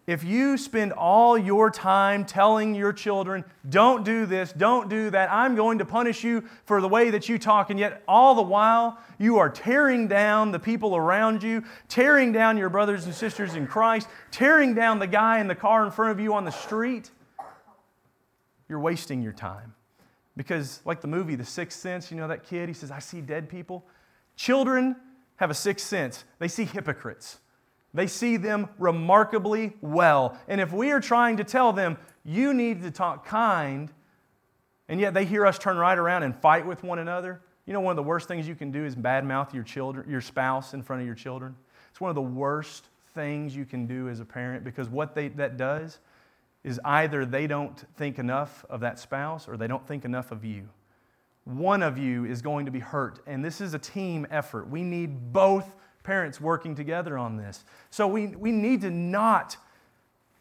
If 0.07 0.23
you 0.23 0.57
spend 0.57 0.93
all 0.93 1.35
your 1.35 1.71
time 1.71 2.25
telling 2.25 2.75
your 2.75 2.93
children, 2.93 3.43
don't 3.67 4.05
do 4.05 4.27
this, 4.27 4.53
don't 4.53 4.87
do 4.87 5.09
that, 5.09 5.31
I'm 5.31 5.55
going 5.55 5.79
to 5.79 5.85
punish 5.85 6.23
you 6.23 6.43
for 6.65 6.79
the 6.79 6.87
way 6.87 7.09
that 7.09 7.27
you 7.27 7.39
talk, 7.39 7.71
and 7.71 7.79
yet 7.79 8.03
all 8.07 8.35
the 8.35 8.43
while 8.43 8.99
you 9.17 9.39
are 9.39 9.49
tearing 9.49 10.07
down 10.07 10.51
the 10.51 10.59
people 10.59 10.95
around 10.95 11.41
you, 11.41 11.63
tearing 11.87 12.31
down 12.31 12.55
your 12.55 12.69
brothers 12.69 13.05
and 13.05 13.15
sisters 13.15 13.55
in 13.55 13.65
Christ, 13.65 14.07
tearing 14.29 14.75
down 14.75 14.99
the 14.99 15.07
guy 15.07 15.39
in 15.39 15.47
the 15.47 15.55
car 15.55 15.83
in 15.83 15.91
front 15.91 16.11
of 16.11 16.19
you 16.19 16.35
on 16.35 16.45
the 16.45 16.51
street, 16.51 17.09
you're 18.69 18.79
wasting 18.79 19.23
your 19.23 19.33
time. 19.33 19.73
Because, 20.37 20.81
like 20.85 21.01
the 21.01 21.07
movie 21.07 21.35
The 21.35 21.45
Sixth 21.45 21.79
Sense, 21.79 22.11
you 22.11 22.17
know 22.17 22.27
that 22.27 22.43
kid, 22.43 22.67
he 22.67 22.73
says, 22.73 22.91
I 22.91 22.99
see 22.99 23.21
dead 23.21 23.49
people. 23.49 23.85
Children 24.35 24.97
have 25.37 25.49
a 25.49 25.55
sixth 25.55 25.87
sense, 25.87 26.25
they 26.39 26.47
see 26.47 26.65
hypocrites. 26.65 27.39
They 27.95 28.07
see 28.07 28.35
them 28.35 28.67
remarkably 28.77 29.73
well. 29.79 30.37
And 30.49 30.59
if 30.59 30.73
we 30.73 30.91
are 30.91 30.99
trying 30.99 31.37
to 31.37 31.45
tell 31.45 31.71
them, 31.71 31.97
you 32.25 32.53
need 32.53 32.81
to 32.81 32.91
talk 32.91 33.25
kind, 33.25 33.89
and 34.89 34.99
yet 34.99 35.13
they 35.13 35.23
hear 35.23 35.45
us 35.45 35.57
turn 35.57 35.77
right 35.77 35.97
around 35.97 36.23
and 36.23 36.35
fight 36.35 36.67
with 36.67 36.83
one 36.83 36.99
another, 36.99 37.41
you 37.65 37.73
know, 37.73 37.79
one 37.79 37.91
of 37.91 37.95
the 37.95 38.03
worst 38.03 38.27
things 38.27 38.47
you 38.47 38.53
can 38.53 38.69
do 38.69 38.85
is 38.85 38.95
badmouth 38.95 39.53
your 39.53 39.63
children, 39.63 40.09
your 40.09 40.21
spouse 40.21 40.73
in 40.73 40.83
front 40.83 41.01
of 41.01 41.05
your 41.05 41.15
children. 41.15 41.55
It's 41.89 42.01
one 42.01 42.09
of 42.09 42.15
the 42.15 42.21
worst 42.21 42.89
things 43.13 43.55
you 43.55 43.65
can 43.65 43.87
do 43.87 44.09
as 44.09 44.19
a 44.19 44.25
parent 44.25 44.65
because 44.65 44.89
what 44.89 45.15
they, 45.15 45.29
that 45.29 45.55
does 45.55 45.99
is 46.65 46.79
either 46.83 47.25
they 47.25 47.47
don't 47.47 47.85
think 47.95 48.19
enough 48.19 48.65
of 48.69 48.81
that 48.81 48.99
spouse 48.99 49.47
or 49.47 49.55
they 49.55 49.67
don't 49.67 49.87
think 49.87 50.03
enough 50.03 50.31
of 50.31 50.43
you. 50.43 50.67
One 51.45 51.81
of 51.81 51.97
you 51.97 52.25
is 52.25 52.41
going 52.41 52.65
to 52.65 52.71
be 52.71 52.79
hurt, 52.79 53.19
and 53.25 53.45
this 53.45 53.61
is 53.61 53.73
a 53.73 53.79
team 53.79 54.27
effort. 54.31 54.67
We 54.67 54.83
need 54.83 55.31
both 55.31 55.75
parents 56.05 56.39
working 56.39 56.75
together 56.75 57.17
on 57.17 57.35
this. 57.35 57.65
So 57.89 58.07
we, 58.07 58.27
we 58.27 58.51
need 58.51 58.81
to 58.81 58.89
not 58.89 59.57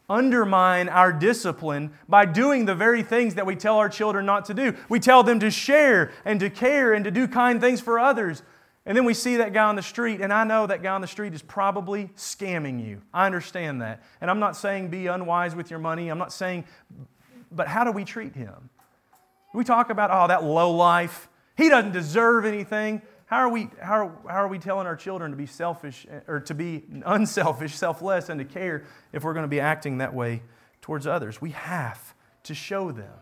undermine 0.08 0.88
our 0.88 1.12
discipline 1.12 1.92
by 2.08 2.26
doing 2.26 2.66
the 2.66 2.74
very 2.74 3.02
things 3.02 3.34
that 3.34 3.46
we 3.46 3.56
tell 3.56 3.78
our 3.78 3.88
children 3.88 4.26
not 4.26 4.44
to 4.44 4.54
do. 4.54 4.76
We 4.88 5.00
tell 5.00 5.22
them 5.22 5.40
to 5.40 5.50
share 5.50 6.12
and 6.24 6.38
to 6.40 6.50
care 6.50 6.92
and 6.92 7.04
to 7.04 7.10
do 7.10 7.26
kind 7.26 7.60
things 7.60 7.80
for 7.80 7.98
others. 7.98 8.42
And 8.86 8.96
then 8.96 9.06
we 9.06 9.14
see 9.14 9.36
that 9.36 9.54
guy 9.54 9.64
on 9.64 9.76
the 9.76 9.82
street, 9.82 10.20
and 10.20 10.30
I 10.30 10.44
know 10.44 10.66
that 10.66 10.82
guy 10.82 10.92
on 10.92 11.00
the 11.00 11.06
street 11.06 11.32
is 11.32 11.40
probably 11.40 12.10
scamming 12.16 12.86
you. 12.86 13.00
I 13.14 13.24
understand 13.24 13.80
that. 13.80 14.02
And 14.20 14.30
I'm 14.30 14.40
not 14.40 14.56
saying 14.56 14.88
be 14.88 15.06
unwise 15.06 15.54
with 15.54 15.70
your 15.70 15.78
money. 15.78 16.10
I'm 16.10 16.18
not 16.18 16.34
saying, 16.34 16.64
but 17.50 17.66
how 17.66 17.84
do 17.84 17.92
we 17.92 18.04
treat 18.04 18.34
him? 18.34 18.68
We 19.54 19.64
talk 19.64 19.88
about, 19.88 20.10
oh, 20.12 20.28
that 20.28 20.44
low 20.44 20.70
life. 20.70 21.28
He 21.56 21.70
doesn't 21.70 21.92
deserve 21.92 22.44
anything. 22.44 23.00
How 23.26 23.38
are, 23.38 23.48
we, 23.48 23.70
how, 23.80 24.06
are, 24.06 24.30
how 24.30 24.42
are 24.44 24.48
we 24.48 24.58
telling 24.58 24.86
our 24.86 24.96
children 24.96 25.30
to 25.30 25.36
be 25.36 25.46
selfish 25.46 26.06
or 26.28 26.40
to 26.40 26.54
be 26.54 26.84
unselfish, 27.06 27.74
selfless, 27.74 28.28
and 28.28 28.38
to 28.38 28.44
care 28.44 28.84
if 29.12 29.24
we're 29.24 29.32
going 29.32 29.44
to 29.44 29.48
be 29.48 29.60
acting 29.60 29.98
that 29.98 30.12
way 30.12 30.42
towards 30.82 31.06
others? 31.06 31.40
We 31.40 31.50
have 31.50 32.14
to 32.44 32.54
show 32.54 32.92
them. 32.92 33.12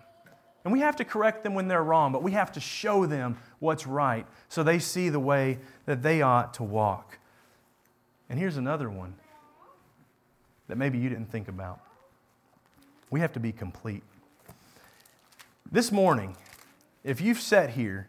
And 0.64 0.72
we 0.72 0.80
have 0.80 0.96
to 0.96 1.04
correct 1.04 1.42
them 1.42 1.54
when 1.54 1.68
they're 1.68 1.82
wrong, 1.82 2.12
but 2.12 2.22
we 2.22 2.32
have 2.32 2.52
to 2.52 2.60
show 2.60 3.06
them 3.06 3.36
what's 3.58 3.86
right 3.86 4.26
so 4.48 4.62
they 4.62 4.78
see 4.78 5.08
the 5.08 5.20
way 5.20 5.58
that 5.86 6.02
they 6.02 6.22
ought 6.22 6.54
to 6.54 6.62
walk. 6.62 7.18
And 8.28 8.38
here's 8.38 8.56
another 8.56 8.88
one 8.88 9.14
that 10.68 10.76
maybe 10.78 10.98
you 10.98 11.08
didn't 11.08 11.30
think 11.30 11.48
about. 11.48 11.80
We 13.10 13.20
have 13.20 13.32
to 13.32 13.40
be 13.40 13.52
complete. 13.52 14.02
This 15.70 15.92
morning, 15.92 16.36
if 17.04 17.20
you've 17.20 17.40
sat 17.40 17.70
here 17.70 18.08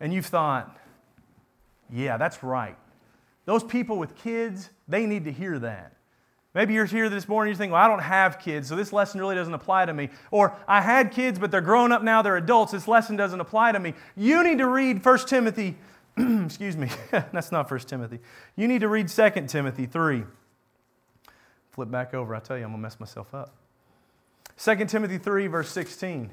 and 0.00 0.12
you've 0.12 0.26
thought, 0.26 0.76
yeah, 1.92 2.16
that's 2.16 2.42
right. 2.42 2.76
Those 3.44 3.62
people 3.62 3.98
with 3.98 4.16
kids, 4.16 4.70
they 4.88 5.06
need 5.06 5.24
to 5.24 5.32
hear 5.32 5.58
that. 5.58 5.94
Maybe 6.54 6.74
you're 6.74 6.84
here 6.84 7.08
this 7.08 7.26
morning, 7.28 7.52
you 7.52 7.56
think, 7.56 7.72
well, 7.72 7.82
I 7.82 7.88
don't 7.88 8.02
have 8.02 8.38
kids, 8.38 8.68
so 8.68 8.76
this 8.76 8.92
lesson 8.92 9.20
really 9.20 9.34
doesn't 9.34 9.54
apply 9.54 9.86
to 9.86 9.94
me. 9.94 10.10
Or 10.30 10.54
I 10.68 10.82
had 10.82 11.10
kids, 11.10 11.38
but 11.38 11.50
they're 11.50 11.62
grown 11.62 11.92
up 11.92 12.02
now, 12.02 12.20
they're 12.20 12.36
adults, 12.36 12.72
this 12.72 12.86
lesson 12.86 13.16
doesn't 13.16 13.40
apply 13.40 13.72
to 13.72 13.80
me. 13.80 13.94
You 14.16 14.44
need 14.44 14.58
to 14.58 14.68
read 14.68 15.04
1 15.04 15.18
Timothy, 15.20 15.76
excuse 16.16 16.76
me, 16.76 16.88
that's 17.10 17.52
not 17.52 17.70
1 17.70 17.80
Timothy. 17.80 18.18
You 18.54 18.68
need 18.68 18.82
to 18.82 18.88
read 18.88 19.08
2 19.08 19.30
Timothy 19.48 19.86
3. 19.86 20.24
Flip 21.70 21.90
back 21.90 22.12
over, 22.12 22.34
I 22.34 22.40
tell 22.40 22.58
you, 22.58 22.64
I'm 22.64 22.70
going 22.70 22.80
to 22.80 22.82
mess 22.82 23.00
myself 23.00 23.34
up. 23.34 23.54
2 24.58 24.84
Timothy 24.84 25.16
3, 25.16 25.46
verse 25.46 25.70
16 25.70 26.30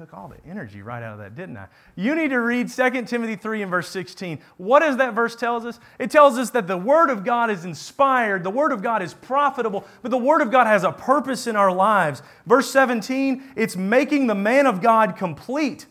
took 0.00 0.14
all 0.14 0.28
the 0.28 0.50
energy 0.50 0.80
right 0.80 1.02
out 1.02 1.12
of 1.12 1.18
that, 1.18 1.34
didn't 1.34 1.58
I? 1.58 1.66
You 1.94 2.14
need 2.14 2.28
to 2.28 2.40
read 2.40 2.70
2 2.70 3.02
Timothy 3.02 3.36
3 3.36 3.60
and 3.60 3.70
verse 3.70 3.86
16. 3.90 4.38
What 4.56 4.80
does 4.80 4.96
that 4.96 5.12
verse 5.12 5.36
tells 5.36 5.66
us? 5.66 5.78
It 5.98 6.10
tells 6.10 6.38
us 6.38 6.48
that 6.50 6.66
the 6.66 6.78
Word 6.78 7.10
of 7.10 7.22
God 7.22 7.50
is 7.50 7.66
inspired, 7.66 8.42
the 8.42 8.48
Word 8.48 8.72
of 8.72 8.82
God 8.82 9.02
is 9.02 9.12
profitable, 9.12 9.84
but 10.00 10.10
the 10.10 10.16
Word 10.16 10.40
of 10.40 10.50
God 10.50 10.66
has 10.66 10.84
a 10.84 10.92
purpose 10.92 11.46
in 11.46 11.54
our 11.54 11.70
lives. 11.70 12.22
Verse 12.46 12.70
17, 12.70 13.52
it's 13.56 13.76
making 13.76 14.26
the 14.26 14.34
man 14.34 14.64
of 14.64 14.80
God 14.80 15.16
complete, 15.16 15.84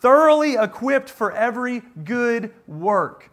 thoroughly 0.00 0.54
equipped 0.54 1.10
for 1.10 1.30
every 1.30 1.82
good 2.04 2.54
work. 2.66 3.30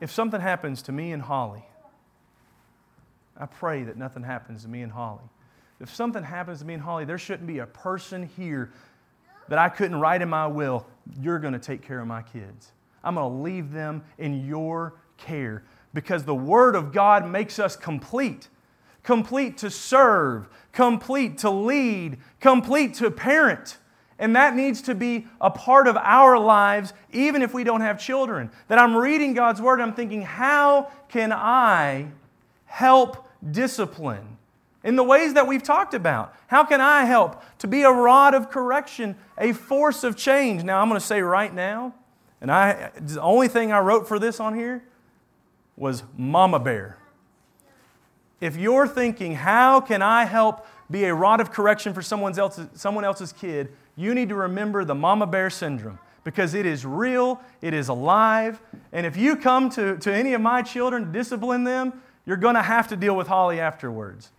If 0.00 0.12
something 0.12 0.40
happens 0.40 0.82
to 0.82 0.92
me 0.92 1.10
and 1.10 1.22
Holly, 1.22 1.64
I 3.36 3.46
pray 3.46 3.82
that 3.82 3.96
nothing 3.96 4.22
happens 4.22 4.62
to 4.62 4.68
me 4.68 4.82
and 4.82 4.92
Holly. 4.92 5.28
If 5.80 5.94
something 5.94 6.22
happens 6.22 6.60
to 6.60 6.64
me 6.64 6.74
and 6.74 6.82
Holly, 6.82 7.04
there 7.04 7.18
shouldn't 7.18 7.46
be 7.46 7.58
a 7.58 7.66
person 7.66 8.28
here 8.36 8.72
that 9.48 9.58
I 9.58 9.68
couldn't 9.68 10.00
write 10.00 10.22
in 10.22 10.28
my 10.28 10.46
will, 10.46 10.86
you're 11.20 11.38
going 11.38 11.52
to 11.52 11.58
take 11.58 11.82
care 11.82 12.00
of 12.00 12.06
my 12.06 12.22
kids. 12.22 12.72
I'm 13.04 13.14
going 13.14 13.30
to 13.30 13.42
leave 13.42 13.72
them 13.72 14.02
in 14.18 14.46
your 14.46 14.94
care 15.16 15.62
because 15.94 16.24
the 16.24 16.34
Word 16.34 16.74
of 16.74 16.92
God 16.92 17.28
makes 17.28 17.58
us 17.58 17.76
complete 17.76 18.48
complete 19.06 19.56
to 19.58 19.70
serve, 19.70 20.48
complete 20.72 21.38
to 21.38 21.48
lead, 21.48 22.18
complete 22.40 22.92
to 22.92 23.08
parent. 23.08 23.78
And 24.18 24.34
that 24.34 24.56
needs 24.56 24.82
to 24.82 24.96
be 24.96 25.28
a 25.40 25.48
part 25.48 25.86
of 25.86 25.96
our 25.96 26.36
lives, 26.36 26.92
even 27.12 27.40
if 27.40 27.54
we 27.54 27.62
don't 27.62 27.82
have 27.82 28.00
children. 28.00 28.50
That 28.66 28.78
I'm 28.78 28.96
reading 28.96 29.32
God's 29.32 29.62
Word, 29.62 29.80
I'm 29.80 29.94
thinking, 29.94 30.22
how 30.22 30.90
can 31.08 31.32
I 31.32 32.08
help 32.64 33.28
discipline? 33.48 34.38
In 34.86 34.94
the 34.94 35.02
ways 35.02 35.34
that 35.34 35.48
we've 35.48 35.64
talked 35.64 35.94
about. 35.94 36.32
How 36.46 36.64
can 36.64 36.80
I 36.80 37.04
help 37.04 37.42
to 37.58 37.66
be 37.66 37.82
a 37.82 37.90
rod 37.90 38.34
of 38.34 38.50
correction, 38.50 39.16
a 39.36 39.52
force 39.52 40.04
of 40.04 40.16
change? 40.16 40.62
Now, 40.62 40.80
I'm 40.80 40.88
going 40.88 40.98
to 40.98 41.04
say 41.04 41.20
right 41.20 41.52
now, 41.52 41.92
and 42.40 42.52
I, 42.52 42.92
the 42.96 43.20
only 43.20 43.48
thing 43.48 43.72
I 43.72 43.80
wrote 43.80 44.06
for 44.06 44.20
this 44.20 44.38
on 44.38 44.54
here 44.54 44.84
was 45.76 46.04
Mama 46.16 46.60
Bear. 46.60 46.98
If 48.40 48.56
you're 48.56 48.86
thinking, 48.86 49.34
how 49.34 49.80
can 49.80 50.02
I 50.02 50.24
help 50.24 50.64
be 50.88 51.04
a 51.04 51.14
rod 51.14 51.40
of 51.40 51.50
correction 51.50 51.92
for 51.92 52.02
someone 52.02 52.38
else's, 52.38 52.68
someone 52.74 53.04
else's 53.04 53.32
kid, 53.32 53.72
you 53.96 54.14
need 54.14 54.28
to 54.28 54.36
remember 54.36 54.84
the 54.84 54.94
Mama 54.94 55.26
Bear 55.26 55.50
syndrome 55.50 55.98
because 56.22 56.54
it 56.54 56.64
is 56.64 56.86
real, 56.86 57.40
it 57.60 57.74
is 57.74 57.88
alive. 57.88 58.62
And 58.92 59.04
if 59.04 59.16
you 59.16 59.34
come 59.34 59.68
to, 59.70 59.96
to 59.98 60.14
any 60.14 60.32
of 60.34 60.40
my 60.40 60.62
children 60.62 61.10
discipline 61.10 61.64
them, 61.64 62.00
you're 62.24 62.36
going 62.36 62.54
to 62.54 62.62
have 62.62 62.86
to 62.88 62.96
deal 62.96 63.16
with 63.16 63.26
Holly 63.26 63.58
afterwards. 63.58 64.30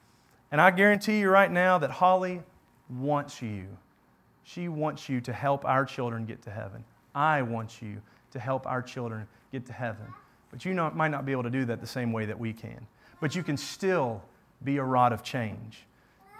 And 0.51 0.61
I 0.61 0.71
guarantee 0.71 1.19
you 1.19 1.29
right 1.29 1.51
now 1.51 1.77
that 1.77 1.91
Holly 1.91 2.41
wants 2.89 3.41
you. 3.41 3.65
She 4.43 4.69
wants 4.69 5.09
you 5.09 5.19
to 5.21 5.33
help 5.33 5.65
our 5.65 5.85
children 5.85 6.25
get 6.25 6.41
to 6.43 6.51
heaven. 6.51 6.85
I 7.13 7.41
want 7.41 7.81
you 7.81 8.01
to 8.31 8.39
help 8.39 8.65
our 8.65 8.81
children 8.81 9.27
get 9.51 9.65
to 9.65 9.73
heaven. 9.73 10.05
But 10.51 10.63
you 10.63 10.73
know, 10.73 10.89
might 10.91 11.09
not 11.09 11.25
be 11.25 11.31
able 11.31 11.43
to 11.43 11.49
do 11.49 11.65
that 11.65 11.81
the 11.81 11.87
same 11.87 12.13
way 12.13 12.25
that 12.25 12.39
we 12.39 12.53
can. 12.53 12.87
But 13.19 13.35
you 13.35 13.43
can 13.43 13.57
still 13.57 14.21
be 14.63 14.77
a 14.77 14.83
rod 14.83 15.11
of 15.11 15.23
change. 15.23 15.85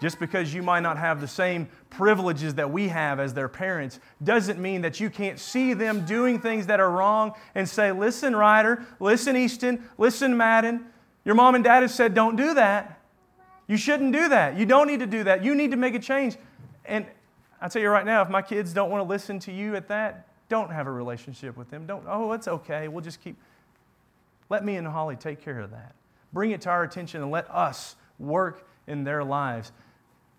Just 0.00 0.20
because 0.20 0.54
you 0.54 0.62
might 0.62 0.80
not 0.80 0.96
have 0.96 1.20
the 1.20 1.28
same 1.28 1.68
privileges 1.90 2.54
that 2.54 2.70
we 2.70 2.88
have 2.88 3.18
as 3.18 3.34
their 3.34 3.48
parents 3.48 3.98
doesn't 4.22 4.60
mean 4.60 4.82
that 4.82 5.00
you 5.00 5.10
can't 5.10 5.40
see 5.40 5.74
them 5.74 6.06
doing 6.06 6.40
things 6.40 6.66
that 6.66 6.78
are 6.78 6.90
wrong 6.90 7.32
and 7.54 7.68
say, 7.68 7.90
Listen, 7.90 8.34
Ryder, 8.34 8.86
listen, 9.00 9.36
Easton, 9.36 9.88
listen, 9.98 10.36
Madden. 10.36 10.86
Your 11.24 11.34
mom 11.34 11.56
and 11.56 11.64
dad 11.64 11.82
have 11.82 11.90
said, 11.90 12.14
Don't 12.14 12.36
do 12.36 12.54
that. 12.54 12.97
You 13.68 13.76
shouldn't 13.76 14.12
do 14.12 14.30
that. 14.30 14.56
You 14.56 14.66
don't 14.66 14.88
need 14.88 15.00
to 15.00 15.06
do 15.06 15.24
that. 15.24 15.44
You 15.44 15.54
need 15.54 15.70
to 15.70 15.76
make 15.76 15.94
a 15.94 15.98
change. 15.98 16.36
And 16.84 17.06
I 17.60 17.68
tell 17.68 17.82
you 17.82 17.90
right 17.90 18.06
now, 18.06 18.22
if 18.22 18.30
my 18.30 18.42
kids 18.42 18.72
don't 18.72 18.90
want 18.90 19.04
to 19.04 19.08
listen 19.08 19.38
to 19.40 19.52
you 19.52 19.76
at 19.76 19.88
that, 19.88 20.26
don't 20.48 20.70
have 20.70 20.86
a 20.86 20.90
relationship 20.90 21.56
with 21.56 21.70
them. 21.70 21.86
Don't, 21.86 22.04
oh, 22.08 22.32
it's 22.32 22.48
okay. 22.48 22.88
We'll 22.88 23.04
just 23.04 23.22
keep. 23.22 23.36
Let 24.48 24.64
me 24.64 24.76
and 24.76 24.86
Holly 24.86 25.16
take 25.16 25.44
care 25.44 25.60
of 25.60 25.70
that. 25.72 25.94
Bring 26.32 26.50
it 26.50 26.62
to 26.62 26.70
our 26.70 26.82
attention 26.82 27.22
and 27.22 27.30
let 27.30 27.50
us 27.50 27.96
work 28.18 28.66
in 28.86 29.04
their 29.04 29.22
lives. 29.22 29.70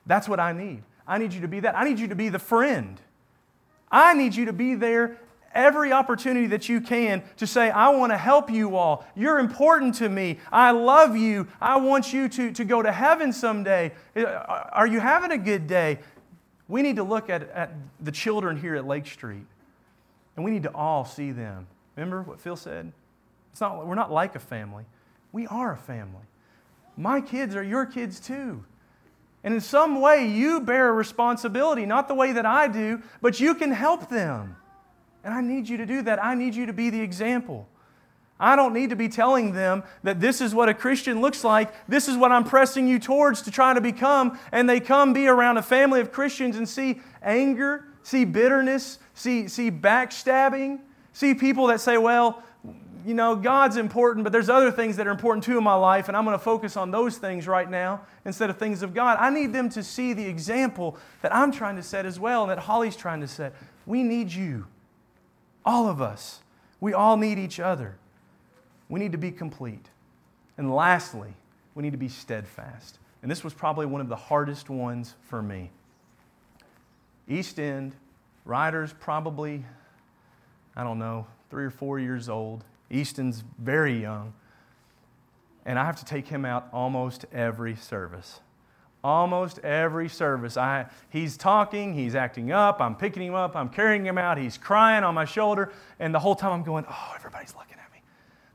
That's 0.07 0.27
what 0.27 0.39
I 0.39 0.51
need. 0.51 0.81
I 1.07 1.19
need 1.19 1.33
you 1.33 1.41
to 1.41 1.47
be 1.47 1.59
that. 1.59 1.77
I 1.77 1.83
need 1.83 1.99
you 1.99 2.07
to 2.07 2.15
be 2.15 2.29
the 2.29 2.39
friend. 2.39 2.99
I 3.91 4.15
need 4.15 4.35
you 4.35 4.45
to 4.45 4.53
be 4.53 4.73
there 4.73 5.19
every 5.53 5.91
opportunity 5.91 6.47
that 6.47 6.69
you 6.69 6.81
can 6.81 7.23
to 7.37 7.47
say, 7.47 7.69
I 7.69 7.89
want 7.89 8.11
to 8.11 8.17
help 8.17 8.49
you 8.49 8.75
all. 8.75 9.05
You're 9.15 9.39
important 9.39 9.95
to 9.95 10.09
me. 10.09 10.39
I 10.51 10.71
love 10.71 11.15
you. 11.15 11.47
I 11.61 11.77
want 11.77 12.13
you 12.13 12.29
to, 12.29 12.51
to 12.51 12.65
go 12.65 12.81
to 12.81 12.91
heaven 12.91 13.33
someday. 13.33 13.93
Uh, 14.15 14.23
are 14.25 14.87
you 14.87 14.99
having 14.99 15.31
a 15.31 15.37
good 15.37 15.67
day? 15.67 15.99
We 16.67 16.81
need 16.81 16.97
to 16.97 17.03
look 17.03 17.29
at, 17.29 17.49
at 17.49 17.71
the 17.99 18.11
children 18.11 18.59
here 18.59 18.75
at 18.75 18.85
Lake 18.85 19.07
Street, 19.07 19.45
and 20.35 20.45
we 20.45 20.51
need 20.51 20.63
to 20.63 20.73
all 20.73 21.03
see 21.03 21.31
them. 21.31 21.67
Remember 21.95 22.21
what 22.21 22.39
Phil 22.39 22.55
said? 22.55 22.91
It's 23.51 23.61
not, 23.61 23.85
we're 23.85 23.95
not 23.95 24.11
like 24.11 24.35
a 24.35 24.39
family, 24.39 24.85
we 25.31 25.47
are 25.47 25.73
a 25.73 25.77
family. 25.77 26.21
My 26.95 27.21
kids 27.21 27.55
are 27.55 27.63
your 27.63 27.85
kids 27.85 28.19
too. 28.19 28.63
And 29.43 29.53
in 29.53 29.61
some 29.61 30.01
way, 30.01 30.27
you 30.27 30.59
bear 30.59 30.89
a 30.89 30.91
responsibility, 30.91 31.85
not 31.85 32.07
the 32.07 32.13
way 32.13 32.33
that 32.33 32.45
I 32.45 32.67
do, 32.67 33.01
but 33.21 33.39
you 33.39 33.55
can 33.55 33.71
help 33.71 34.09
them. 34.09 34.57
And 35.29 35.37
I 35.37 35.41
need 35.41 35.69
you 35.69 35.77
to 35.77 35.85
do 35.85 36.01
that. 36.01 36.23
I 36.23 36.33
need 36.33 36.55
you 36.55 36.65
to 36.65 36.73
be 36.73 36.89
the 36.89 37.01
example. 37.01 37.67
I 38.39 38.55
don't 38.55 38.73
need 38.73 38.89
to 38.89 38.95
be 38.95 39.07
telling 39.07 39.53
them 39.53 39.83
that 40.01 40.19
this 40.19 40.41
is 40.41 40.55
what 40.55 40.69
a 40.69 40.73
Christian 40.73 41.21
looks 41.21 41.43
like. 41.43 41.71
This 41.87 42.07
is 42.07 42.17
what 42.17 42.31
I'm 42.31 42.43
pressing 42.43 42.87
you 42.87 42.97
towards 42.97 43.43
to 43.43 43.51
try 43.51 43.75
to 43.75 43.79
become. 43.79 44.39
And 44.51 44.67
they 44.67 44.79
come 44.79 45.13
be 45.13 45.27
around 45.27 45.57
a 45.57 45.61
family 45.61 46.01
of 46.01 46.11
Christians 46.11 46.57
and 46.57 46.67
see 46.67 47.01
anger, 47.21 47.85
see 48.01 48.25
bitterness, 48.25 48.97
see, 49.13 49.47
see 49.47 49.69
backstabbing, 49.69 50.79
see 51.13 51.35
people 51.35 51.67
that 51.67 51.79
say, 51.79 51.99
well, 51.99 52.41
you 53.05 53.13
know, 53.13 53.35
God's 53.35 53.77
important, 53.77 54.23
but 54.23 54.33
there's 54.33 54.49
other 54.49 54.71
things 54.71 54.97
that 54.97 55.05
are 55.05 55.11
important 55.11 55.43
too 55.43 55.59
in 55.59 55.63
my 55.63 55.75
life, 55.75 56.07
and 56.07 56.17
I'm 56.17 56.25
going 56.25 56.35
to 56.35 56.43
focus 56.43 56.75
on 56.75 56.89
those 56.89 57.19
things 57.19 57.47
right 57.47 57.69
now 57.69 58.01
instead 58.25 58.49
of 58.49 58.57
things 58.57 58.81
of 58.81 58.95
God. 58.95 59.19
I 59.21 59.29
need 59.29 59.53
them 59.53 59.69
to 59.69 59.83
see 59.83 60.13
the 60.13 60.25
example 60.25 60.97
that 61.21 61.35
I'm 61.35 61.51
trying 61.51 61.75
to 61.75 61.83
set 61.83 62.07
as 62.07 62.19
well 62.19 62.41
and 62.41 62.49
that 62.49 62.57
Holly's 62.57 62.95
trying 62.95 63.21
to 63.21 63.27
set. 63.27 63.53
We 63.85 64.01
need 64.01 64.33
you. 64.33 64.65
All 65.69 65.87
of 65.87 66.01
us. 66.01 66.39
We 66.79 66.95
all 66.95 67.15
need 67.15 67.37
each 67.37 67.59
other. 67.59 67.95
We 68.89 68.99
need 68.99 69.11
to 69.11 69.19
be 69.19 69.29
complete. 69.29 69.85
And 70.57 70.73
lastly, 70.73 71.35
we 71.75 71.83
need 71.83 71.91
to 71.91 71.97
be 71.97 72.09
steadfast. 72.09 72.97
And 73.21 73.29
this 73.29 73.43
was 73.43 73.53
probably 73.53 73.85
one 73.85 74.01
of 74.01 74.09
the 74.09 74.15
hardest 74.15 74.71
ones 74.71 75.13
for 75.21 75.43
me. 75.43 75.69
Easton, 77.27 77.93
Ryder's 78.45 78.93
probably, 78.93 79.63
I 80.75 80.83
don't 80.83 80.97
know, 80.97 81.27
three 81.51 81.65
or 81.65 81.69
four 81.69 81.99
years 81.99 82.29
old. 82.29 82.63
Easton's 82.89 83.43
very 83.59 84.01
young. 84.01 84.33
And 85.67 85.77
I 85.77 85.85
have 85.85 85.97
to 85.97 86.05
take 86.05 86.29
him 86.29 86.45
out 86.45 86.67
almost 86.73 87.27
every 87.31 87.75
service. 87.75 88.39
Almost 89.01 89.59
every 89.59 90.09
service, 90.09 90.57
I, 90.57 90.87
he's 91.09 91.37
talking, 91.37 91.93
he's 91.93 92.15
acting 92.15 92.51
up, 92.51 92.81
I'm 92.81 92.95
picking 92.95 93.23
him 93.23 93.33
up, 93.33 93.55
I'm 93.55 93.69
carrying 93.69 94.05
him 94.05 94.17
out, 94.17 94.37
he's 94.37 94.57
crying 94.57 95.05
on 95.05 95.15
my 95.15 95.23
shoulder, 95.23 95.71
and 95.99 96.13
the 96.13 96.19
whole 96.19 96.35
time 96.35 96.51
I'm 96.51 96.63
going, 96.63 96.83
oh, 96.89 97.13
everybody's 97.15 97.55
looking 97.55 97.77
at 97.83 97.91
me. 97.93 98.01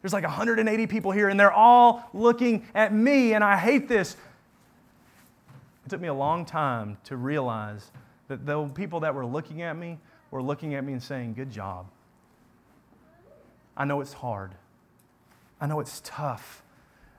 There's 0.02 0.12
like 0.12 0.24
180 0.24 0.86
people 0.86 1.12
here, 1.12 1.30
and 1.30 1.40
they're 1.40 1.52
all 1.52 2.10
looking 2.12 2.66
at 2.74 2.92
me, 2.92 3.32
and 3.32 3.42
I 3.42 3.56
hate 3.56 3.88
this. 3.88 4.16
It 5.86 5.88
took 5.88 6.00
me 6.00 6.08
a 6.08 6.14
long 6.14 6.44
time 6.44 6.98
to 7.04 7.16
realize 7.16 7.90
that 8.28 8.44
the 8.44 8.66
people 8.68 9.00
that 9.00 9.14
were 9.14 9.24
looking 9.24 9.62
at 9.62 9.76
me 9.76 9.98
were 10.30 10.42
looking 10.42 10.74
at 10.74 10.84
me 10.84 10.92
and 10.92 11.02
saying, 11.02 11.34
Good 11.34 11.50
job. 11.50 11.86
I 13.76 13.84
know 13.84 14.00
it's 14.00 14.12
hard. 14.12 14.52
I 15.60 15.66
know 15.66 15.80
it's 15.80 16.02
tough. 16.04 16.63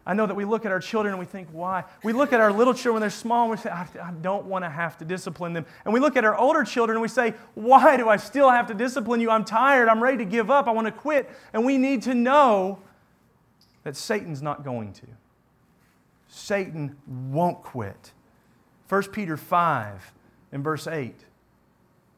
I 0.07 0.13
know 0.13 0.27
that 0.27 0.35
we 0.35 0.45
look 0.45 0.65
at 0.65 0.71
our 0.71 0.79
children 0.79 1.13
and 1.13 1.19
we 1.19 1.25
think, 1.25 1.47
why? 1.51 1.83
We 2.03 2.13
look 2.13 2.31
at 2.31 2.39
our 2.39 2.53
little 2.53 2.73
children 2.73 2.95
when 2.95 3.01
they're 3.01 3.09
small 3.09 3.43
and 3.43 3.51
we 3.51 3.57
say, 3.57 3.71
I, 3.71 3.87
I 4.01 4.11
don't 4.21 4.45
want 4.45 4.63
to 4.63 4.69
have 4.69 4.97
to 4.99 5.05
discipline 5.05 5.53
them. 5.53 5.65
And 5.83 5.93
we 5.93 5.99
look 5.99 6.15
at 6.15 6.23
our 6.23 6.37
older 6.37 6.63
children 6.63 6.97
and 6.97 7.01
we 7.01 7.07
say, 7.07 7.33
why 7.55 7.97
do 7.97 8.07
I 8.07 8.17
still 8.17 8.51
have 8.51 8.67
to 8.67 8.75
discipline 8.75 9.19
you? 9.19 9.31
I'm 9.31 9.45
tired. 9.45 9.89
I'm 9.89 10.03
ready 10.03 10.17
to 10.17 10.25
give 10.25 10.51
up. 10.51 10.67
I 10.67 10.71
want 10.71 10.85
to 10.85 10.91
quit. 10.91 11.29
And 11.53 11.65
we 11.65 11.79
need 11.79 12.03
to 12.03 12.13
know 12.13 12.79
that 13.83 13.95
Satan's 13.95 14.43
not 14.43 14.63
going 14.63 14.93
to. 14.93 15.07
Satan 16.27 16.97
won't 17.07 17.63
quit. 17.63 18.11
1 18.89 19.03
Peter 19.11 19.37
5 19.37 20.13
in 20.51 20.61
verse 20.61 20.85
8, 20.85 21.15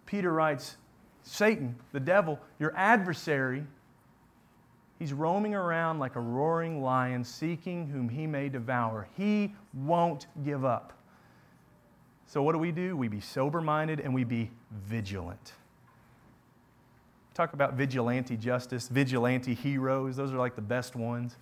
Peter 0.05 0.33
writes, 0.33 0.75
Satan, 1.23 1.75
the 1.93 1.99
devil, 1.99 2.39
your 2.59 2.73
adversary, 2.75 3.63
He's 5.00 5.14
roaming 5.14 5.54
around 5.54 6.00
like 6.00 6.16
a 6.16 6.20
roaring 6.20 6.82
lion, 6.82 7.24
seeking 7.24 7.88
whom 7.88 8.10
he 8.10 8.26
may 8.26 8.50
devour. 8.50 9.08
He 9.16 9.54
won't 9.74 10.28
give 10.43 10.66
up. 10.66 10.93
So, 12.26 12.41
what 12.41 12.54
do 12.54 12.58
we 12.58 12.72
do? 12.72 12.98
We 12.98 13.08
be 13.08 13.22
sober 13.22 13.62
minded 13.62 14.00
and 14.00 14.14
we 14.14 14.24
be 14.24 14.50
vigilant. 14.72 15.54
Talk 17.34 17.54
about 17.54 17.76
vigilante 17.76 18.36
justice, 18.36 18.88
vigilante 18.88 19.54
heroes. 19.54 20.16
Those 20.16 20.34
are 20.34 20.38
like 20.38 20.56
the 20.56 20.62
best 20.62 20.95
ones. 20.95 21.36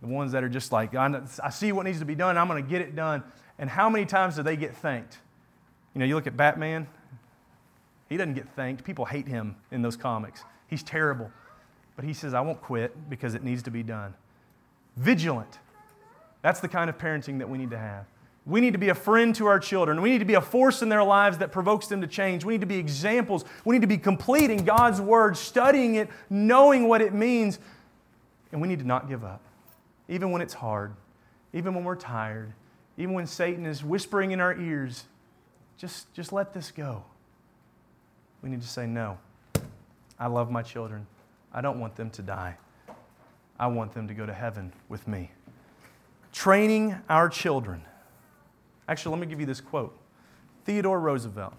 The 0.00 0.08
ones 0.08 0.32
that 0.32 0.42
are 0.42 0.48
just 0.48 0.72
like, 0.72 0.94
I 0.94 1.50
see 1.50 1.72
what 1.72 1.84
needs 1.84 1.98
to 1.98 2.04
be 2.04 2.14
done, 2.14 2.38
I'm 2.38 2.48
going 2.48 2.62
to 2.62 2.68
get 2.68 2.80
it 2.80 2.96
done. 2.96 3.22
And 3.58 3.68
how 3.68 3.90
many 3.90 4.06
times 4.06 4.36
do 4.36 4.42
they 4.42 4.56
get 4.56 4.76
thanked? 4.76 5.18
You 5.92 5.98
know, 5.98 6.04
you 6.04 6.14
look 6.14 6.26
at 6.26 6.36
Batman, 6.36 6.86
he 8.08 8.16
doesn't 8.16 8.34
get 8.34 8.48
thanked. 8.54 8.84
People 8.84 9.04
hate 9.04 9.26
him 9.26 9.56
in 9.70 9.82
those 9.82 9.96
comics. 9.96 10.44
He's 10.68 10.82
terrible. 10.82 11.30
But 11.98 12.04
he 12.04 12.14
says, 12.14 12.32
I 12.32 12.40
won't 12.42 12.62
quit 12.62 13.10
because 13.10 13.34
it 13.34 13.42
needs 13.42 13.64
to 13.64 13.72
be 13.72 13.82
done. 13.82 14.14
Vigilant. 14.96 15.58
That's 16.42 16.60
the 16.60 16.68
kind 16.68 16.88
of 16.88 16.96
parenting 16.96 17.40
that 17.40 17.50
we 17.50 17.58
need 17.58 17.70
to 17.70 17.78
have. 17.78 18.04
We 18.46 18.60
need 18.60 18.74
to 18.74 18.78
be 18.78 18.90
a 18.90 18.94
friend 18.94 19.34
to 19.34 19.46
our 19.46 19.58
children. 19.58 20.00
We 20.00 20.12
need 20.12 20.20
to 20.20 20.24
be 20.24 20.34
a 20.34 20.40
force 20.40 20.80
in 20.80 20.90
their 20.90 21.02
lives 21.02 21.38
that 21.38 21.50
provokes 21.50 21.88
them 21.88 22.00
to 22.02 22.06
change. 22.06 22.44
We 22.44 22.54
need 22.54 22.60
to 22.60 22.68
be 22.68 22.76
examples. 22.76 23.44
We 23.64 23.74
need 23.74 23.80
to 23.80 23.88
be 23.88 23.98
complete 23.98 24.48
in 24.48 24.64
God's 24.64 25.00
Word, 25.00 25.36
studying 25.36 25.96
it, 25.96 26.08
knowing 26.30 26.86
what 26.86 27.02
it 27.02 27.14
means. 27.14 27.58
And 28.52 28.60
we 28.62 28.68
need 28.68 28.78
to 28.78 28.86
not 28.86 29.08
give 29.08 29.24
up, 29.24 29.40
even 30.08 30.30
when 30.30 30.40
it's 30.40 30.54
hard, 30.54 30.92
even 31.52 31.74
when 31.74 31.82
we're 31.82 31.96
tired, 31.96 32.52
even 32.96 33.12
when 33.12 33.26
Satan 33.26 33.66
is 33.66 33.82
whispering 33.82 34.30
in 34.30 34.38
our 34.38 34.56
ears. 34.56 35.02
Just, 35.78 36.14
just 36.14 36.32
let 36.32 36.54
this 36.54 36.70
go. 36.70 37.02
We 38.40 38.50
need 38.50 38.62
to 38.62 38.68
say, 38.68 38.86
No, 38.86 39.18
I 40.16 40.28
love 40.28 40.48
my 40.48 40.62
children. 40.62 41.08
I 41.58 41.60
don't 41.60 41.80
want 41.80 41.96
them 41.96 42.08
to 42.10 42.22
die. 42.22 42.56
I 43.58 43.66
want 43.66 43.92
them 43.92 44.06
to 44.06 44.14
go 44.14 44.24
to 44.24 44.32
heaven 44.32 44.72
with 44.88 45.08
me. 45.08 45.32
Training 46.32 46.94
our 47.08 47.28
children. 47.28 47.82
Actually, 48.88 49.16
let 49.16 49.20
me 49.22 49.26
give 49.26 49.40
you 49.40 49.46
this 49.46 49.60
quote 49.60 49.98
Theodore 50.64 51.00
Roosevelt. 51.00 51.54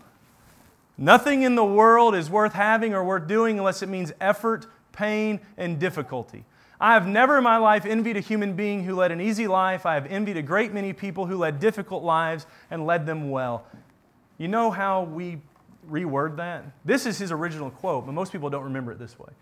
Nothing 0.97 1.41
in 1.41 1.55
the 1.55 1.65
world 1.65 2.15
is 2.15 2.29
worth 2.29 2.53
having 2.53 2.93
or 2.93 3.03
worth 3.03 3.27
doing 3.27 3.57
unless 3.59 3.81
it 3.81 3.89
means 3.89 4.13
effort, 4.21 4.67
pain, 4.93 5.41
and 5.57 5.79
difficulty. 5.79 6.45
I 6.79 6.93
have 6.93 7.05
never 7.05 7.37
in 7.37 7.43
my 7.43 7.57
life 7.57 7.85
envied 7.85 8.15
a 8.15 8.21
human 8.21 8.53
being 8.53 8.85
who 8.85 8.95
led 8.95 9.11
an 9.11 9.19
easy 9.19 9.47
life. 9.47 9.85
I 9.85 9.95
have 9.95 10.05
envied 10.05 10.37
a 10.37 10.41
great 10.41 10.71
many 10.71 10.93
people 10.93 11.25
who 11.25 11.35
led 11.35 11.59
difficult 11.59 12.05
lives 12.05 12.45
and 12.71 12.85
led 12.85 13.05
them 13.05 13.31
well. 13.31 13.65
You 14.37 14.47
know 14.47 14.71
how 14.71 15.03
we 15.03 15.41
reword 15.91 16.37
that? 16.37 16.63
This 16.85 17.05
is 17.05 17.17
his 17.17 17.33
original 17.33 17.69
quote, 17.69 18.05
but 18.05 18.13
most 18.13 18.31
people 18.31 18.49
don't 18.49 18.63
remember 18.63 18.93
it 18.93 18.97
this 18.97 19.19
way. 19.19 19.33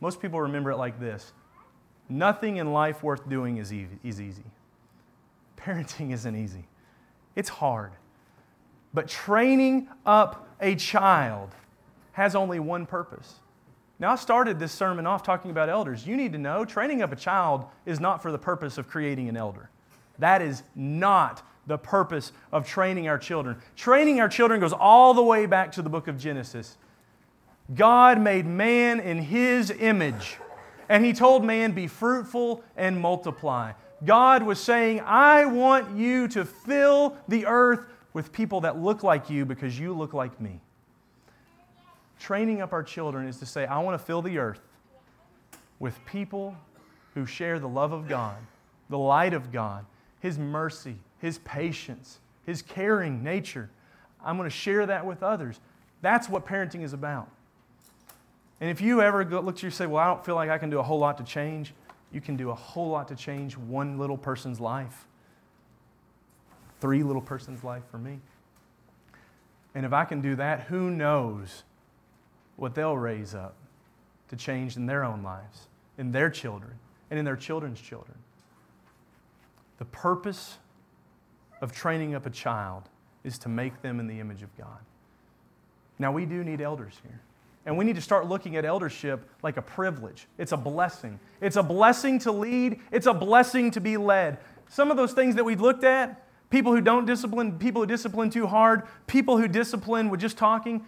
Most 0.00 0.20
people 0.20 0.40
remember 0.40 0.70
it 0.70 0.76
like 0.76 0.98
this 1.00 1.32
Nothing 2.08 2.58
in 2.58 2.72
life 2.72 3.02
worth 3.02 3.28
doing 3.28 3.56
is 3.56 3.72
easy. 3.72 4.44
Parenting 5.56 6.12
isn't 6.12 6.36
easy, 6.36 6.66
it's 7.34 7.48
hard. 7.48 7.92
But 8.92 9.08
training 9.08 9.88
up 10.06 10.48
a 10.60 10.76
child 10.76 11.50
has 12.12 12.36
only 12.36 12.60
one 12.60 12.86
purpose. 12.86 13.40
Now, 13.98 14.12
I 14.12 14.16
started 14.16 14.58
this 14.58 14.72
sermon 14.72 15.06
off 15.06 15.22
talking 15.22 15.50
about 15.50 15.68
elders. 15.68 16.06
You 16.06 16.16
need 16.16 16.32
to 16.32 16.38
know 16.38 16.64
training 16.64 17.02
up 17.02 17.12
a 17.12 17.16
child 17.16 17.64
is 17.86 18.00
not 18.00 18.22
for 18.22 18.30
the 18.30 18.38
purpose 18.38 18.78
of 18.78 18.88
creating 18.88 19.28
an 19.28 19.36
elder. 19.36 19.70
That 20.18 20.42
is 20.42 20.62
not 20.74 21.42
the 21.66 21.78
purpose 21.78 22.32
of 22.52 22.66
training 22.66 23.08
our 23.08 23.18
children. 23.18 23.56
Training 23.76 24.20
our 24.20 24.28
children 24.28 24.60
goes 24.60 24.72
all 24.72 25.14
the 25.14 25.22
way 25.22 25.46
back 25.46 25.72
to 25.72 25.82
the 25.82 25.88
book 25.88 26.08
of 26.08 26.18
Genesis. 26.18 26.76
God 27.72 28.20
made 28.20 28.44
man 28.44 29.00
in 29.00 29.18
his 29.18 29.70
image, 29.70 30.36
and 30.88 31.04
he 31.04 31.12
told 31.12 31.44
man, 31.44 31.72
Be 31.72 31.86
fruitful 31.86 32.62
and 32.76 33.00
multiply. 33.00 33.72
God 34.04 34.42
was 34.42 34.60
saying, 34.60 35.00
I 35.00 35.46
want 35.46 35.96
you 35.96 36.28
to 36.28 36.44
fill 36.44 37.16
the 37.28 37.46
earth 37.46 37.86
with 38.12 38.32
people 38.32 38.60
that 38.62 38.78
look 38.78 39.02
like 39.02 39.30
you 39.30 39.46
because 39.46 39.78
you 39.78 39.94
look 39.94 40.12
like 40.12 40.38
me. 40.40 40.60
Training 42.18 42.60
up 42.60 42.72
our 42.72 42.82
children 42.82 43.26
is 43.26 43.38
to 43.38 43.46
say, 43.46 43.66
I 43.66 43.78
want 43.80 43.98
to 43.98 44.04
fill 44.04 44.20
the 44.20 44.38
earth 44.38 44.60
with 45.78 45.98
people 46.04 46.54
who 47.14 47.24
share 47.24 47.58
the 47.58 47.68
love 47.68 47.92
of 47.92 48.08
God, 48.08 48.36
the 48.90 48.98
light 48.98 49.32
of 49.32 49.52
God, 49.52 49.86
His 50.20 50.38
mercy, 50.38 50.96
His 51.18 51.38
patience, 51.38 52.18
His 52.44 52.60
caring 52.60 53.22
nature. 53.22 53.70
I'm 54.22 54.36
going 54.36 54.48
to 54.48 54.54
share 54.54 54.86
that 54.86 55.06
with 55.06 55.22
others. 55.22 55.60
That's 56.02 56.28
what 56.28 56.46
parenting 56.46 56.82
is 56.82 56.92
about. 56.92 57.28
And 58.60 58.70
if 58.70 58.80
you 58.80 59.02
ever 59.02 59.24
look 59.24 59.56
to 59.56 59.70
say, 59.70 59.86
Well, 59.86 60.02
I 60.02 60.06
don't 60.06 60.24
feel 60.24 60.34
like 60.34 60.50
I 60.50 60.58
can 60.58 60.70
do 60.70 60.78
a 60.78 60.82
whole 60.82 60.98
lot 60.98 61.18
to 61.18 61.24
change, 61.24 61.74
you 62.12 62.20
can 62.20 62.36
do 62.36 62.50
a 62.50 62.54
whole 62.54 62.90
lot 62.90 63.08
to 63.08 63.16
change 63.16 63.56
one 63.56 63.98
little 63.98 64.16
person's 64.16 64.60
life. 64.60 65.06
Three 66.80 67.02
little 67.02 67.22
person's 67.22 67.64
life 67.64 67.82
for 67.90 67.98
me. 67.98 68.20
And 69.74 69.84
if 69.84 69.92
I 69.92 70.04
can 70.04 70.20
do 70.20 70.36
that, 70.36 70.62
who 70.62 70.90
knows 70.90 71.64
what 72.56 72.74
they'll 72.74 72.96
raise 72.96 73.34
up? 73.34 73.56
to 74.28 74.36
change 74.36 74.76
in 74.76 74.86
their 74.86 75.04
own 75.04 75.22
lives, 75.22 75.68
in 75.98 76.12
their 76.12 76.30
children, 76.30 76.72
and 77.10 77.18
in 77.18 77.24
their 77.24 77.36
children's 77.36 77.80
children. 77.80 78.16
The 79.78 79.84
purpose 79.84 80.58
of 81.60 81.72
training 81.72 82.14
up 82.14 82.26
a 82.26 82.30
child 82.30 82.88
is 83.22 83.38
to 83.38 83.48
make 83.48 83.82
them 83.82 84.00
in 84.00 84.06
the 84.06 84.20
image 84.20 84.42
of 84.42 84.56
God. 84.56 84.78
Now, 85.98 86.12
we 86.12 86.26
do 86.26 86.42
need 86.42 86.60
elders 86.60 86.94
here. 87.02 87.20
And 87.66 87.78
we 87.78 87.84
need 87.84 87.96
to 87.96 88.02
start 88.02 88.26
looking 88.26 88.56
at 88.56 88.64
eldership 88.64 89.28
like 89.42 89.56
a 89.56 89.62
privilege. 89.62 90.26
It's 90.36 90.52
a 90.52 90.56
blessing. 90.56 91.18
It's 91.40 91.56
a 91.56 91.62
blessing 91.62 92.18
to 92.20 92.32
lead, 92.32 92.80
it's 92.90 93.06
a 93.06 93.14
blessing 93.14 93.70
to 93.72 93.80
be 93.80 93.96
led. 93.96 94.38
Some 94.68 94.90
of 94.90 94.96
those 94.96 95.12
things 95.12 95.34
that 95.36 95.44
we've 95.44 95.60
looked 95.60 95.84
at 95.84 96.20
people 96.50 96.72
who 96.72 96.80
don't 96.80 97.04
discipline, 97.04 97.58
people 97.58 97.82
who 97.82 97.86
discipline 97.86 98.30
too 98.30 98.46
hard, 98.46 98.82
people 99.08 99.38
who 99.38 99.48
discipline 99.48 100.08
with 100.08 100.20
just 100.20 100.38
talking 100.38 100.86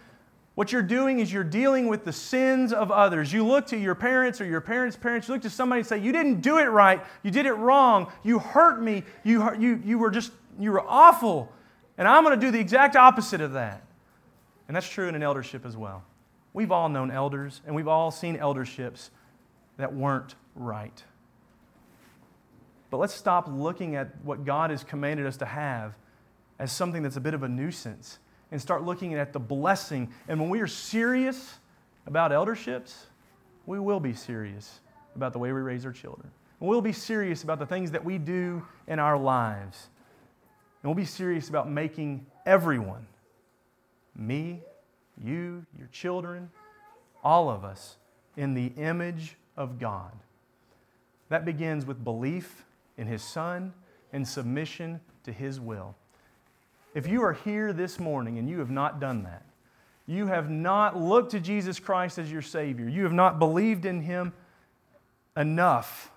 what 0.57 0.71
you're 0.71 0.81
doing 0.81 1.19
is 1.19 1.31
you're 1.31 1.43
dealing 1.43 1.87
with 1.87 2.03
the 2.03 2.11
sins 2.11 2.73
of 2.73 2.89
others. 2.89 3.31
You 3.31 3.45
look 3.45 3.67
to 3.67 3.77
your 3.77 3.93
parents 3.93 4.41
or 4.41 4.45
your 4.45 4.59
parents' 4.59 4.97
parents, 4.97 5.27
you 5.27 5.35
look 5.35 5.43
to 5.43 5.51
somebody 5.51 5.81
and 5.81 5.87
say, 5.87 5.99
You 5.99 6.11
didn't 6.11 6.41
do 6.41 6.57
it 6.57 6.63
right. 6.63 6.99
You 7.21 7.29
did 7.29 7.45
it 7.45 7.53
wrong. 7.53 8.11
You 8.23 8.39
hurt 8.39 8.81
me. 8.81 9.03
You, 9.23 9.53
you, 9.59 9.79
you 9.85 9.99
were 9.99 10.09
just, 10.09 10.31
you 10.57 10.71
were 10.71 10.81
awful. 10.81 11.53
And 11.99 12.07
I'm 12.07 12.23
going 12.23 12.39
to 12.39 12.43
do 12.43 12.49
the 12.49 12.59
exact 12.59 12.95
opposite 12.95 13.39
of 13.39 13.53
that. 13.53 13.85
And 14.67 14.75
that's 14.75 14.89
true 14.89 15.07
in 15.07 15.13
an 15.13 15.21
eldership 15.21 15.63
as 15.63 15.77
well. 15.77 16.03
We've 16.53 16.71
all 16.71 16.89
known 16.89 17.11
elders, 17.11 17.61
and 17.65 17.75
we've 17.75 17.87
all 17.87 18.11
seen 18.11 18.37
elderships 18.37 19.11
that 19.77 19.93
weren't 19.93 20.35
right. 20.55 21.03
But 22.89 22.97
let's 22.97 23.13
stop 23.13 23.47
looking 23.49 23.95
at 23.95 24.23
what 24.23 24.45
God 24.45 24.69
has 24.69 24.83
commanded 24.83 25.25
us 25.25 25.37
to 25.37 25.45
have 25.45 25.93
as 26.59 26.71
something 26.71 27.03
that's 27.03 27.17
a 27.17 27.21
bit 27.21 27.33
of 27.33 27.43
a 27.43 27.47
nuisance 27.47 28.19
and 28.51 28.61
start 28.61 28.83
looking 28.83 29.13
at 29.13 29.33
the 29.33 29.39
blessing. 29.39 30.11
And 30.27 30.39
when 30.39 30.49
we 30.49 30.61
are 30.61 30.67
serious 30.67 31.59
about 32.05 32.31
elderships, 32.31 33.07
we 33.65 33.79
will 33.79 33.99
be 33.99 34.13
serious 34.13 34.79
about 35.15 35.33
the 35.33 35.39
way 35.39 35.51
we 35.51 35.59
raise 35.59 35.85
our 35.85 35.91
children. 35.91 36.31
We'll 36.59 36.81
be 36.81 36.93
serious 36.93 37.43
about 37.43 37.59
the 37.59 37.65
things 37.65 37.91
that 37.91 38.03
we 38.03 38.17
do 38.17 38.65
in 38.87 38.97
our 38.99 39.17
lives. 39.17 39.89
And 40.81 40.89
we'll 40.89 40.95
be 40.95 41.05
serious 41.05 41.49
about 41.49 41.69
making 41.69 42.25
everyone, 42.45 43.05
me, 44.15 44.61
you, 45.23 45.65
your 45.77 45.87
children, 45.91 46.49
all 47.23 47.49
of 47.49 47.63
us, 47.63 47.97
in 48.35 48.53
the 48.53 48.71
image 48.77 49.35
of 49.55 49.79
God. 49.79 50.11
That 51.29 51.45
begins 51.45 51.85
with 51.85 52.03
belief 52.03 52.65
in 52.97 53.07
His 53.07 53.21
Son 53.21 53.73
and 54.13 54.27
submission 54.27 55.01
to 55.23 55.31
His 55.31 55.59
will. 55.59 55.95
If 56.93 57.07
you 57.07 57.23
are 57.23 57.33
here 57.33 57.73
this 57.73 57.99
morning 57.99 58.37
and 58.37 58.49
you 58.49 58.59
have 58.59 58.69
not 58.69 58.99
done 58.99 59.23
that, 59.23 59.43
you 60.05 60.27
have 60.27 60.49
not 60.49 60.97
looked 60.97 61.31
to 61.31 61.39
Jesus 61.39 61.79
Christ 61.79 62.17
as 62.17 62.31
your 62.31 62.41
Savior, 62.41 62.87
you 62.87 63.03
have 63.03 63.13
not 63.13 63.39
believed 63.39 63.85
in 63.85 64.01
Him 64.01 64.33
enough 65.35 66.11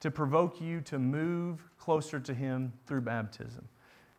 to 0.00 0.10
provoke 0.10 0.60
you 0.60 0.80
to 0.82 0.98
move 0.98 1.60
closer 1.78 2.20
to 2.20 2.34
Him 2.34 2.72
through 2.86 3.00
baptism, 3.02 3.66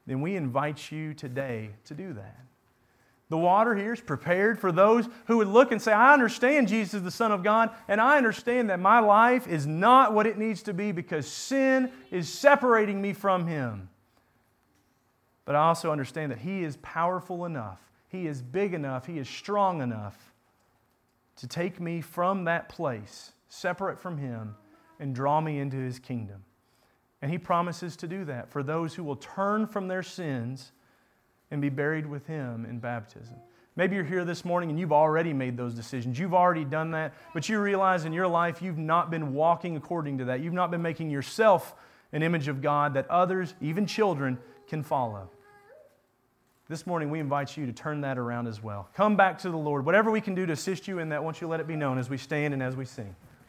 then 0.06 0.22
we 0.22 0.36
invite 0.36 0.92
you 0.92 1.14
today 1.14 1.70
to 1.86 1.94
do 1.94 2.14
that. 2.14 2.40
The 3.30 3.38
water 3.38 3.76
here 3.76 3.92
is 3.92 4.00
prepared 4.00 4.58
for 4.58 4.72
those 4.72 5.08
who 5.26 5.38
would 5.38 5.50
look 5.50 5.74
and 5.74 5.82
say, 5.82 5.92
I 5.92 6.14
understand 6.14 6.70
Jesus 6.70 6.96
is 6.96 7.04
the 7.04 7.12
Son 7.12 7.34
of 7.34 7.44
God, 7.44 7.72
and 7.88 8.00
I 8.00 8.16
understand 8.16 8.70
that 8.70 8.80
my 8.80 9.00
life 9.00 9.48
is 9.48 9.68
not 9.68 10.14
what 10.14 10.28
it 10.28 10.38
needs 10.38 10.64
to 10.64 10.74
be 10.74 10.94
because 10.94 11.28
sin 11.28 11.92
is 12.10 12.30
separating 12.30 13.02
me 13.02 13.12
from 13.12 13.46
Him. 13.46 13.90
But 15.44 15.56
I 15.56 15.68
also 15.68 15.92
understand 15.92 16.32
that 16.32 16.40
He 16.40 16.64
is 16.64 16.78
powerful 16.78 17.46
enough, 17.46 17.82
He 18.08 18.28
is 18.28 18.42
big 18.42 18.74
enough, 18.74 19.06
He 19.06 19.18
is 19.18 19.28
strong 19.28 19.82
enough 19.82 20.34
to 21.38 21.48
take 21.48 21.82
me 21.82 22.00
from 22.00 22.46
that 22.46 22.70
place, 22.70 23.34
separate 23.50 24.00
from 24.00 24.18
Him, 24.18 24.56
and 25.02 25.14
draw 25.14 25.42
me 25.42 25.60
into 25.60 25.78
His 25.78 26.00
kingdom. 26.00 26.46
And 27.22 27.30
He 27.30 27.38
promises 27.38 27.98
to 27.98 28.08
do 28.08 28.24
that 28.24 28.50
for 28.50 28.64
those 28.64 28.96
who 28.96 29.04
will 29.04 29.18
turn 29.18 29.68
from 29.68 29.90
their 29.90 30.04
sins 30.04 30.72
and 31.52 31.62
be 31.62 31.70
buried 31.70 32.06
with 32.06 32.26
Him 32.28 32.66
in 32.66 32.80
baptism. 32.80 33.36
Maybe 33.76 33.96
you're 33.96 34.04
here 34.04 34.26
this 34.26 34.44
morning 34.44 34.72
and 34.72 34.80
you've 34.80 34.92
already 34.92 35.34
made 35.34 35.56
those 35.56 35.76
decisions. 35.76 36.18
You've 36.18 36.34
already 36.34 36.66
done 36.66 36.92
that, 36.92 37.14
but 37.34 37.48
you 37.48 37.60
realize 37.60 38.06
in 38.06 38.14
your 38.14 38.28
life 38.28 38.62
you've 38.62 38.78
not 38.78 39.12
been 39.12 39.34
walking 39.34 39.78
according 39.78 40.18
to 40.18 40.26
that. 40.26 40.40
You've 40.40 40.54
not 40.54 40.72
been 40.72 40.82
making 40.82 41.12
yourself 41.12 41.76
an 42.12 42.24
image 42.24 42.48
of 42.48 42.62
God 42.62 42.96
that 42.96 43.10
others, 43.10 43.54
even 43.62 43.86
children, 43.86 44.40
can 44.68 44.82
follow. 44.82 45.30
This 46.70 46.86
morning, 46.86 47.10
we 47.10 47.20
invite 47.20 47.56
you 47.56 47.66
to 47.66 47.72
turn 47.72 48.02
that 48.02 48.18
around 48.18 48.48
as 48.48 48.62
well. 48.62 48.90
Come 48.94 49.16
back 49.16 49.38
to 49.40 49.50
the 49.50 49.58
Lord. 49.58 49.86
Whatever 49.86 50.12
we 50.12 50.20
can 50.20 50.36
do 50.36 50.46
to 50.46 50.54
assist 50.54 50.88
you 50.88 51.00
in 51.00 51.10
that, 51.10 51.24
once 51.24 51.40
you 51.40 51.48
let 51.48 51.62
it 51.62 51.68
be 51.68 51.78
known 51.78 51.98
as 51.98 52.10
we 52.10 52.18
stand 52.18 52.54
and 52.54 52.62
as 52.62 52.76
we 52.76 52.84
sing. 52.84 53.16